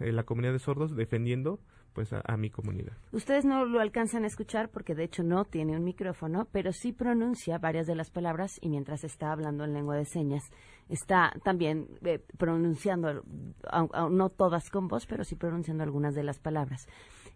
eh, 0.00 0.12
la 0.12 0.24
comunidad 0.24 0.52
de 0.52 0.58
sordos 0.58 0.96
defendiendo 0.96 1.60
pues 1.94 2.12
a, 2.12 2.20
a 2.24 2.36
mi 2.36 2.48
comunidad. 2.50 2.92
Ustedes 3.12 3.44
no 3.44 3.64
lo 3.64 3.80
alcanzan 3.80 4.22
a 4.24 4.28
escuchar 4.28 4.68
porque 4.70 4.94
de 4.94 5.04
hecho 5.04 5.22
no 5.24 5.44
tiene 5.44 5.76
un 5.76 5.82
micrófono, 5.84 6.46
pero 6.52 6.72
sí 6.72 6.92
pronuncia 6.92 7.58
varias 7.58 7.86
de 7.86 7.96
las 7.96 8.10
palabras 8.10 8.58
y 8.60 8.68
mientras 8.68 9.02
está 9.04 9.32
hablando 9.32 9.64
en 9.64 9.72
lengua 9.72 9.96
de 9.96 10.04
señas 10.04 10.42
está 10.88 11.32
también 11.42 11.88
eh, 12.04 12.20
pronunciando, 12.36 13.22
au- 13.64 14.10
no 14.10 14.28
todas 14.30 14.70
con 14.70 14.86
voz, 14.88 15.06
pero 15.06 15.24
sí 15.24 15.34
pronunciando 15.34 15.82
algunas 15.82 16.14
de 16.14 16.22
las 16.22 16.38
palabras. 16.38 16.86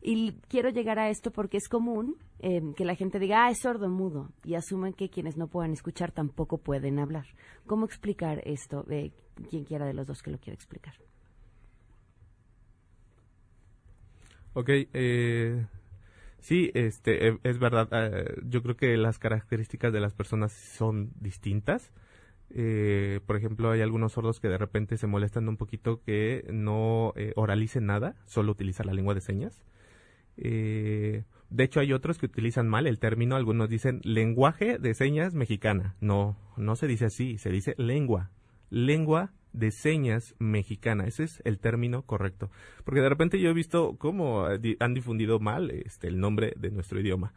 Y 0.05 0.33
quiero 0.49 0.69
llegar 0.71 0.99
a 0.99 1.11
esto 1.11 1.31
porque 1.31 1.59
es 1.59 1.69
común 1.69 2.17
eh, 2.41 2.61
que 2.77 2.85
la 2.85 2.97
gente 2.97 3.21
diga, 3.21 3.47
ah, 3.47 3.51
es 3.51 3.61
sordo 3.61 3.89
mudo, 3.89 4.31
y 4.45 4.55
asumen 4.55 4.95
que 4.95 5.09
quienes 5.09 5.37
no 5.37 5.47
pueden 5.47 5.73
escuchar 5.73 6.11
tampoco 6.11 6.59
pueden 6.59 6.99
hablar. 6.99 7.27
¿Cómo 7.67 7.87
explicar 7.87 8.43
esto? 8.45 8.85
Eh, 8.91 9.13
quien 9.49 9.65
quiera 9.65 9.87
de 9.87 9.95
los 9.95 10.07
dos 10.07 10.21
que 10.23 10.33
lo 10.33 10.39
quiera 10.39 10.55
explicar. 10.55 10.95
Ok, 14.55 14.69
eh, 14.93 15.67
sí, 16.41 16.71
este, 16.75 17.29
eh, 17.29 17.39
es 17.45 17.59
verdad. 17.59 17.89
eh, 17.93 18.43
yo 18.45 18.63
creo 18.63 18.77
que 18.77 18.97
las 18.97 19.19
características 19.19 19.93
de 19.93 20.01
las 20.01 20.15
personas 20.15 20.53
son 20.53 21.13
distintas. 21.21 21.93
Eh, 22.51 23.21
por 23.27 23.37
ejemplo, 23.37 23.71
hay 23.71 23.81
algunos 23.81 24.13
sordos 24.13 24.41
que 24.41 24.49
de 24.49 24.59
repente 24.59 24.99
se 24.99 25.07
molestan 25.07 25.49
un 25.49 25.57
poquito 25.57 26.03
que 26.03 26.45
no 26.53 27.15
eh, 27.17 27.33
oralicen 27.37 27.87
nada, 27.87 28.17
solo 28.27 28.53
utilizan 28.53 28.87
la 28.89 28.93
lengua 28.93 29.15
de 29.15 29.23
señas. 29.23 29.63
Eh, 30.37 31.25
de 31.51 31.65
hecho, 31.65 31.81
hay 31.81 31.93
otros 31.93 32.19
que 32.19 32.27
utilizan 32.27 32.69
mal 32.69 32.87
el 32.87 32.99
término. 32.99 33.37
Algunos 33.37 33.69
dicen 33.69 34.01
lenguaje 34.05 34.79
de 34.79 34.95
señas 34.95 35.35
mexicana. 35.35 35.97
No, 36.01 36.37
no 36.57 36.77
se 36.77 36.87
dice 36.87 37.07
así, 37.07 37.39
se 37.39 37.51
dice 37.51 37.75
lengua. 37.77 38.31
Lengua 38.71 39.33
de 39.53 39.71
señas 39.71 40.35
mexicana. 40.39 41.07
Ese 41.07 41.25
es 41.25 41.43
el 41.45 41.59
término 41.59 42.03
correcto. 42.03 42.51
Porque 42.85 43.01
de 43.01 43.09
repente 43.09 43.39
yo 43.39 43.51
he 43.51 43.55
visto 43.55 43.97
cómo 43.99 44.49
eh, 44.49 44.77
han 44.81 44.95
difundido 44.95 45.41
mal 45.41 45.71
este, 45.71 46.09
el 46.09 46.21
nombre 46.21 46.55
de 46.57 46.71
nuestro 46.71 47.01
idioma. 47.01 47.35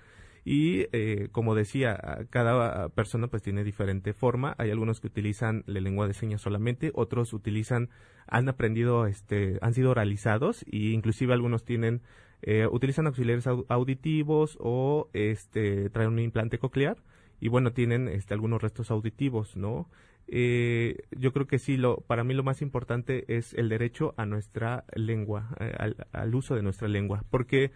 Y 0.48 0.86
eh, 0.92 1.30
como 1.32 1.56
decía, 1.56 2.28
cada 2.30 2.90
persona 2.90 3.28
pues 3.28 3.42
tiene 3.42 3.64
diferente 3.64 4.14
forma. 4.14 4.54
Hay 4.60 4.70
algunos 4.70 5.02
que 5.02 5.08
utilizan 5.08 5.64
la 5.66 5.80
lengua 5.80 6.08
de 6.08 6.14
señas 6.14 6.42
solamente, 6.42 6.92
otros 6.94 7.34
utilizan, 7.34 7.90
han 8.28 8.48
aprendido, 8.48 9.08
este, 9.08 9.58
han 9.62 9.74
sido 9.74 9.90
oralizados 9.90 10.64
y 10.68 10.92
inclusive 10.94 11.34
algunos 11.34 11.66
tienen, 11.66 12.04
eh, 12.42 12.68
utilizan 12.72 13.08
auxiliares 13.08 13.48
au- 13.48 13.66
auditivos 13.70 14.58
o 14.60 15.10
este, 15.14 15.90
traen 15.90 16.10
un 16.10 16.20
implante 16.20 16.58
coclear 16.60 16.98
y 17.40 17.50
bueno, 17.50 17.72
tienen 17.74 18.08
este, 18.08 18.34
algunos 18.34 18.62
restos 18.62 18.92
auditivos, 18.92 19.58
¿no? 19.58 19.90
Eh, 20.28 21.04
yo 21.12 21.32
creo 21.34 21.46
que 21.48 21.60
sí, 21.60 21.78
lo, 21.78 21.98
para 21.98 22.24
mí 22.24 22.34
lo 22.34 22.44
más 22.44 22.62
importante 22.62 23.26
es 23.28 23.54
el 23.54 23.70
derecho 23.70 24.14
a 24.18 24.26
nuestra 24.26 24.86
lengua, 24.96 25.50
eh, 25.60 25.94
al, 26.12 26.36
uso 26.36 26.56
de 26.56 26.64
nuestra 26.64 26.88
lengua, 26.88 27.24
porque 27.30 27.72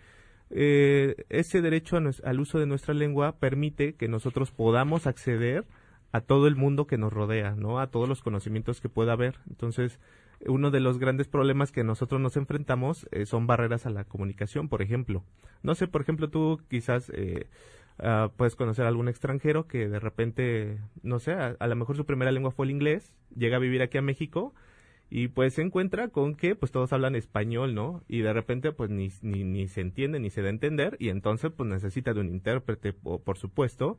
eh, 0.49 1.25
ese 1.29 1.61
derecho 1.61 1.97
al 1.97 2.39
uso 2.39 2.57
de 2.57 2.65
nuestra 2.65 2.93
lengua 2.93 3.37
permite 3.37 3.93
que 3.93 4.07
nosotros 4.07 4.51
podamos 4.51 5.05
acceder 5.05 5.65
a 6.11 6.21
todo 6.21 6.47
el 6.47 6.55
mundo 6.55 6.87
que 6.87 6.97
nos 6.97 7.13
rodea, 7.13 7.53
¿no? 7.55 7.79
A 7.79 7.91
todos 7.91 8.09
los 8.09 8.21
conocimientos 8.23 8.81
que 8.81 8.89
pueda 8.89 9.13
haber. 9.13 9.35
Entonces, 9.47 9.99
uno 10.47 10.71
de 10.71 10.79
los 10.79 10.99
grandes 10.99 11.27
problemas 11.27 11.71
que 11.71 11.83
nosotros 11.83 12.21
nos 12.21 12.37
enfrentamos 12.37 13.07
eh, 13.11 13.25
son 13.25 13.47
barreras 13.47 13.85
a 13.85 13.89
la 13.89 14.03
comunicación, 14.05 14.69
por 14.69 14.81
ejemplo. 14.81 15.23
No 15.63 15.75
sé, 15.75 15.87
por 15.87 16.01
ejemplo, 16.01 16.29
tú 16.29 16.61
quizás 16.69 17.11
eh, 17.13 17.47
ah, 17.99 18.31
puedes 18.37 18.55
conocer 18.55 18.85
a 18.85 18.87
algún 18.89 19.09
extranjero 19.09 19.67
que 19.67 19.87
de 19.89 19.99
repente, 19.99 20.79
no 21.03 21.19
sé, 21.19 21.33
a, 21.33 21.67
lo 21.67 21.75
mejor 21.75 21.95
su 21.97 22.05
primera 22.05 22.31
lengua 22.31 22.51
fue 22.51 22.65
el 22.65 22.71
inglés, 22.71 23.13
llega 23.35 23.57
a 23.57 23.59
vivir 23.59 23.81
aquí 23.81 23.97
a 23.97 24.01
México 24.01 24.53
y 25.09 25.27
pues 25.29 25.55
se 25.55 25.61
encuentra 25.63 26.09
con 26.09 26.35
que 26.35 26.55
pues 26.55 26.71
todos 26.71 26.93
hablan 26.93 27.15
español, 27.15 27.73
¿no? 27.75 28.03
Y 28.07 28.19
de 28.21 28.31
repente 28.31 28.71
pues 28.71 28.89
ni, 28.91 29.09
ni, 29.21 29.67
se 29.67 29.81
entiende 29.81 30.19
ni 30.19 30.29
se 30.29 30.41
da 30.41 30.47
a 30.47 30.51
entender 30.51 30.95
y 30.99 31.09
entonces 31.09 31.51
pues 31.55 31.67
necesita 31.69 32.13
de 32.13 32.21
un 32.21 32.29
intérprete, 32.29 32.93
po- 32.93 33.19
por 33.21 33.37
supuesto, 33.37 33.97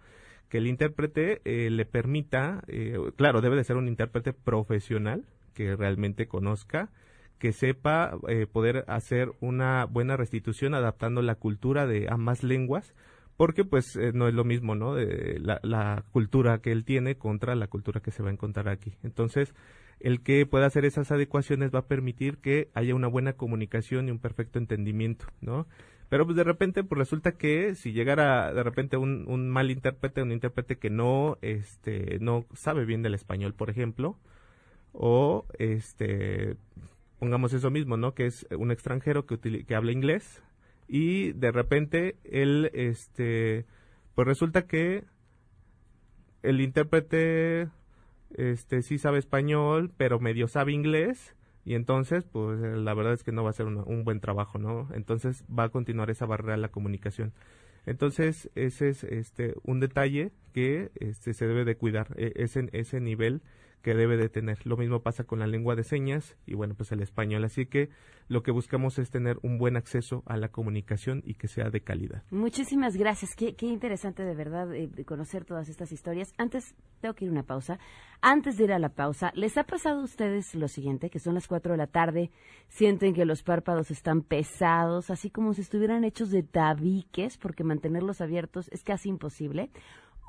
que 0.49 0.59
el 0.59 0.67
intérprete 0.67 1.43
eh, 1.45 1.69
le 1.71 1.85
permita, 1.85 2.63
eh, 2.69 2.97
claro, 3.17 3.41
debe 3.41 3.57
de 3.57 3.65
ser 3.65 3.77
un 3.77 3.89
intérprete 3.89 4.33
profesional 4.33 5.25
que 5.55 5.77
realmente 5.77 6.27
conozca, 6.27 6.91
que 7.39 7.53
sepa 7.53 8.19
eh, 8.29 8.47
poder 8.47 8.85
hacer 8.87 9.33
una 9.41 9.87
buena 9.87 10.17
restitución 10.17 10.75
adaptando 10.75 11.23
la 11.23 11.35
cultura 11.35 11.87
de 11.87 12.07
ambas 12.11 12.43
lenguas, 12.45 12.95
porque 13.37 13.65
pues 13.65 13.97
eh, 13.97 14.13
no 14.13 14.29
es 14.29 14.35
lo 14.35 14.45
mismo, 14.45 14.75
¿no? 14.75 14.95
De 14.95 15.41
la, 15.41 16.05
cultura 16.13 16.59
que 16.59 16.73
él 16.73 16.85
tiene 16.85 17.17
contra 17.17 17.55
la 17.55 17.69
cultura 17.69 18.01
que 18.01 18.11
se 18.11 18.23
va 18.23 18.29
a 18.29 18.33
encontrar 18.33 18.69
aquí. 18.69 18.99
Entonces, 19.03 19.55
el 19.99 20.23
que 20.23 20.45
pueda 20.45 20.67
hacer 20.67 20.85
esas 20.85 21.11
adecuaciones 21.11 21.71
va 21.75 21.81
a 21.81 21.87
permitir 21.87 22.37
que 22.39 22.69
haya 22.75 22.95
una 22.95 23.09
buena 23.09 23.33
comunicación 23.33 24.09
y 24.09 24.11
un 24.11 24.19
perfecto 24.19 24.59
entendimiento, 24.59 25.25
¿no? 25.41 25.67
Pero 26.11 26.27
pues 26.27 26.37
de 26.37 26.45
repente 26.45 26.85
pues 26.85 26.99
resulta 26.99 27.33
que 27.33 27.75
si 27.77 27.93
llegara 27.93 28.53
de 28.53 28.63
repente 28.63 28.99
un, 28.99 29.25
un 29.29 29.49
mal 29.49 29.71
intérprete, 29.71 30.21
un 30.21 30.33
intérprete 30.33 30.77
que 30.77 30.91
no 30.91 31.39
este 31.41 32.19
no 32.21 32.45
sabe 32.53 32.85
bien 32.85 33.03
del 33.03 33.15
español, 33.15 33.55
por 33.55 33.71
ejemplo, 33.71 34.19
o 34.93 35.47
este 35.59 36.57
pongamos 37.19 37.53
eso 37.53 37.71
mismo, 37.71 37.97
¿no? 37.97 38.15
Que 38.15 38.27
es 38.27 38.47
un 38.57 38.71
extranjero 38.71 39.27
que 39.27 39.35
utili- 39.35 39.65
que 39.67 39.75
habla 39.75 39.93
inglés 39.93 40.43
y 40.89 41.33
de 41.33 41.53
repente 41.53 42.17
él 42.25 42.71
este 42.75 43.67
pues 44.15 44.27
resulta 44.27 44.67
que 44.67 45.05
el 46.43 46.61
intérprete 46.61 47.69
este 48.37 48.83
sí 48.83 48.99
sabe 48.99 49.19
español, 49.19 49.91
pero 49.97 50.21
medio 50.21 50.49
sabe 50.49 50.73
inglés 50.73 51.35
y 51.65 51.75
entonces 51.75 52.25
pues 52.25 52.61
la 52.61 52.95
verdad 52.95 53.13
es 53.13 53.25
que 53.25 53.33
no 53.33 53.45
va 53.45 53.51
a 53.51 53.55
ser 53.55 53.67
un 53.67 54.05
buen 54.05 54.21
trabajo, 54.21 54.59
¿no? 54.59 54.89
Entonces 54.95 55.45
va 55.57 55.65
a 55.65 55.69
continuar 55.71 56.11
esa 56.11 56.27
barrera 56.27 56.53
de 56.55 56.59
la 56.63 56.71
comunicación. 56.71 57.33
Entonces 57.87 58.51
ese 58.55 58.89
es 58.91 59.05
este 59.05 59.55
un 59.65 59.81
detalle 59.81 60.33
que 60.53 60.91
este 60.97 61.35
se 61.35 61.47
debe 61.47 61.65
de 61.65 61.77
cuidar, 61.77 62.15
e- 62.17 62.33
ese 62.37 62.69
ese 62.73 63.01
nivel 63.01 63.43
que 63.83 63.95
debe 63.95 64.17
de 64.17 64.29
tener. 64.29 64.59
Lo 64.67 64.77
mismo 64.77 65.01
pasa 65.01 65.25
con 65.25 65.39
la 65.39 65.47
lengua 65.47 65.75
de 65.75 65.85
señas 65.85 66.37
y 66.47 66.55
bueno, 66.55 66.75
pues 66.75 66.93
el 66.93 67.01
español. 67.01 67.45
Así 67.45 67.67
que 67.67 67.91
lo 68.29 68.43
que 68.43 68.53
buscamos 68.53 68.99
es 68.99 69.11
tener 69.11 69.39
un 69.43 69.59
buen 69.59 69.77
acceso 69.77 70.23
a 70.27 70.37
la 70.37 70.49
comunicación 70.49 71.23
y 71.25 71.35
que 71.35 71.49
sea 71.49 71.71
de 71.71 71.81
calidad. 71.81 72.23
Muchísimas 72.31 72.97
gracias. 72.97 73.35
Qué, 73.35 73.55
interesante 73.61 74.23
de 74.23 74.35
verdad 74.35 74.73
eh, 74.75 74.89
conocer 75.05 75.45
todas 75.45 75.69
estas 75.69 75.91
historias. 75.93 76.33
Antes, 76.39 76.75
tengo 77.01 77.15
que 77.15 77.25
ir 77.25 77.31
a 77.31 77.33
una 77.33 77.43
pausa. 77.43 77.79
Antes 78.21 78.57
de 78.57 78.65
ir 78.65 78.73
a 78.73 78.79
la 78.79 78.91
pausa, 78.91 79.33
¿les 79.35 79.57
ha 79.57 79.65
pasado 79.65 80.01
a 80.01 80.05
ustedes 80.05 80.55
lo 80.55 80.69
siguiente? 80.69 81.11
Que 81.11 81.19
son 81.19 81.35
las 81.35 81.49
4 81.49 81.73
de 81.73 81.79
la 81.79 81.87
tarde, 81.87 82.31
sienten 82.69 83.15
que 83.15 83.25
los 83.25 83.43
párpados 83.43 83.91
están 83.91 84.23
pesados, 84.23 85.11
así 85.11 85.31
como 85.31 85.55
si 85.55 85.63
estuvieran 85.63 86.05
hechos 86.05 86.31
de 86.31 86.43
tabiques, 86.43 87.39
porque 87.39 87.65
mantenerlos 87.65 88.21
abiertos 88.21 88.69
es 88.69 88.85
casi 88.85 89.09
imposible. 89.09 89.71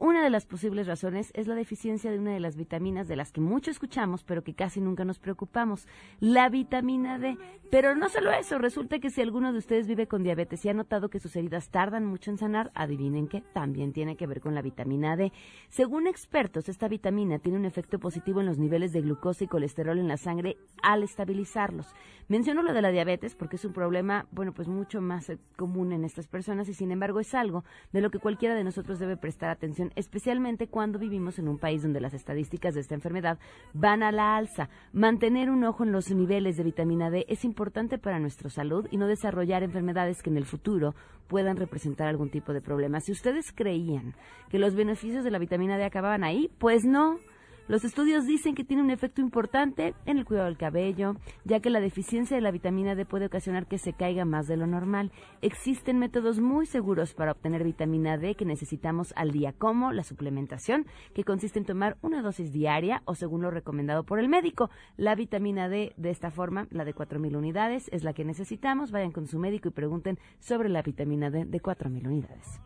Una 0.02 0.24
de 0.24 0.32
las 0.32 0.47
posibles 0.47 0.88
razones 0.88 1.30
es 1.36 1.45
la 1.45 1.54
deficiencia 1.54 2.10
de 2.10 2.18
una 2.18 2.32
de 2.32 2.39
las 2.39 2.56
vitaminas 2.56 3.08
de 3.08 3.16
las 3.16 3.32
que 3.32 3.39
mucho 3.39 3.70
escuchamos, 3.70 4.24
pero 4.24 4.43
que 4.43 4.56
casi 4.56 4.82
nunca 4.82 5.06
nos 5.06 5.20
preocupamos, 5.20 5.88
la 6.20 6.49
vitamina 6.49 7.20
D. 7.20 7.38
Pero 7.70 7.95
no 7.95 8.10
solo 8.10 8.32
eso, 8.32 8.58
resulta 8.58 8.97
que 8.97 9.12
si 9.12 9.22
alguno 9.22 9.54
de 9.54 9.60
ustedes 9.60 9.88
vive 9.88 10.08
con 10.08 10.24
diabetes 10.24 10.66
y 10.66 10.70
ha 10.70 10.74
notado 10.74 11.10
que 11.10 11.20
sus 11.20 11.36
heridas 11.36 11.70
tardan 11.70 12.04
mucho 12.08 12.32
en 12.32 12.39
sanar, 12.39 12.72
adivinen 12.74 13.28
que 13.28 13.41
también 13.54 13.93
tiene 13.93 14.18
que 14.18 14.26
ver 14.26 14.41
con 14.41 14.56
la 14.56 14.64
vitamina 14.64 15.16
D. 15.16 15.32
Según 15.70 16.08
expertos, 16.08 16.68
esta 16.68 16.88
vitamina 16.88 17.38
tiene 17.38 17.60
un 17.60 17.66
efecto 17.66 17.99
positivo 17.99 18.39
en 18.39 18.47
los 18.47 18.58
niveles 18.58 18.93
de 18.93 19.02
glucosa 19.02 19.43
y 19.43 19.47
colesterol 19.47 19.99
en 19.99 20.08
la 20.08 20.18
sangre 20.18 20.58
al 20.82 21.04
estabilizarlos. 21.04 21.93
Menciono 22.28 22.64
lo 22.64 22.74
de 22.74 22.82
la 22.82 22.89
diabetes 22.89 23.36
porque 23.36 23.58
es 23.58 23.66
un 23.66 23.74
problema, 23.74 24.26
bueno, 24.32 24.52
pues 24.52 24.68
mucho 24.68 24.99
más 24.99 25.30
eh, 25.30 25.38
común 25.58 25.91
en 25.91 26.06
estas 26.06 26.28
personas 26.28 26.68
y 26.70 26.74
sin 26.74 26.89
embargo 26.91 27.20
es 27.20 27.36
algo 27.36 27.64
de 27.91 28.02
lo 28.02 28.10
que 28.10 28.20
cualquiera 28.20 28.56
de 28.56 28.64
nosotros 28.64 28.97
debe 28.97 29.16
prestar 29.16 29.49
atención, 29.49 29.90
especialmente 29.95 30.67
cuando 30.67 30.99
vivimos 30.99 31.39
en 31.39 31.47
un 31.47 31.57
país 31.57 31.81
donde 31.81 32.01
las 32.01 32.13
estadísticas 32.13 32.73
de 32.73 32.81
esta 32.81 32.95
enfermedad 32.95 33.39
van 33.73 34.03
a 34.03 34.11
la 34.11 34.37
alza. 34.37 34.69
Mantener 34.93 35.49
un 35.49 35.63
ojo 35.63 35.83
en 35.83 35.91
los 35.91 36.09
niveles 36.11 36.57
de 36.57 36.63
vitamina 36.63 37.09
D 37.09 37.25
es 37.29 37.45
importante 37.45 37.97
para 37.97 38.19
nuestra 38.19 38.49
salud 38.49 38.87
y 38.91 38.97
no 38.97 39.07
desarrollar 39.07 39.63
enfermedades 39.63 40.21
que 40.21 40.29
en 40.29 40.37
el 40.37 40.45
futuro 40.45 40.95
puedan 41.27 41.57
representar 41.57 42.07
algún 42.07 42.29
tipo 42.29 42.53
de 42.53 42.61
problema. 42.61 42.99
Si 42.99 43.11
ustedes 43.11 43.51
creían 43.51 44.15
que 44.49 44.59
los 44.59 44.75
beneficios 44.75 45.23
de 45.23 45.31
la 45.31 45.39
vitamina 45.39 45.77
D 45.77 45.85
acababan 45.85 46.23
ahí, 46.23 46.49
pues 46.59 46.83
no. 46.83 47.19
Los 47.68 47.86
estudios 47.86 48.26
dicen 48.26 48.55
que 48.55 48.64
tiene 48.64 48.84
un 48.84 48.91
efecto 48.91 49.22
importante 49.22 49.93
en 50.05 50.18
el 50.18 50.26
cuidado 50.26 50.47
del 50.47 50.57
cabello, 50.57 51.16
ya 51.45 51.59
que 51.59 51.70
la 51.70 51.80
deficiencia 51.80 52.36
de 52.36 52.41
la 52.41 52.51
vitamina 52.51 52.95
D 52.95 53.05
puede 53.05 53.28
ocasionar 53.28 53.68
que 53.68 53.78
se 53.78 53.93
caiga 53.93 54.26
más 54.26 54.47
de 54.47 54.57
lo 54.57 54.68
normal. 54.68 55.12
Existen 55.41 55.99
métodos 55.99 56.39
muy 56.39 56.66
seguros 56.66 57.14
para 57.14 57.32
obtener 57.32 57.64
vitamina 57.64 58.18
D 58.18 58.36
que 58.36 58.45
necesitamos 58.45 59.14
al 59.16 59.32
día, 59.32 59.53
como 59.53 59.91
la 59.91 60.03
suplementación, 60.03 60.86
que 61.14 61.24
consiste 61.24 61.59
en 61.59 61.66
tomar 61.66 61.97
una 62.01 62.22
dosis 62.22 62.51
diaria 62.51 63.03
o 63.05 63.16
según 63.16 63.41
lo 63.41 63.51
recomendado 63.51 64.03
por 64.03 64.20
el 64.20 64.28
médico. 64.28 64.70
La 64.97 65.16
vitamina 65.16 65.70
D 65.70 65.93
de 65.97 66.09
esta 66.09 66.32
forma, 66.32 66.68
la 66.72 66.84
de 66.84 66.93
4.000 66.93 67.38
unidades, 67.38 67.89
es 67.93 68.03
la 68.03 68.14
que 68.14 68.26
necesitamos. 68.26 68.91
Vayan 68.91 69.12
con 69.12 69.28
su 69.28 69.39
médico 69.39 69.70
y 69.70 69.72
pregunten 69.72 70.20
sobre 70.39 70.70
la 70.70 70.82
vitamina 70.82 71.30
D 71.30 71.45
de 71.45 71.62
4.000 71.62 72.07
unidades. 72.07 72.62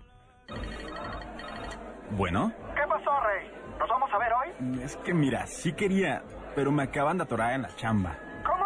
Bueno, 2.18 2.52
¿Qué 2.76 2.82
pasó, 2.88 3.12
Rey? 3.26 3.55
¿Nos 3.80 3.89
vamos 3.89 4.09
a 4.13 4.17
ver 4.17 4.32
hoy? 4.34 4.82
es 4.82 4.97
que 4.97 5.13
mira, 5.13 5.45
sí 5.47 5.73
quería, 5.73 6.23
pero 6.55 6.71
me 6.71 6.84
acaban 6.84 7.17
de 7.17 7.23
atorar 7.23 7.53
en 7.53 7.63
la 7.63 7.76
chamba. 7.76 8.15
¿Cómo? 8.45 8.65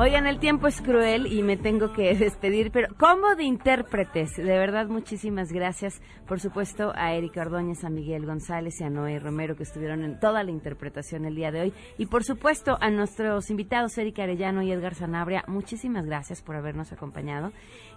Oigan, 0.00 0.28
el 0.28 0.38
tiempo 0.38 0.68
es 0.68 0.80
cruel 0.80 1.26
y 1.26 1.42
me 1.42 1.56
tengo 1.56 1.92
que 1.92 2.14
despedir, 2.16 2.70
pero 2.70 2.94
como 2.96 3.34
de 3.34 3.42
intérpretes, 3.42 4.36
de 4.36 4.44
verdad 4.44 4.86
muchísimas 4.86 5.50
gracias, 5.50 6.00
por 6.28 6.38
supuesto, 6.38 6.92
a 6.94 7.14
Erika 7.14 7.40
Ordóñez, 7.40 7.82
a 7.82 7.90
Miguel 7.90 8.24
González 8.24 8.80
y 8.80 8.84
a 8.84 8.90
Noé 8.90 9.18
Romero 9.18 9.56
que 9.56 9.64
estuvieron 9.64 10.04
en 10.04 10.20
toda 10.20 10.44
la 10.44 10.52
interpretación 10.52 11.24
el 11.24 11.34
día 11.34 11.50
de 11.50 11.62
hoy 11.62 11.74
y 11.98 12.06
por 12.06 12.22
supuesto 12.22 12.78
a 12.80 12.90
nuestros 12.90 13.50
invitados 13.50 13.98
Erika 13.98 14.22
Arellano 14.22 14.62
y 14.62 14.70
Edgar 14.70 14.94
Sanabria, 14.94 15.42
muchísimas 15.48 16.06
gracias 16.06 16.42
por 16.42 16.54
habernos 16.54 16.92
acompañado. 16.92 17.50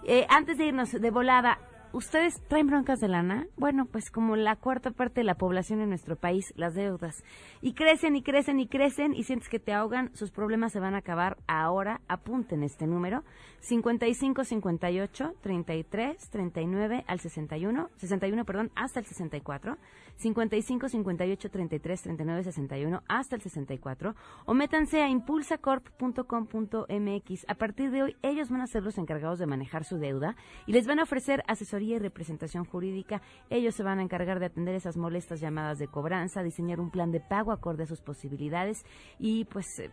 Eh, 0.04 0.26
antes 0.28 0.58
de 0.58 0.66
irnos 0.66 0.90
de 0.90 1.10
volada, 1.12 1.60
¿Ustedes 1.92 2.40
traen 2.48 2.68
broncas 2.68 3.00
de 3.00 3.08
lana? 3.08 3.46
Bueno, 3.58 3.84
pues 3.84 4.10
como 4.10 4.34
la 4.34 4.56
cuarta 4.56 4.92
parte 4.92 5.20
de 5.20 5.24
la 5.24 5.34
población 5.34 5.82
en 5.82 5.90
nuestro 5.90 6.16
país, 6.16 6.54
las 6.56 6.74
deudas. 6.74 7.22
Y 7.60 7.74
crecen 7.74 8.16
y 8.16 8.22
crecen 8.22 8.60
y 8.60 8.66
crecen 8.66 9.14
y 9.14 9.24
sientes 9.24 9.50
que 9.50 9.58
te 9.58 9.74
ahogan, 9.74 10.10
sus 10.14 10.30
problemas 10.30 10.72
se 10.72 10.80
van 10.80 10.94
a 10.94 10.98
acabar 10.98 11.36
ahora. 11.46 12.00
Apunten 12.08 12.62
este 12.62 12.86
número, 12.86 13.24
55 13.60 14.44
58 14.44 15.34
33 15.42 16.30
39 16.30 17.04
al 17.06 17.20
61, 17.20 17.90
61, 17.96 18.44
perdón, 18.46 18.70
hasta 18.74 19.00
el 19.00 19.06
64. 19.06 19.76
55 20.16 20.88
58 20.88 21.50
33 21.50 22.02
39 22.02 22.44
61 22.44 23.02
hasta 23.08 23.36
el 23.36 23.42
64 23.42 24.14
o 24.46 24.54
métanse 24.54 25.02
a 25.02 25.08
impulsacorp.com.mx. 25.08 27.44
A 27.48 27.54
partir 27.54 27.90
de 27.90 28.02
hoy 28.02 28.16
ellos 28.22 28.48
van 28.50 28.62
a 28.62 28.66
ser 28.66 28.82
los 28.82 28.96
encargados 28.98 29.38
de 29.38 29.46
manejar 29.46 29.84
su 29.84 29.98
deuda 29.98 30.36
y 30.66 30.72
les 30.72 30.86
van 30.86 30.98
a 31.00 31.04
ofrecer 31.04 31.42
y 31.82 31.98
representación 31.98 32.64
jurídica. 32.64 33.22
Ellos 33.50 33.74
se 33.74 33.82
van 33.82 33.98
a 33.98 34.02
encargar 34.02 34.40
de 34.40 34.46
atender 34.46 34.74
esas 34.74 34.96
molestas 34.96 35.40
llamadas 35.40 35.78
de 35.78 35.88
cobranza, 35.88 36.42
diseñar 36.42 36.80
un 36.80 36.90
plan 36.90 37.12
de 37.12 37.20
pago 37.20 37.52
acorde 37.52 37.84
a 37.84 37.86
sus 37.86 38.00
posibilidades 38.00 38.84
y 39.18 39.44
pues 39.46 39.78
eh, 39.78 39.90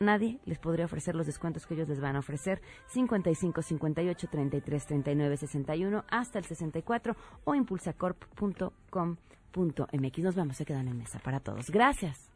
nadie 0.00 0.38
les 0.44 0.58
podría 0.58 0.84
ofrecer 0.84 1.14
los 1.14 1.26
descuentos 1.26 1.66
que 1.66 1.74
ellos 1.74 1.88
les 1.88 2.00
van 2.00 2.16
a 2.16 2.20
ofrecer 2.20 2.60
55 2.88 3.62
58 3.62 4.28
33 4.30 4.86
39 4.86 5.36
61 5.36 6.04
hasta 6.08 6.38
el 6.38 6.44
64 6.44 7.16
o 7.44 7.54
impulsacorp.com.mx. 7.54 10.18
Nos 10.18 10.34
vamos, 10.34 10.56
se 10.56 10.64
quedan 10.64 10.88
en 10.88 10.98
mesa 10.98 11.18
para 11.18 11.40
todos. 11.40 11.70
Gracias. 11.70 12.30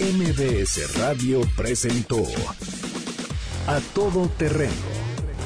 MBS 0.00 0.98
Radio 0.98 1.42
presentó 1.56 2.22
A 3.66 3.80
Todo 3.94 4.28
Terreno 4.30 5.19